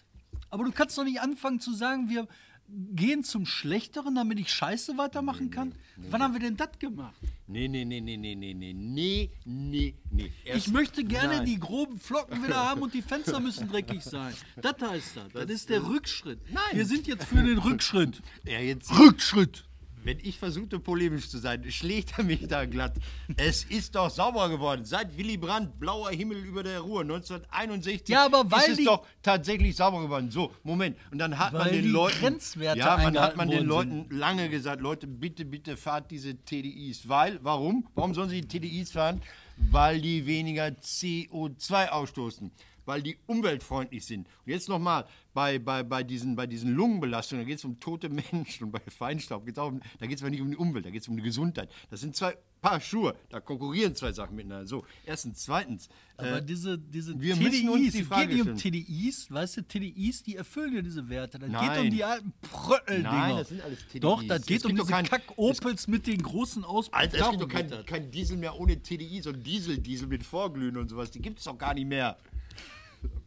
Aber 0.49 0.63
du 0.63 0.71
kannst 0.71 0.97
doch 0.97 1.03
nicht 1.03 1.21
anfangen 1.21 1.59
zu 1.59 1.73
sagen, 1.73 2.09
wir 2.09 2.27
gehen 2.69 3.23
zum 3.23 3.45
Schlechteren, 3.45 4.15
damit 4.15 4.39
ich 4.39 4.51
Scheiße 4.51 4.97
weitermachen 4.97 5.51
kann? 5.51 5.73
Wann 5.95 6.21
haben 6.21 6.33
wir 6.33 6.41
denn 6.41 6.57
das 6.57 6.77
gemacht? 6.79 7.15
Nee, 7.47 7.67
nee, 7.67 7.85
nee, 7.85 8.01
nee, 8.01 8.17
nee, 8.17 8.35
nee, 8.35 8.53
nee, 8.53 8.73
nee, 8.73 9.31
nee, 9.45 9.95
nee. 10.11 10.31
Ich 10.43 10.67
möchte 10.67 11.03
gerne 11.03 11.37
Nein. 11.37 11.45
die 11.45 11.59
groben 11.59 11.97
Flocken 11.97 12.43
wieder 12.43 12.55
haben 12.57 12.81
und 12.81 12.93
die 12.93 13.01
Fenster 13.01 13.39
müssen 13.39 13.69
dreckig 13.69 14.03
sein. 14.03 14.33
Das 14.57 14.75
heißt 14.81 15.17
das. 15.17 15.33
Das 15.33 15.49
ist 15.49 15.69
der 15.69 15.87
Rückschritt. 15.87 16.39
Nein. 16.51 16.61
Wir 16.73 16.85
sind 16.85 17.07
jetzt 17.07 17.25
für 17.25 17.41
den 17.41 17.57
Rückschritt. 17.57 18.21
Ja, 18.43 18.59
jetzt, 18.59 18.91
Rückschritt. 18.97 19.63
Wenn 20.07 20.19
ich 20.21 20.39
versuchte, 20.39 20.79
polemisch 20.79 21.29
zu 21.29 21.37
sein, 21.37 21.69
schlägt 21.69 22.17
er 22.17 22.23
mich 22.23 22.47
da 22.47 22.63
glatt. 22.63 22.95
Es 23.35 23.65
ist 23.65 23.93
doch 23.93 24.09
sauber 24.09 24.47
geworden. 24.47 24.85
Seit 24.85 25.17
Willy 25.17 25.35
Brandt, 25.35 25.77
blauer 25.81 26.11
Himmel 26.11 26.37
über 26.37 26.63
der 26.63 26.79
Ruhr, 26.79 27.01
1961, 27.01 28.07
Ja, 28.07 28.25
aber 28.25 28.49
weil 28.49 28.71
ist 28.71 28.79
es 28.79 28.85
doch 28.85 29.05
tatsächlich 29.21 29.75
sauber 29.75 30.01
geworden. 30.01 30.31
So, 30.31 30.53
Moment. 30.63 30.95
Und 31.11 31.17
dann 31.17 31.37
hat 31.37 31.51
man 31.51 31.69
den 31.69 31.89
Leuten... 31.89 32.37
Ja, 32.61 32.97
man 32.97 33.19
hat 33.19 33.35
man 33.35 33.49
den 33.49 33.65
Leuten 33.65 34.07
lange 34.09 34.49
gesagt, 34.49 34.81
Leute, 34.81 35.07
bitte, 35.07 35.43
bitte 35.43 35.75
fahrt 35.75 36.09
diese 36.09 36.37
TDIs. 36.37 37.09
Weil, 37.09 37.39
warum? 37.43 37.85
Warum 37.93 38.13
sollen 38.13 38.29
sie 38.29 38.39
die 38.39 38.59
TDIs 38.59 38.93
fahren? 38.93 39.21
Weil 39.57 39.99
die 39.99 40.25
weniger 40.25 40.67
CO2 40.67 41.89
ausstoßen. 41.89 42.49
Weil 42.87 43.01
die 43.01 43.17
umweltfreundlich 43.27 44.05
sind. 44.05 44.27
Und 44.45 44.51
jetzt 44.51 44.69
nochmal, 44.69 45.05
bei, 45.33 45.59
bei, 45.59 45.83
bei, 45.83 46.03
diesen, 46.03 46.35
bei 46.35 46.47
diesen 46.47 46.73
Lungenbelastungen, 46.73 47.45
da 47.45 47.47
geht 47.47 47.59
es 47.59 47.65
um 47.65 47.79
tote 47.79 48.09
Menschen 48.09 48.63
und 48.63 48.71
bei 48.71 48.79
Feinstaub 48.79 49.45
geht 49.45 49.55
es 49.55 49.59
auch 49.59 49.67
um, 49.67 49.81
da 49.99 50.07
geht 50.07 50.17
es 50.17 50.23
aber 50.23 50.31
nicht 50.31 50.41
um 50.41 50.49
die 50.49 50.57
Umwelt, 50.57 50.85
da 50.85 50.89
geht 50.89 51.03
es 51.03 51.07
um 51.07 51.15
die 51.15 51.21
Gesundheit. 51.21 51.69
Das 51.91 51.99
sind 51.99 52.15
zwei 52.15 52.35
Paar 52.59 52.81
Schuhe, 52.81 53.15
da 53.29 53.39
konkurrieren 53.39 53.93
zwei 53.93 54.11
Sachen 54.11 54.35
miteinander. 54.35 54.65
So, 54.65 54.83
erstens. 55.05 55.43
Zweitens, 55.43 55.89
Aber 56.17 56.37
äh, 56.37 56.43
diese, 56.43 56.79
diese 56.79 57.19
wir 57.21 57.35
müssen 57.35 57.69
uns 57.69 57.91
die 57.91 57.99
es 57.99 58.07
Frage 58.07 58.35
geht 58.35 58.45
nicht 58.45 58.51
um. 58.51 58.57
TDIs, 58.57 59.31
weißt 59.31 59.57
du, 59.57 59.61
TDIs, 59.61 60.23
die 60.23 60.35
erfüllen 60.37 60.75
ja 60.75 60.81
diese 60.81 61.07
Werte. 61.07 61.37
Das 61.37 61.49
geht 61.49 61.61
Nein. 61.61 61.85
um 61.85 61.91
die 61.91 62.03
alten 62.03 62.33
Prötteldinger. 62.41 63.11
Nein, 63.11 63.37
das 63.37 63.49
sind 63.49 63.61
alles 63.61 63.87
TDIs. 63.87 64.01
Doch, 64.01 64.23
das 64.23 64.39
Es 64.39 64.45
geht 64.47 64.65
um 64.65 64.75
gibt 64.75 64.89
doch 64.89 64.97
diese 64.97 65.09
Kack-Opels 65.09 65.87
mit 65.87 66.07
den 66.07 66.23
großen 66.23 66.63
Auspuff. 66.63 66.97
Alter, 66.97 67.17
es 67.19 67.29
gibt 67.29 67.43
doch 67.43 67.47
kein, 67.47 67.69
geht 67.69 67.85
kein 67.85 68.09
Diesel 68.09 68.37
mehr 68.37 68.59
ohne 68.59 68.81
TDI, 68.81 69.21
so 69.21 69.29
ein 69.29 69.43
Diesel-Diesel 69.43 70.07
mit 70.07 70.23
Vorglühen 70.23 70.77
und 70.77 70.89
sowas. 70.89 71.11
Die 71.11 71.21
gibt 71.21 71.37
es 71.37 71.45
doch 71.45 71.57
gar 71.57 71.75
nicht 71.75 71.87
mehr. 71.87 72.17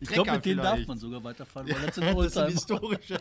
Ich 0.01 0.09
glaube, 0.09 0.33
mit 0.33 0.45
denen 0.45 0.59
darf 0.63 0.87
man 0.87 0.99
sogar 0.99 1.23
weiterfahren, 1.23 1.69
weil 1.69 1.87
das 1.87 1.95
sind 1.95 2.05
Das 2.05 2.15
sind 2.15 2.17
Oldtimer. 2.17 2.47
historische. 2.49 3.19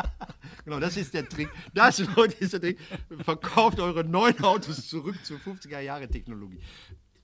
genau, 0.64 0.80
das 0.80 0.96
ist 0.96 1.12
der 1.14 1.28
Trick. 1.28 1.48
Das 1.74 1.98
ist 2.00 2.52
der 2.52 2.60
Trick. 2.60 2.78
Verkauft 3.24 3.80
eure 3.80 4.04
neuen 4.04 4.38
Autos 4.44 4.88
zurück 4.88 5.16
zur 5.24 5.38
50er-Jahre-Technologie. 5.38 6.60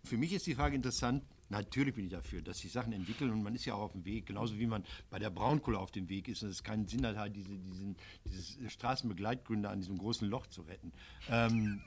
Für 0.05 0.17
mich 0.17 0.33
ist 0.33 0.47
die 0.47 0.55
Frage 0.55 0.75
interessant. 0.75 1.23
Natürlich 1.51 1.95
bin 1.95 2.05
ich 2.05 2.11
dafür, 2.11 2.43
dass 2.43 2.59
sich 2.59 2.73
Sachen 2.73 2.93
entwickeln 2.93 3.31
und 3.31 3.43
man 3.43 3.55
ist 3.55 3.65
ja 3.65 3.75
auch 3.75 3.81
auf 3.81 3.93
dem 3.93 4.05
Weg, 4.05 4.27
genauso 4.27 4.59
wie 4.59 4.67
man 4.67 4.85
bei 5.09 5.19
der 5.19 5.31
Braunkohle 5.31 5.79
auf 5.79 5.91
dem 5.91 6.09
Weg 6.11 6.29
ist 6.29 6.43
und 6.43 6.51
es 6.51 6.63
keinen 6.63 6.87
Sinn 6.89 7.07
hat, 7.07 7.17
halt 7.17 7.37
diese, 7.37 7.57
diesen, 7.57 7.97
dieses 8.27 8.59
Straßenbegleitgründe 8.73 9.69
an 9.69 9.81
diesem 9.81 9.97
großen 9.97 10.29
Loch 10.29 10.47
zu 10.49 10.63
retten. 10.63 10.93
Ähm, 11.31 11.81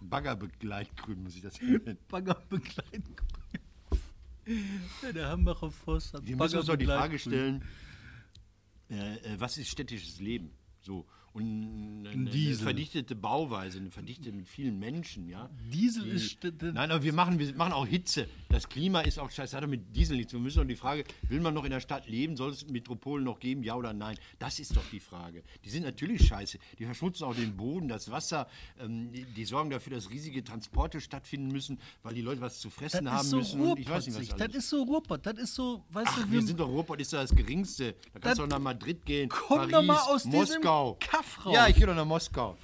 Baggerbegleitgrün 0.00 1.22
muss 1.22 1.34
ich 1.34 1.42
das 1.42 1.60
nennen. 1.62 1.98
Baggerbegleitgrün. 2.08 3.14
Der 5.14 5.28
Hambacher 5.28 5.70
Forst 5.70 6.14
hat 6.14 6.26
Wir 6.26 6.36
müssen 6.36 6.58
uns 6.58 6.66
doch 6.66 6.76
die 6.76 6.86
Frage 6.86 7.18
stellen, 7.18 7.64
äh, 8.90 9.16
äh, 9.16 9.40
was 9.40 9.58
ist 9.58 9.68
städtisches 9.68 10.20
Leben? 10.20 10.52
So. 10.80 11.06
Und 11.32 12.06
eine, 12.10 12.30
eine 12.30 12.54
verdichtete 12.54 13.14
Bauweise, 13.14 13.78
eine 13.78 13.90
verdichtete 13.90 14.32
mit 14.32 14.48
vielen 14.48 14.78
Menschen, 14.78 15.28
ja. 15.28 15.48
Diesel 15.72 16.04
Die- 16.04 16.10
ist 16.10 16.38
Nein, 16.60 16.90
aber 16.90 17.02
wir 17.02 17.12
machen, 17.12 17.38
wir 17.38 17.54
machen 17.54 17.72
auch 17.72 17.86
Hitze. 17.86 18.26
Das 18.48 18.68
Klima 18.68 19.02
ist 19.02 19.18
auch 19.18 19.30
scheiße, 19.30 19.56
hat 19.56 19.62
doch 19.62 19.68
mit 19.68 19.94
Diesel 19.94 20.16
nichts. 20.16 20.32
Wir 20.32 20.40
müssen 20.40 20.58
doch 20.58 20.66
die 20.66 20.74
Frage, 20.76 21.04
will 21.28 21.40
man 21.40 21.54
noch 21.54 21.64
in 21.64 21.70
der 21.70 21.80
Stadt 21.80 22.08
leben? 22.08 22.36
Soll 22.36 22.50
es 22.50 22.66
Metropolen 22.68 23.24
noch 23.24 23.38
geben? 23.40 23.62
Ja 23.62 23.74
oder 23.76 23.92
nein? 23.92 24.16
Das 24.38 24.58
ist 24.58 24.74
doch 24.76 24.82
die 24.90 25.00
Frage. 25.00 25.42
Die 25.64 25.70
sind 25.70 25.84
natürlich 25.84 26.26
scheiße. 26.26 26.58
Die 26.78 26.84
verschmutzen 26.84 27.24
auch 27.26 27.34
den 27.34 27.56
Boden, 27.56 27.88
das 27.88 28.10
Wasser. 28.10 28.48
Ähm, 28.80 29.12
die, 29.12 29.24
die 29.24 29.44
sorgen 29.44 29.70
dafür, 29.70 29.94
dass 29.94 30.10
riesige 30.10 30.42
Transporte 30.42 31.00
stattfinden 31.00 31.48
müssen, 31.52 31.78
weil 32.02 32.14
die 32.14 32.22
Leute 32.22 32.40
was 32.40 32.58
zu 32.58 32.70
fressen 32.70 33.04
Das 33.04 33.14
haben 33.14 33.20
ist 33.24 33.30
so 33.30 33.36
müssen. 33.36 33.60
und 33.60 33.78
ich 33.78 33.88
weiß 33.88 34.06
nicht, 34.06 34.18
was 34.18 34.30
alles. 34.32 34.46
Das 34.46 34.56
ist 34.56 34.70
so 34.70 34.82
Ruhrpott. 34.82 35.24
Das 35.26 35.38
ist 35.38 35.54
so, 35.54 35.84
weißt 35.90 36.08
Ach, 36.10 36.22
du, 36.24 36.30
wir 36.32 36.42
sind 36.42 36.58
doch 36.58 36.68
Ruhrpott 36.68 37.00
ist 37.00 37.12
doch 37.12 37.18
das 37.18 37.34
Geringste. 37.34 37.92
Da 37.92 38.20
kannst 38.20 38.24
Das- 38.26 38.36
du 38.38 38.42
doch 38.42 38.48
nach 38.48 38.58
Madrid 38.58 39.04
gehen. 39.04 39.28
Komm 39.28 39.58
Paris, 39.58 39.72
doch 39.72 39.82
mal 39.82 39.98
aus 40.00 40.22
diesem 40.24 40.62
Ja, 41.52 41.66
ik 41.66 41.74
gehe 41.74 41.94
naar 41.94 42.06
Moskou. 42.06 42.54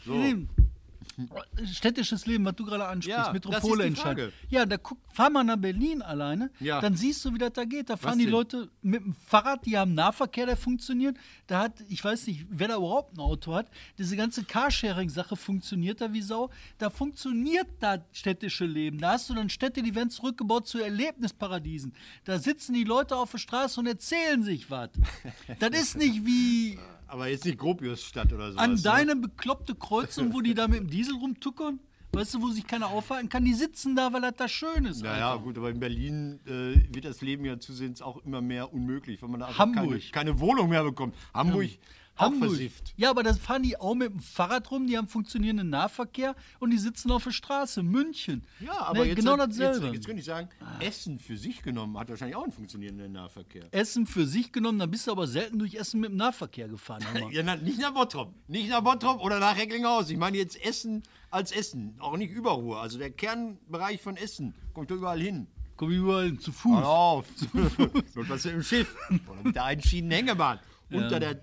Städtisches 1.72 2.26
Leben, 2.26 2.44
was 2.44 2.54
du 2.56 2.64
gerade 2.64 2.84
ansprichst, 2.86 3.26
Ja, 3.26 3.32
Metropole 3.32 3.84
entscheiden. 3.84 4.24
Frage. 4.30 4.32
Ja, 4.48 4.66
da 4.66 4.76
guck, 4.76 4.98
fahr 5.12 5.30
mal 5.30 5.44
nach 5.44 5.56
Berlin 5.56 6.02
alleine, 6.02 6.50
Ja. 6.60 6.80
dann 6.80 6.96
siehst 6.96 7.24
du, 7.24 7.32
wie 7.34 7.38
das 7.38 7.52
da 7.52 7.64
geht. 7.64 7.90
Da 7.90 7.96
fahren 7.96 8.18
die 8.18 8.24
denn? 8.24 8.32
Leute 8.32 8.70
mit 8.82 9.02
dem 9.04 9.14
Fahrrad, 9.14 9.64
die 9.66 9.76
haben 9.78 9.94
Nahverkehr, 9.94 10.46
der 10.46 10.56
funktioniert. 10.56 11.16
Da 11.46 11.60
hat, 11.60 11.72
ich 11.88 12.02
weiß 12.04 12.26
nicht, 12.26 12.46
wer 12.50 12.68
da 12.68 12.76
überhaupt 12.76 13.16
ein 13.16 13.20
Auto 13.20 13.54
hat. 13.54 13.68
Diese 13.98 14.16
ganze 14.16 14.44
Carsharing-Sache 14.44 15.36
funktioniert 15.36 16.00
da 16.00 16.12
wie 16.12 16.22
Sau. 16.22 16.50
Da 16.78 16.90
funktioniert 16.90 17.66
das 17.80 18.00
städtische 18.12 18.64
Leben. 18.66 18.98
Da 18.98 19.12
hast 19.12 19.28
du 19.30 19.34
dann 19.34 19.48
Städte, 19.50 19.82
die 19.82 19.94
werden 19.94 20.10
zurückgebaut 20.10 20.66
zu 20.66 20.78
Erlebnisparadiesen. 20.80 21.94
Da 22.24 22.38
sitzen 22.38 22.74
die 22.74 22.84
Leute 22.84 23.16
auf 23.16 23.30
der 23.30 23.38
Straße 23.38 23.80
und 23.80 23.86
erzählen 23.86 24.42
sich 24.42 24.70
was. 24.70 24.90
das 25.58 25.70
ist 25.70 25.96
nicht 25.96 26.24
wie 26.24 26.78
Aber 27.06 27.28
jetzt 27.28 27.44
nicht 27.44 27.58
Gropiusstadt 27.58 28.32
oder 28.32 28.52
so. 28.52 28.58
an 28.58 28.80
deine 28.82 29.14
bekloppte 29.16 29.74
Kreuzung, 29.74 30.32
wo 30.32 30.40
die 30.40 30.54
da 30.54 30.66
mit 30.68 30.80
dem 30.80 30.88
Diesel 30.88 31.03
rumtuckern, 31.12 31.80
weißt 32.12 32.34
du, 32.34 32.42
wo 32.42 32.48
sich 32.48 32.66
keiner 32.66 32.88
aufhalten 32.88 33.28
kann, 33.28 33.44
die 33.44 33.54
sitzen 33.54 33.96
da, 33.96 34.12
weil 34.12 34.20
das 34.20 34.34
da 34.36 34.48
schön 34.48 34.84
ist. 34.84 35.02
Naja, 35.02 35.32
Alter. 35.32 35.42
gut, 35.42 35.58
aber 35.58 35.70
in 35.70 35.80
Berlin 35.80 36.40
äh, 36.46 36.94
wird 36.94 37.04
das 37.04 37.20
Leben 37.20 37.44
ja 37.44 37.58
zusehends 37.58 38.02
auch 38.02 38.24
immer 38.24 38.40
mehr 38.40 38.72
unmöglich, 38.72 39.22
weil 39.22 39.28
man 39.28 39.40
da 39.40 39.58
Hamburg. 39.58 40.00
Keine, 40.12 40.28
keine 40.30 40.40
Wohnung 40.40 40.68
mehr 40.68 40.84
bekommt. 40.84 41.14
Hamburg, 41.32 41.66
auch 41.66 42.03
Hamburg. 42.16 42.50
versifft. 42.50 42.94
Ja, 42.96 43.10
aber 43.10 43.22
da 43.22 43.34
fahren 43.34 43.62
die 43.62 43.76
auch 43.76 43.94
mit 43.94 44.12
dem 44.12 44.20
Fahrrad 44.20 44.70
rum, 44.70 44.86
die 44.86 44.96
haben 44.96 45.08
funktionierenden 45.08 45.68
Nahverkehr 45.70 46.36
und 46.60 46.70
die 46.70 46.78
sitzen 46.78 47.10
auf 47.10 47.24
der 47.24 47.32
Straße. 47.32 47.82
München. 47.82 48.44
Ja, 48.60 48.78
aber 48.82 49.00
Ne, 49.00 49.04
jetzt, 49.06 49.16
genau 49.16 49.32
hat, 49.38 49.50
dasselbe. 49.50 49.86
Jetzt, 49.86 49.94
jetzt 49.94 50.06
könnte 50.06 50.20
ich 50.20 50.26
sagen, 50.26 50.48
Essen 50.80 51.18
für 51.18 51.36
sich 51.36 51.62
genommen 51.62 51.98
hat 51.98 52.08
wahrscheinlich 52.08 52.36
auch 52.36 52.44
einen 52.44 52.52
funktionierenden 52.52 53.12
Nahverkehr. 53.12 53.64
Essen 53.72 54.06
für 54.06 54.26
sich 54.26 54.52
genommen, 54.52 54.78
dann 54.78 54.90
bist 54.90 55.06
du 55.06 55.10
aber 55.12 55.26
selten 55.26 55.58
durch 55.58 55.74
Essen 55.74 56.00
mit 56.00 56.10
dem 56.10 56.16
Nahverkehr 56.16 56.68
gefahren. 56.68 57.04
Ja, 57.32 57.42
na, 57.42 57.56
nicht 57.56 57.80
nach 57.80 57.92
Bottrop. 57.92 58.32
Nicht 58.48 58.68
nach 58.68 58.80
Bottrop 58.82 59.20
oder 59.20 59.40
nach 59.40 59.56
Recklinghausen. 59.56 60.12
Ich 60.12 60.18
meine 60.18 60.36
jetzt 60.36 60.62
Essen 60.64 61.02
als 61.30 61.50
Essen, 61.50 61.96
auch 61.98 62.16
nicht 62.16 62.30
Überruhr. 62.32 62.80
Also 62.80 62.98
der 62.98 63.10
Kernbereich 63.10 64.00
von 64.00 64.16
Essen 64.16 64.54
kommt 64.72 64.90
doch 64.90 64.96
überall 64.96 65.20
hin. 65.20 65.48
Komm 65.76 65.90
überall 65.90 66.26
hin, 66.26 66.38
zu 66.38 66.52
Fuß. 66.52 66.76
Hör 66.76 66.86
auf. 66.88 67.26
Notfalls 68.14 68.44
im 68.44 68.62
Schiff. 68.62 68.94
Oder 69.28 69.42
mit 69.42 69.56
der 69.56 69.64
Einschienenhängebahn. 69.64 70.60
Unter 70.92 71.18
der. 71.18 71.40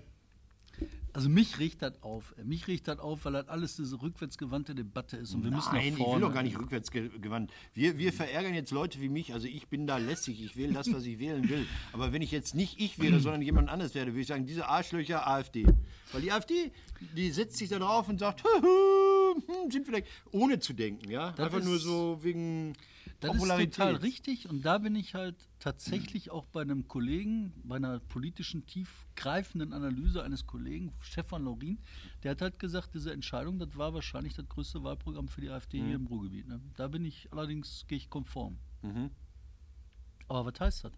Also 1.14 1.28
mich 1.28 1.58
riecht 1.58 1.82
das 1.82 2.02
auf. 2.02 2.34
Mich 2.42 2.66
riecht 2.68 2.88
das 2.88 2.98
auf, 2.98 3.26
weil 3.26 3.34
das 3.34 3.48
alles 3.48 3.76
diese 3.76 4.00
rückwärtsgewandte 4.00 4.74
Debatte 4.74 5.18
ist 5.18 5.34
und 5.34 5.44
wir 5.44 5.50
müssen 5.50 5.74
Nein, 5.74 5.88
ich 5.88 5.96
vorne. 5.98 6.14
will 6.22 6.28
doch 6.28 6.34
gar 6.34 6.42
nicht 6.42 6.58
rückwärts 6.58 6.90
ge- 6.90 7.10
gewandt. 7.20 7.52
Wir, 7.74 7.98
wir 7.98 8.14
verärgern 8.14 8.54
jetzt 8.54 8.70
Leute 8.70 8.98
wie 9.00 9.10
mich. 9.10 9.34
Also 9.34 9.46
ich 9.46 9.68
bin 9.68 9.86
da 9.86 9.98
lässig. 9.98 10.42
Ich 10.42 10.56
wähle 10.56 10.72
das, 10.72 10.90
was 10.92 11.04
ich 11.04 11.18
wählen 11.18 11.46
will. 11.50 11.66
Aber 11.92 12.12
wenn 12.14 12.22
ich 12.22 12.30
jetzt 12.30 12.54
nicht 12.54 12.80
ich 12.80 12.98
wäre, 12.98 13.20
sondern 13.20 13.42
jemand 13.42 13.68
anderes 13.68 13.94
wäre, 13.94 14.06
würde 14.06 14.20
ich 14.20 14.26
sagen, 14.26 14.46
diese 14.46 14.68
Arschlöcher 14.68 15.26
AfD. 15.28 15.66
Weil 16.12 16.22
die 16.22 16.32
AfD, 16.32 16.72
die 17.14 17.30
setzt 17.30 17.58
sich 17.58 17.68
da 17.68 17.78
drauf 17.78 18.08
und 18.08 18.18
sagt, 18.18 18.42
hm, 18.44 18.62
sind 19.70 19.86
vielleicht, 19.86 20.06
ohne 20.32 20.58
zu 20.58 20.72
denken, 20.72 21.10
ja. 21.10 21.30
Das 21.32 21.46
Einfach 21.46 21.58
ist- 21.58 21.64
nur 21.66 21.78
so 21.78 22.18
wegen 22.22 22.72
Das 23.20 23.30
ist 23.30 23.36
Popularität. 23.38 23.74
total 23.74 23.96
richtig 23.96 24.48
und 24.48 24.62
da 24.62 24.78
bin 24.78 24.96
ich 24.96 25.14
halt 25.14 25.36
tatsächlich 25.60 26.30
auch 26.30 26.44
bei 26.46 26.62
einem 26.62 26.88
Kollegen, 26.88 27.52
bei 27.64 27.76
einer 27.76 28.00
politischen, 28.00 28.66
tiefgreifenden 28.66 29.72
Analyse 29.72 30.22
eines 30.24 30.46
Kollegen, 30.46 30.92
Stefan 31.00 31.44
Lorin, 31.44 31.78
der 32.22 32.32
hat 32.32 32.42
halt 32.42 32.58
gesagt, 32.58 32.94
diese 32.94 33.12
Entscheidung, 33.12 33.58
das 33.58 33.76
war 33.76 33.94
wahrscheinlich 33.94 34.34
das 34.34 34.48
größte 34.48 34.82
Wahlprogramm 34.82 35.28
für 35.28 35.40
die 35.40 35.50
AfD 35.50 35.78
hier 35.80 35.94
im 35.96 36.06
Ruhrgebiet. 36.06 36.48
Ne? 36.48 36.60
Da 36.76 36.88
bin 36.88 37.04
ich 37.04 37.30
allerdings, 37.32 37.84
gehe 37.86 37.98
ich 37.98 38.10
konform. 38.10 38.58
Aber 40.28 40.46
was 40.52 40.58
heißt 40.60 40.84
das? 40.84 40.92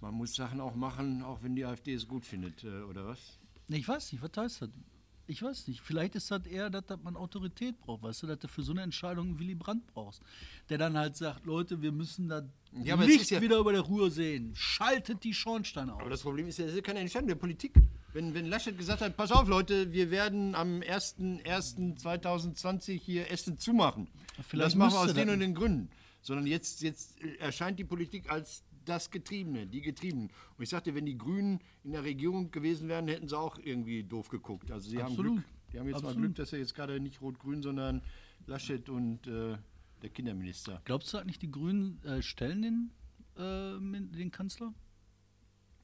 Man 0.00 0.14
muss 0.14 0.34
Sachen 0.34 0.60
auch 0.60 0.74
machen, 0.74 1.22
auch 1.22 1.42
wenn 1.42 1.54
die 1.54 1.64
AfD 1.66 1.92
es 1.92 2.08
gut 2.08 2.24
findet, 2.24 2.64
äh, 2.64 2.82
oder 2.82 3.06
was? 3.06 3.38
Ich 3.68 3.86
weiß 3.86 4.12
nicht, 4.12 4.22
was 4.22 4.30
heißt 4.34 4.62
das? 4.62 4.70
Ich 5.30 5.42
weiß 5.42 5.68
nicht. 5.68 5.80
Vielleicht 5.80 6.16
ist 6.16 6.30
das 6.32 6.44
eher, 6.44 6.68
dass, 6.70 6.84
dass 6.86 7.00
man 7.02 7.14
Autorität 7.16 7.78
braucht, 7.80 8.02
weißt 8.02 8.24
du, 8.24 8.26
dass 8.26 8.40
du 8.40 8.48
für 8.48 8.62
so 8.62 8.72
eine 8.72 8.82
Entscheidung 8.82 9.28
einen 9.28 9.38
Willy 9.38 9.54
Brandt 9.54 9.86
brauchst. 9.86 10.20
Der 10.68 10.76
dann 10.76 10.98
halt 10.98 11.16
sagt, 11.16 11.46
Leute, 11.46 11.80
wir 11.80 11.92
müssen 11.92 12.28
da 12.28 12.42
Ja, 12.82 13.00
es 13.00 13.22
ist 13.22 13.30
ja- 13.30 13.40
wieder 13.40 13.58
über 13.58 13.70
der 13.72 13.82
Ruhr 13.82 14.10
sehen. 14.10 14.50
Schaltet 14.56 15.22
die 15.22 15.32
Schornsteine 15.32 15.94
aus. 15.94 16.00
Aber 16.00 16.10
das 16.10 16.22
Problem 16.22 16.48
ist 16.48 16.58
ja, 16.58 16.66
das 16.66 16.74
ist 16.74 16.82
keine 16.82 16.98
Entscheidung 16.98 17.28
der 17.28 17.36
Politik. 17.36 17.74
Wenn, 18.12 18.34
wenn 18.34 18.46
Laschet 18.46 18.76
gesagt 18.76 19.02
hat, 19.02 19.16
pass 19.16 19.30
auf 19.30 19.46
Leute, 19.46 19.92
wir 19.92 20.10
werden 20.10 20.56
am 20.56 20.82
01.01.2020 20.82 22.98
hier 23.00 23.30
Essen 23.30 23.56
zumachen. 23.56 24.08
Vielleicht 24.48 24.66
das 24.66 24.74
machen 24.74 24.94
wir 24.94 25.00
aus 25.00 25.14
den 25.14 25.30
und 25.30 25.38
den 25.40 25.54
Gründen. 25.54 25.90
Sondern 26.22 26.46
jetzt, 26.46 26.82
jetzt 26.82 27.18
erscheint 27.38 27.78
die 27.78 27.84
Politik 27.84 28.30
als 28.30 28.62
das 28.90 29.10
Getriebene, 29.10 29.66
die 29.66 29.80
Getriebenen. 29.80 30.30
Und 30.56 30.62
ich 30.62 30.68
sagte, 30.68 30.94
wenn 30.94 31.06
die 31.06 31.16
Grünen 31.16 31.60
in 31.84 31.92
der 31.92 32.04
Regierung 32.04 32.50
gewesen 32.50 32.88
wären, 32.88 33.08
hätten 33.08 33.28
sie 33.28 33.38
auch 33.38 33.56
irgendwie 33.58 34.02
doof 34.02 34.28
geguckt. 34.28 34.70
Also 34.70 34.90
sie 34.90 35.00
Absolut. 35.00 35.26
haben 35.26 35.34
Glück. 35.36 35.44
Die 35.72 35.78
haben 35.78 35.86
jetzt 35.86 36.02
mal 36.02 36.08
Absolut. 36.08 36.22
Glück, 36.22 36.34
dass 36.36 36.52
er 36.52 36.58
jetzt 36.58 36.74
gerade 36.74 37.00
nicht 37.00 37.22
rot-grün, 37.22 37.62
sondern 37.62 38.02
Laschet 38.46 38.88
und 38.88 39.26
äh, 39.26 39.56
der 40.02 40.10
Kinderminister. 40.10 40.82
Glaubst 40.84 41.14
du 41.14 41.18
eigentlich, 41.18 41.38
die 41.38 41.50
Grünen 41.50 42.02
äh, 42.04 42.20
stellen 42.22 42.62
den, 42.62 42.90
äh, 43.36 44.16
den 44.16 44.30
Kanzler? 44.30 44.74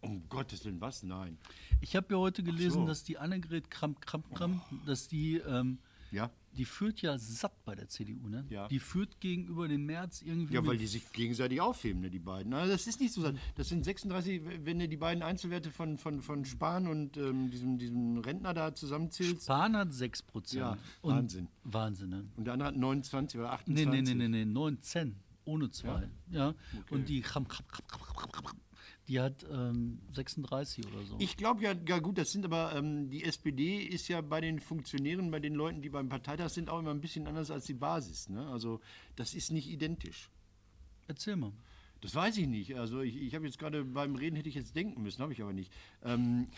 Um 0.01 0.29
Gottes 0.29 0.64
Willen, 0.64 0.81
was? 0.81 1.03
Nein. 1.03 1.38
Ich 1.81 1.97
habe 1.97 2.07
ja 2.11 2.19
heute 2.19 2.42
gelesen, 2.42 2.83
so. 2.83 2.87
dass 2.87 3.05
die 3.05 3.19
Annegret 3.19 3.71
Kramp, 3.71 4.01
Kramp, 4.01 4.35
Kramp, 4.35 4.62
dass 4.85 5.09
die, 5.09 5.37
ähm, 5.37 5.79
Ja? 6.12 6.31
die 6.57 6.64
führt 6.64 7.03
ja 7.03 7.19
satt 7.19 7.64
bei 7.64 7.75
der 7.75 7.88
CDU, 7.88 8.29
ne? 8.29 8.45
Ja. 8.49 8.69
Die 8.69 8.79
führt 8.79 9.21
gegenüber 9.21 9.69
dem 9.69 9.87
März 9.87 10.23
irgendwie. 10.23 10.55
Ja, 10.55 10.66
weil 10.66 10.79
die 10.79 10.87
sich 10.87 11.12
gegenseitig 11.12 11.61
aufheben, 11.61 12.01
ne, 12.01 12.11
die 12.11 12.19
beiden. 12.19 12.53
Also 12.55 12.73
das 12.73 12.87
ist 12.87 13.01
nicht 13.01 13.12
so. 13.12 13.31
Das 13.55 13.69
sind 13.69 13.85
36, 13.85 14.42
wenn 14.64 14.79
du 14.79 14.88
die 14.88 14.97
beiden 14.97 15.23
Einzelwerte 15.23 15.71
von, 15.71 15.99
von, 15.99 16.23
von 16.23 16.45
Spahn 16.45 16.87
und 16.87 17.16
ähm, 17.16 17.51
diesem, 17.51 17.79
diesem 17.79 18.19
Rentner 18.19 18.55
da 18.55 18.75
zusammenzählst. 18.75 19.45
Spahn 19.45 19.77
hat 19.77 19.92
6 19.92 20.23
Prozent. 20.23 20.61
Ja, 20.61 20.79
Wahnsinn. 21.03 21.49
Wahnsinn, 21.64 22.11
ne? 22.11 22.25
Und 22.37 22.45
der 22.45 22.55
andere 22.55 22.69
hat 22.69 22.77
29 22.77 23.38
oder 23.38 23.51
Nee, 23.66 23.85
28. 23.85 23.87
nee, 23.87 24.03
nee, 24.03 24.29
nee, 24.29 24.45
nee, 24.45 24.45
19, 24.45 25.16
ohne 25.45 25.71
zwei. 25.71 26.09
Ja. 26.31 26.55
Und 26.90 27.09
die 27.09 27.23
Die 29.09 29.21
hat 29.21 29.47
ähm, 29.51 30.01
36 30.12 30.87
oder 30.87 31.05
so. 31.05 31.16
Ich 31.21 31.37
glaube 31.37 31.62
ja, 31.62 31.75
ja 31.87 31.99
gut, 32.01 32.19
das 32.19 32.33
sind 32.33 32.45
aber, 32.45 32.75
ähm, 32.75 33.09
die 33.09 33.23
SPD 33.23 33.79
ist 33.79 34.09
ja 34.09 34.21
bei 34.21 34.40
den 34.40 34.59
Funktionären, 34.59 35.31
bei 35.31 35.38
den 35.38 35.55
Leuten, 35.55 35.81
die 35.81 35.90
beim 35.90 36.09
Parteitag 36.09 36.49
sind, 36.49 36.69
auch 36.69 36.81
immer 36.81 36.90
ein 36.90 37.01
bisschen 37.01 37.27
anders 37.29 37.51
als 37.51 37.66
die 37.66 37.75
Basis. 37.75 38.29
Ne? 38.29 38.47
Also 38.49 38.81
das 39.14 39.35
ist 39.35 39.53
nicht 39.53 39.69
identisch. 39.69 40.29
Erzähl 41.07 41.37
mal. 41.37 41.53
Das 42.01 42.14
weiß 42.14 42.37
ich 42.38 42.47
nicht. 42.47 42.77
Also 42.77 43.01
ich, 43.01 43.16
ich 43.16 43.35
habe 43.35 43.47
jetzt 43.47 43.59
gerade 43.59 43.85
beim 43.85 44.16
Reden 44.16 44.37
hätte 44.37 44.49
ich 44.49 44.55
jetzt 44.55 44.77
denken 44.77 45.03
müssen, 45.03 45.23
habe 45.23 45.33
ich 45.33 45.42
aber 45.42 45.53
nicht. 45.53 45.73
Ähm, 46.03 46.49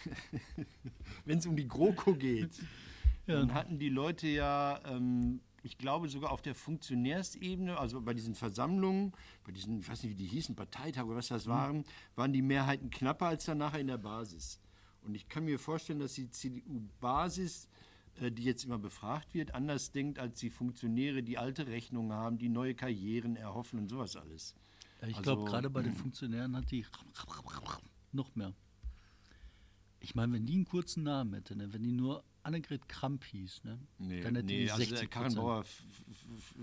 Wenn 1.24 1.38
es 1.38 1.46
um 1.46 1.56
die 1.56 1.68
GroKo 1.68 2.14
geht, 2.14 2.50
dann 3.26 3.54
hatten 3.54 3.78
die 3.78 3.88
Leute 3.88 4.26
ja, 4.26 4.80
ähm, 4.86 5.40
ich 5.62 5.76
glaube 5.78 6.08
sogar 6.08 6.30
auf 6.32 6.42
der 6.42 6.54
Funktionärsebene, 6.54 7.76
also 7.78 8.00
bei 8.00 8.14
diesen 8.14 8.34
Versammlungen, 8.34 9.12
bei 9.44 9.52
diesen, 9.52 9.80
ich 9.80 9.88
weiß 9.88 10.02
nicht, 10.02 10.12
wie 10.12 10.22
die 10.22 10.26
hießen, 10.26 10.54
Parteitag 10.54 11.04
oder 11.04 11.16
was 11.16 11.28
das 11.28 11.46
waren, 11.46 11.84
waren 12.14 12.32
die 12.32 12.42
Mehrheiten 12.42 12.90
knapper 12.90 13.26
als 13.26 13.44
dann 13.44 13.58
nachher 13.58 13.80
in 13.80 13.88
der 13.88 13.98
Basis. 13.98 14.60
Und 15.02 15.14
ich 15.14 15.28
kann 15.28 15.44
mir 15.44 15.58
vorstellen, 15.58 15.98
dass 16.00 16.14
die 16.14 16.30
CDU-Basis, 16.30 17.68
äh, 18.20 18.30
die 18.30 18.44
jetzt 18.44 18.64
immer 18.64 18.78
befragt 18.78 19.34
wird, 19.34 19.54
anders 19.54 19.90
denkt 19.92 20.18
als 20.18 20.38
die 20.40 20.50
Funktionäre, 20.50 21.22
die 21.22 21.38
alte 21.38 21.66
Rechnungen 21.66 22.12
haben, 22.12 22.38
die 22.38 22.48
neue 22.48 22.74
Karrieren 22.74 23.36
erhoffen 23.36 23.78
und 23.80 23.88
sowas 23.88 24.16
alles. 24.16 24.54
Ja, 25.00 25.08
Ich 25.08 25.16
Also- 25.16 25.34
glaube, 25.34 25.50
gerade 25.50 25.70
bei 25.70 25.82
den 25.82 25.92
Funktionären 25.92 26.56
hat 26.56 26.70
die 26.70 26.84
noch 28.12 28.34
mehr. 28.34 28.52
Ich 30.00 30.14
meine, 30.14 30.32
wenn 30.32 30.46
die 30.46 30.54
einen 30.54 30.64
kurzen 30.64 31.02
Namen 31.02 31.34
hätte, 31.34 31.56
ne? 31.56 31.72
wenn 31.72 31.82
die 31.82 31.92
nur 31.92 32.22
Annegret 32.48 32.88
Kramp 32.88 33.24
hieß, 33.24 33.64
ne? 33.64 33.78
Nee, 33.98 34.20
dann 34.22 34.32
nee 34.34 34.42
die 34.42 34.70
also 34.70 34.78
60 34.78 34.98
der 34.98 35.08
Karrenbauer 35.08 35.60
f- 35.60 35.82
f- 36.10 36.26
f- 36.38 36.54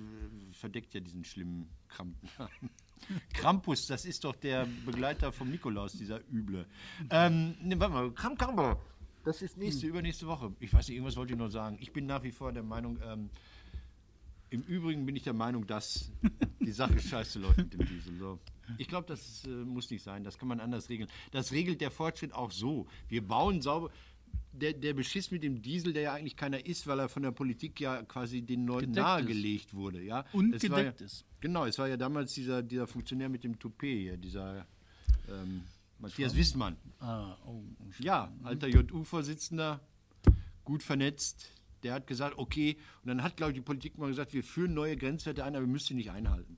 verdeckt 0.57 0.93
ja 0.93 0.99
diesen 0.99 1.23
schlimmen 1.23 1.69
Krampen. 1.87 2.27
Krampus, 3.33 3.87
das 3.87 4.05
ist 4.05 4.23
doch 4.23 4.35
der 4.35 4.65
Begleiter 4.85 5.31
vom 5.31 5.49
Nikolaus, 5.51 5.93
dieser 5.93 6.19
Üble. 6.31 6.65
Ähm, 7.09 7.55
ne, 7.61 7.79
warte 7.79 7.93
mal, 7.93 8.11
Kram 8.11 8.37
Karrenbauer, 8.37 8.81
das 9.23 9.41
ist 9.41 9.57
nächste, 9.57 9.87
übernächste 9.87 10.27
Woche. 10.27 10.53
Ich 10.59 10.73
weiß 10.73 10.87
nicht, 10.87 10.95
irgendwas 10.97 11.15
wollte 11.15 11.33
ich 11.33 11.39
noch 11.39 11.49
sagen. 11.49 11.77
Ich 11.79 11.93
bin 11.93 12.05
nach 12.05 12.23
wie 12.23 12.31
vor 12.31 12.51
der 12.51 12.63
Meinung, 12.63 12.99
ähm, 13.03 13.29
im 14.49 14.61
Übrigen 14.63 15.05
bin 15.05 15.15
ich 15.15 15.23
der 15.23 15.33
Meinung, 15.33 15.65
dass 15.67 16.11
die 16.61 16.71
Sache 16.71 16.99
scheiße 17.11 17.39
läuft 17.39 17.57
mit 17.57 17.73
dem 17.73 17.85
Diesel. 17.85 18.17
So. 18.17 18.39
Ich 18.77 18.87
glaube, 18.87 19.07
das 19.07 19.43
äh, 19.45 19.49
muss 19.49 19.89
nicht 19.89 20.03
sein. 20.03 20.23
Das 20.23 20.37
kann 20.37 20.47
man 20.47 20.59
anders 20.59 20.89
regeln. 20.89 21.09
Das 21.31 21.51
regelt 21.51 21.81
der 21.81 21.91
Fortschritt 21.91 22.33
auch 22.33 22.51
so. 22.51 22.87
Wir 23.07 23.25
bauen 23.27 23.61
sauber. 23.61 23.91
Der, 24.59 24.73
der 24.73 24.93
Beschiss 24.93 25.31
mit 25.31 25.43
dem 25.43 25.61
Diesel, 25.61 25.93
der 25.93 26.03
ja 26.03 26.13
eigentlich 26.13 26.35
keiner 26.35 26.65
ist, 26.65 26.87
weil 26.87 26.99
er 26.99 27.09
von 27.09 27.23
der 27.23 27.31
Politik 27.31 27.79
ja 27.79 28.03
quasi 28.03 28.41
den 28.41 28.65
Leuten 28.65 28.87
Gedeckt 28.87 29.05
nahegelegt 29.05 29.73
wurde. 29.73 30.01
Ja? 30.01 30.25
Und 30.31 30.53
Es 30.53 30.69
war 30.69 30.79
gedeckt 30.79 31.01
ja, 31.01 31.05
ist. 31.05 31.25
Genau, 31.41 31.65
es 31.65 31.77
war 31.77 31.87
ja 31.87 31.97
damals 31.97 32.33
dieser, 32.33 32.63
dieser 32.63 32.87
Funktionär 32.87 33.29
mit 33.29 33.43
dem 33.43 33.59
Toupet 33.59 33.99
hier, 33.99 34.17
dieser 34.17 34.65
ähm, 35.29 35.63
Matthias 35.99 36.35
Wissmann. 36.35 36.77
Ah, 36.99 37.37
oh, 37.45 37.63
Ja, 37.99 38.33
alter 38.43 38.67
JU-Vorsitzender, 38.67 39.79
gut 40.63 40.83
vernetzt. 40.83 41.51
Der 41.83 41.93
hat 41.93 42.07
gesagt, 42.07 42.37
okay, 42.37 42.77
und 43.03 43.09
dann 43.09 43.21
hat, 43.21 43.37
glaube 43.37 43.51
ich, 43.51 43.57
die 43.57 43.61
Politik 43.61 43.97
mal 43.97 44.07
gesagt, 44.07 44.33
wir 44.33 44.43
führen 44.43 44.73
neue 44.73 44.97
Grenzwerte 44.97 45.43
ein, 45.43 45.55
aber 45.55 45.65
wir 45.65 45.71
müssen 45.71 45.89
sie 45.89 45.93
nicht 45.93 46.11
einhalten. 46.11 46.57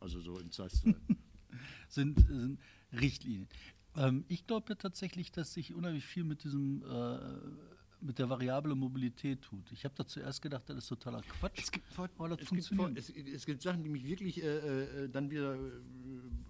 Also 0.00 0.20
so 0.20 0.38
in 0.38 0.50
Zweifelsfall. 0.50 0.96
sind, 1.88 2.18
sind 2.26 2.58
Richtlinien. 2.92 3.48
Ähm, 3.96 4.24
ich 4.28 4.46
glaube 4.46 4.66
ja 4.70 4.74
tatsächlich, 4.74 5.32
dass 5.32 5.52
sich 5.54 5.74
unheimlich 5.74 6.04
viel 6.04 6.24
mit 6.24 6.44
diesem 6.44 6.82
äh, 6.82 7.18
mit 8.02 8.18
der 8.18 8.28
variable 8.28 8.74
Mobilität 8.74 9.40
tut. 9.40 9.72
Ich 9.72 9.84
habe 9.84 9.94
da 9.96 10.06
zuerst 10.06 10.42
gedacht, 10.42 10.64
das 10.68 10.76
ist 10.76 10.88
totaler 10.88 11.22
Quatsch. 11.22 11.58
Es 11.58 11.72
gibt, 11.72 11.86
Vor- 11.92 12.08
das 12.28 12.40
es, 12.42 12.50
gibt 12.50 12.64
Vor- 12.76 12.90
es, 12.94 13.08
es 13.10 13.46
gibt 13.46 13.62
Sachen, 13.62 13.82
die 13.82 13.88
mich 13.88 14.04
wirklich 14.06 14.42
äh, 14.42 15.04
äh, 15.04 15.08
dann 15.08 15.30
wieder 15.30 15.54
äh, 15.54 15.58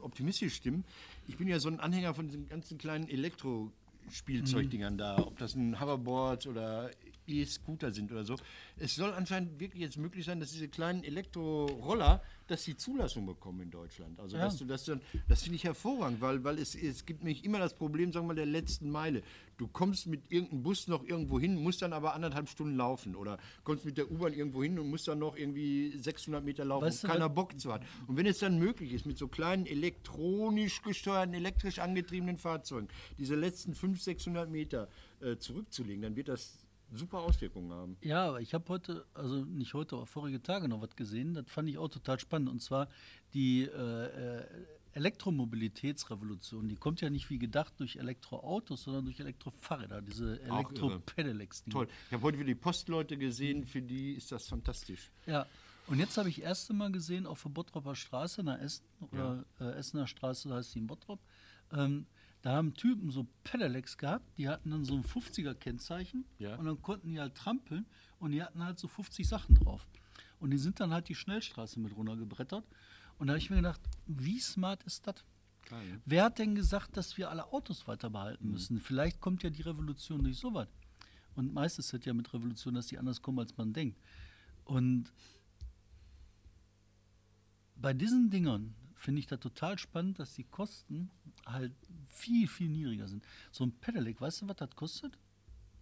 optimistisch 0.00 0.54
stimmen. 0.56 0.84
Ich 1.28 1.36
bin 1.36 1.46
ja 1.46 1.60
so 1.60 1.68
ein 1.68 1.78
Anhänger 1.78 2.14
von 2.14 2.26
diesen 2.26 2.48
ganzen 2.48 2.78
kleinen 2.78 3.08
Elektrospielzeugdingern 3.08 4.98
da, 4.98 5.18
ob 5.18 5.38
das 5.38 5.54
ein 5.54 5.80
Hoverboard 5.80 6.48
oder 6.48 6.90
E-Scooter 7.26 7.92
sind 7.92 8.10
oder 8.12 8.24
so. 8.24 8.36
Es 8.78 8.94
soll 8.94 9.12
anscheinend 9.12 9.58
wirklich 9.60 9.82
jetzt 9.82 9.96
möglich 9.98 10.24
sein, 10.24 10.40
dass 10.40 10.52
diese 10.52 10.68
kleinen 10.68 11.04
Elektroroller, 11.04 12.22
dass 12.46 12.64
sie 12.64 12.76
Zulassung 12.76 13.26
bekommen 13.26 13.60
in 13.62 13.70
Deutschland. 13.70 14.18
Also 14.20 14.36
Ja. 14.36 14.44
dass 14.44 14.56
du 14.58 14.64
das 14.64 14.84
dann, 14.84 15.00
das 15.28 15.42
finde 15.42 15.56
ich 15.56 15.64
hervorragend, 15.64 16.20
weil, 16.20 16.44
weil 16.44 16.58
es, 16.58 16.74
es 16.74 17.04
gibt 17.06 17.22
nämlich 17.24 17.44
immer 17.44 17.58
das 17.58 17.74
Problem, 17.74 18.12
sagen 18.12 18.24
wir 18.26 18.28
mal, 18.28 18.36
der 18.36 18.46
letzten 18.46 18.90
Meile. 18.90 19.22
Du 19.58 19.66
kommst 19.68 20.06
mit 20.06 20.30
irgendeinem 20.30 20.62
Bus 20.62 20.86
noch 20.86 21.02
irgendwo 21.04 21.40
hin, 21.40 21.56
musst 21.56 21.80
dann 21.80 21.92
aber 21.94 22.14
anderthalb 22.14 22.48
Stunden 22.48 22.76
laufen 22.76 23.16
oder 23.16 23.38
kommst 23.64 23.84
mit 23.86 23.96
der 23.96 24.10
U-Bahn 24.10 24.34
irgendwo 24.34 24.62
hin 24.62 24.78
und 24.78 24.90
musst 24.90 25.08
dann 25.08 25.18
noch 25.18 25.36
irgendwie 25.36 25.96
600 25.98 26.44
Meter 26.44 26.64
laufen, 26.64 26.86
Weißt 26.86 27.04
du, 27.04 27.08
keiner 27.08 27.28
Bock 27.30 27.58
zu 27.58 27.72
hat. 27.72 27.82
Und 28.06 28.16
wenn 28.18 28.26
es 28.26 28.38
dann 28.38 28.58
möglich 28.58 28.92
ist, 28.92 29.06
mit 29.06 29.16
so 29.16 29.28
kleinen 29.28 29.64
elektronisch 29.66 30.82
gesteuerten, 30.82 31.34
elektrisch 31.34 31.78
angetriebenen 31.78 32.38
Fahrzeugen 32.38 32.88
diese 33.18 33.34
letzten 33.34 33.74
500, 33.74 34.02
600 34.02 34.50
Meter 34.50 34.88
äh, 35.20 35.36
zurückzulegen, 35.36 36.02
dann 36.02 36.16
wird 36.16 36.28
das 36.28 36.65
super 36.92 37.18
Auswirkungen 37.18 37.72
haben. 37.72 37.96
Ja, 38.00 38.28
aber 38.28 38.40
ich 38.40 38.54
habe 38.54 38.68
heute, 38.68 39.04
also 39.14 39.44
nicht 39.44 39.74
heute, 39.74 39.96
aber 39.96 40.06
vorige 40.06 40.42
Tage 40.42 40.68
noch 40.68 40.80
was 40.80 40.96
gesehen. 40.96 41.34
Das 41.34 41.46
fand 41.48 41.68
ich 41.68 41.78
auch 41.78 41.88
total 41.88 42.18
spannend. 42.18 42.48
Und 42.48 42.60
zwar 42.60 42.88
die 43.34 43.62
äh, 43.62 44.38
äh, 44.38 44.44
Elektromobilitätsrevolution. 44.92 46.68
Die 46.68 46.76
kommt 46.76 47.00
ja 47.00 47.10
nicht 47.10 47.28
wie 47.28 47.38
gedacht 47.38 47.74
durch 47.78 47.96
Elektroautos, 47.96 48.84
sondern 48.84 49.04
durch 49.04 49.20
Elektrofahrräder, 49.20 50.00
diese. 50.00 50.40
Elektro-Pedelecs. 50.42 51.64
Toll. 51.70 51.88
Ich 52.06 52.12
habe 52.14 52.22
heute 52.22 52.38
wieder 52.38 52.46
die 52.46 52.54
Postleute 52.54 53.18
gesehen, 53.18 53.66
für 53.66 53.82
die 53.82 54.12
ist 54.12 54.32
das 54.32 54.48
fantastisch. 54.48 55.10
Ja, 55.26 55.46
und 55.88 55.98
jetzt 55.98 56.16
habe 56.16 56.28
ich 56.28 56.42
erste 56.42 56.72
Mal 56.72 56.90
gesehen 56.90 57.26
auf 57.26 57.42
der 57.42 57.50
Bottropper 57.50 57.94
Straße 57.94 58.42
nach 58.42 58.58
Essen, 58.58 58.84
oder 59.12 59.44
äh, 59.60 59.72
Essener 59.72 60.06
Straße 60.06 60.52
heißt 60.52 60.74
die 60.74 60.80
in 60.80 60.86
Bottrop, 60.86 61.20
ähm, 61.72 62.06
da 62.46 62.52
haben 62.52 62.74
Typen 62.74 63.10
so 63.10 63.26
Pedelecs 63.42 63.98
gehabt, 63.98 64.38
die 64.38 64.48
hatten 64.48 64.70
dann 64.70 64.84
so 64.84 64.94
ein 64.94 65.02
50er-Kennzeichen 65.02 66.24
Ja. 66.38 66.54
und 66.54 66.66
dann 66.66 66.80
konnten 66.80 67.08
die 67.08 67.18
halt 67.18 67.34
trampeln 67.34 67.86
und 68.20 68.30
die 68.30 68.40
hatten 68.40 68.62
halt 68.62 68.78
so 68.78 68.86
50 68.86 69.26
Sachen 69.26 69.56
drauf. 69.56 69.84
Und 70.38 70.52
die 70.52 70.58
sind 70.58 70.78
dann 70.78 70.92
halt 70.92 71.08
die 71.08 71.16
Schnellstraße 71.16 71.80
mit 71.80 71.96
runtergebrettert. 71.96 72.64
Und 73.18 73.26
da 73.26 73.32
habe 73.32 73.38
ich 73.38 73.50
mir 73.50 73.56
gedacht, 73.56 73.80
wie 74.06 74.38
smart 74.38 74.84
ist 74.84 75.08
das? 75.08 75.16
Ne? 75.72 76.00
Wer 76.04 76.22
hat 76.22 76.38
denn 76.38 76.54
gesagt, 76.54 76.96
dass 76.96 77.18
wir 77.18 77.30
alle 77.30 77.52
Autos 77.52 77.88
weiter 77.88 78.10
behalten 78.10 78.52
müssen? 78.52 78.78
Vielleicht 78.78 79.20
kommt 79.20 79.42
ja 79.42 79.50
die 79.50 79.62
Revolution 79.62 80.22
durch 80.22 80.38
sowas. 80.38 80.68
Und 81.34 81.52
meistens 81.52 81.86
ist 81.86 81.94
es 81.94 82.04
ja 82.04 82.14
mit 82.14 82.32
Revolution, 82.32 82.74
dass 82.74 82.86
die 82.86 82.96
anders 82.96 83.20
kommen, 83.20 83.40
als 83.40 83.56
man 83.56 83.72
denkt. 83.72 83.98
Und 84.64 85.12
bei 87.74 87.92
diesen 87.92 88.30
Dingern 88.30 88.72
finde 89.06 89.20
ich 89.20 89.28
da 89.28 89.36
total 89.36 89.78
spannend, 89.78 90.18
dass 90.18 90.34
die 90.34 90.42
Kosten 90.42 91.10
halt 91.46 91.72
viel, 92.08 92.48
viel 92.48 92.68
niedriger 92.68 93.06
sind. 93.06 93.24
So 93.52 93.62
ein 93.64 93.70
Pedelec, 93.70 94.20
weißt 94.20 94.42
du, 94.42 94.48
was 94.48 94.56
das 94.56 94.74
kostet? 94.74 95.16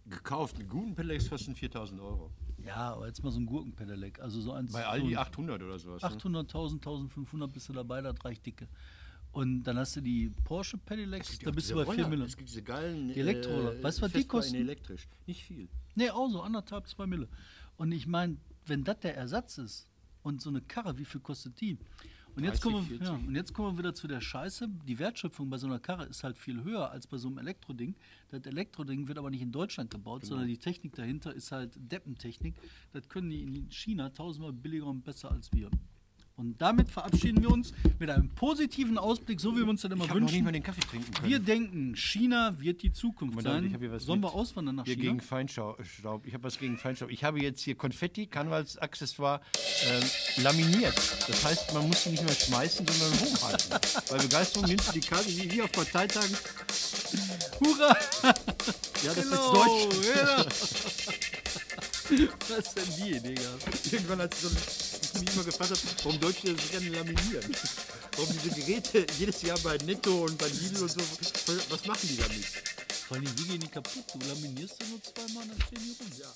Gekauft, 0.05 0.59
einen 0.59 0.69
guten 0.69 0.93
Pedelecs 0.93 1.27
kosten 1.27 1.55
4000 1.55 1.99
Euro. 2.01 2.31
Ja, 2.63 2.93
aber 2.93 3.07
jetzt 3.07 3.23
mal 3.23 3.31
so 3.31 3.39
ein 3.39 3.47
Gurkenpedelec. 3.47 4.19
Also 4.19 4.41
so 4.41 4.51
eins. 4.51 4.71
Bei 4.71 4.83
so 4.83 4.87
Aldi 4.89 5.17
ein 5.17 5.17
800 5.17 5.59
oder 5.63 5.79
sowas. 5.79 6.03
ne? 6.03 6.09
800.000, 6.09 6.73
1500 6.73 7.51
bist 7.51 7.67
du 7.67 7.73
dabei, 7.73 8.01
da 8.03 8.11
reicht 8.11 8.45
dicke. 8.45 8.67
Und 9.31 9.63
dann 9.63 9.79
hast 9.79 9.95
du 9.95 10.01
die 10.01 10.29
Porsche 10.43 10.77
Pedelecs, 10.77 11.39
da 11.39 11.49
bist 11.49 11.71
du 11.71 11.75
bei 11.75 11.83
4 11.83 11.93
Roller. 11.95 12.07
Millionen. 12.07 12.29
Es 12.29 12.37
gibt 12.37 12.49
diese 12.49 12.61
geilen 12.61 13.07
Die 13.07 13.19
Elektroroller. 13.19 13.81
Weißt 13.81 13.97
du, 13.97 14.01
was 14.03 14.11
die 14.11 14.25
kosten? 14.25 14.55
elektrisch. 14.57 15.07
Nicht 15.25 15.43
viel. 15.43 15.67
Nee, 15.95 16.11
auch 16.11 16.29
so, 16.29 16.43
anderthalb, 16.43 16.87
zwei 16.87 17.07
Mille. 17.07 17.27
Und 17.75 17.91
ich 17.91 18.05
meine, 18.05 18.37
wenn 18.67 18.83
das 18.83 18.99
der 18.99 19.17
Ersatz 19.17 19.57
ist 19.57 19.87
und 20.21 20.43
so 20.43 20.51
eine 20.51 20.61
Karre, 20.61 20.95
wie 20.99 21.05
viel 21.05 21.21
kostet 21.21 21.59
die? 21.59 21.79
Und 22.35 22.43
jetzt, 22.43 22.63
30, 22.63 22.63
kommen 22.63 22.89
wir, 22.89 22.97
ja, 22.97 23.05
40. 23.13 23.27
und 23.27 23.35
jetzt 23.35 23.53
kommen 23.53 23.73
wir 23.73 23.77
wieder 23.79 23.93
zu 23.93 24.07
der 24.07 24.19
Scheiße. 24.21 24.67
Die 24.87 24.99
Wertschöpfung 24.99 25.49
bei 25.49 25.57
so 25.57 25.67
einer 25.67 25.79
Karre 25.79 26.05
ist 26.05 26.23
halt 26.23 26.37
viel 26.37 26.63
höher 26.63 26.91
als 26.91 27.07
bei 27.07 27.17
so 27.17 27.29
einem 27.29 27.37
Elektroding. 27.37 27.95
Das 28.29 28.45
Elektroding 28.45 29.07
wird 29.07 29.17
aber 29.17 29.29
nicht 29.29 29.41
in 29.41 29.51
Deutschland 29.51 29.89
gebaut, 29.91 30.21
Genau. 30.21 30.31
sondern 30.31 30.47
die 30.49 30.57
Technik 30.57 30.93
dahinter 30.95 31.33
ist 31.33 31.51
halt 31.51 31.71
Deppentechnik. 31.77 32.55
Das 32.91 33.07
können 33.07 33.29
die 33.29 33.41
in 33.41 33.71
China 33.71 34.09
tausendmal 34.09 34.51
billiger 34.53 34.87
und 34.87 35.03
besser 35.03 35.31
als 35.31 35.51
wir. 35.53 35.69
Und 36.37 36.59
damit 36.61 36.89
verabschieden 36.89 37.41
wir 37.41 37.49
uns 37.49 37.71
mit 37.97 38.09
einem 38.09 38.27
positiven 38.29 38.97
Ausblick, 38.97 39.39
so 39.39 39.53
wie 39.55 39.59
wir 39.61 39.69
uns 39.69 39.81
dann 39.83 39.93
immer 39.93 40.03
Ich 40.03 40.09
habe 40.09 40.19
noch 40.19 40.25
nicht 40.25 40.33
wünschen. 40.33 40.43
mal 40.43 40.51
den 40.51 40.63
Kaffee 40.63 40.81
trinken 40.81 41.13
können. 41.13 41.29
Wir 41.29 41.39
denken, 41.39 41.95
China 41.95 42.59
wird 42.59 42.81
die 42.81 42.91
Zukunft 42.91 43.41
sein. 43.41 43.65
ich 43.67 43.73
hab 43.73 43.79
hier 43.79 43.89
was 43.93 44.03
Sollen 44.03 44.19
wir 44.21 44.33
auswandern 44.33 44.75
nach 44.75 44.83
hier 44.83 44.95
China? 44.95 45.11
gegen 45.11 45.21
Feinstaub. 45.21 45.79
Ich 46.25 46.33
habe 46.33 46.43
was 46.43 46.59
gegen 46.59 46.77
Feinstaub. 46.77 47.09
Ich 47.09 47.23
habe 47.23 47.39
jetzt 47.41 47.61
hier 47.61 47.75
Konfetti, 47.75 48.27
Karnevalsaccessoire, 48.27 49.39
ähm, 49.87 50.43
laminiert. 50.43 50.93
Das 51.25 51.45
heißt, 51.45 51.73
man 51.73 51.87
muss 51.87 52.03
sie 52.03 52.09
nicht 52.09 52.23
mehr 52.25 52.33
schmeißen, 52.35 52.85
sondern 52.85 53.19
hochhalten. 53.21 53.69
Bei 54.09 54.17
Begeisterung 54.17 54.67
nimmst 54.67 54.89
du 54.89 54.91
die 54.91 55.07
Karte 55.07 55.27
wie 55.29 55.49
hier 55.49 55.63
auf 55.63 55.71
Parteitagen. 55.71 56.35
Hurra! 57.61 57.95
Ja, 58.23 59.13
das 59.13 59.15
Hello, 59.23 59.31
ist 59.31 59.53
Deutsch. 59.53 60.07
hello. 60.15 60.45
Was 62.49 62.59
ist 62.59 62.75
denn 62.77 63.05
die 63.05 63.11
Idee 63.17 63.33
gehabt? 63.35 63.91
Irgendwann, 63.93 64.21
als 64.21 64.35
ich, 64.43 64.49
so, 64.49 64.94
ich 65.15 65.21
mich 65.21 65.33
immer 65.33 65.43
gefragt 65.43 65.71
habe, 65.71 65.79
warum 66.03 66.19
Deutsche 66.19 66.53
das 66.53 66.71
gerne 66.71 66.89
laminieren. 66.89 67.55
Warum 68.15 68.33
diese 68.33 68.55
Geräte 68.55 69.05
jedes 69.17 69.41
Jahr 69.41 69.59
bei 69.59 69.77
Netto 69.79 70.25
und 70.25 70.37
bei 70.37 70.47
Lidl 70.47 70.83
und 70.83 70.91
so, 70.91 71.01
was 71.69 71.85
machen 71.85 72.07
die 72.07 72.17
damit? 72.17 72.45
Vor 73.07 73.17
allem, 73.17 73.37
wie 73.37 73.43
gehen 73.43 73.59
die 73.59 73.67
kaputt? 73.67 74.03
Du 74.13 74.19
laminierst 74.27 74.81
ja 74.81 74.87
nur 74.87 75.01
zweimal, 75.03 75.45
stehen 75.67 75.83
die 75.83 75.95
rum. 75.99 76.11
Ja. 76.17 76.33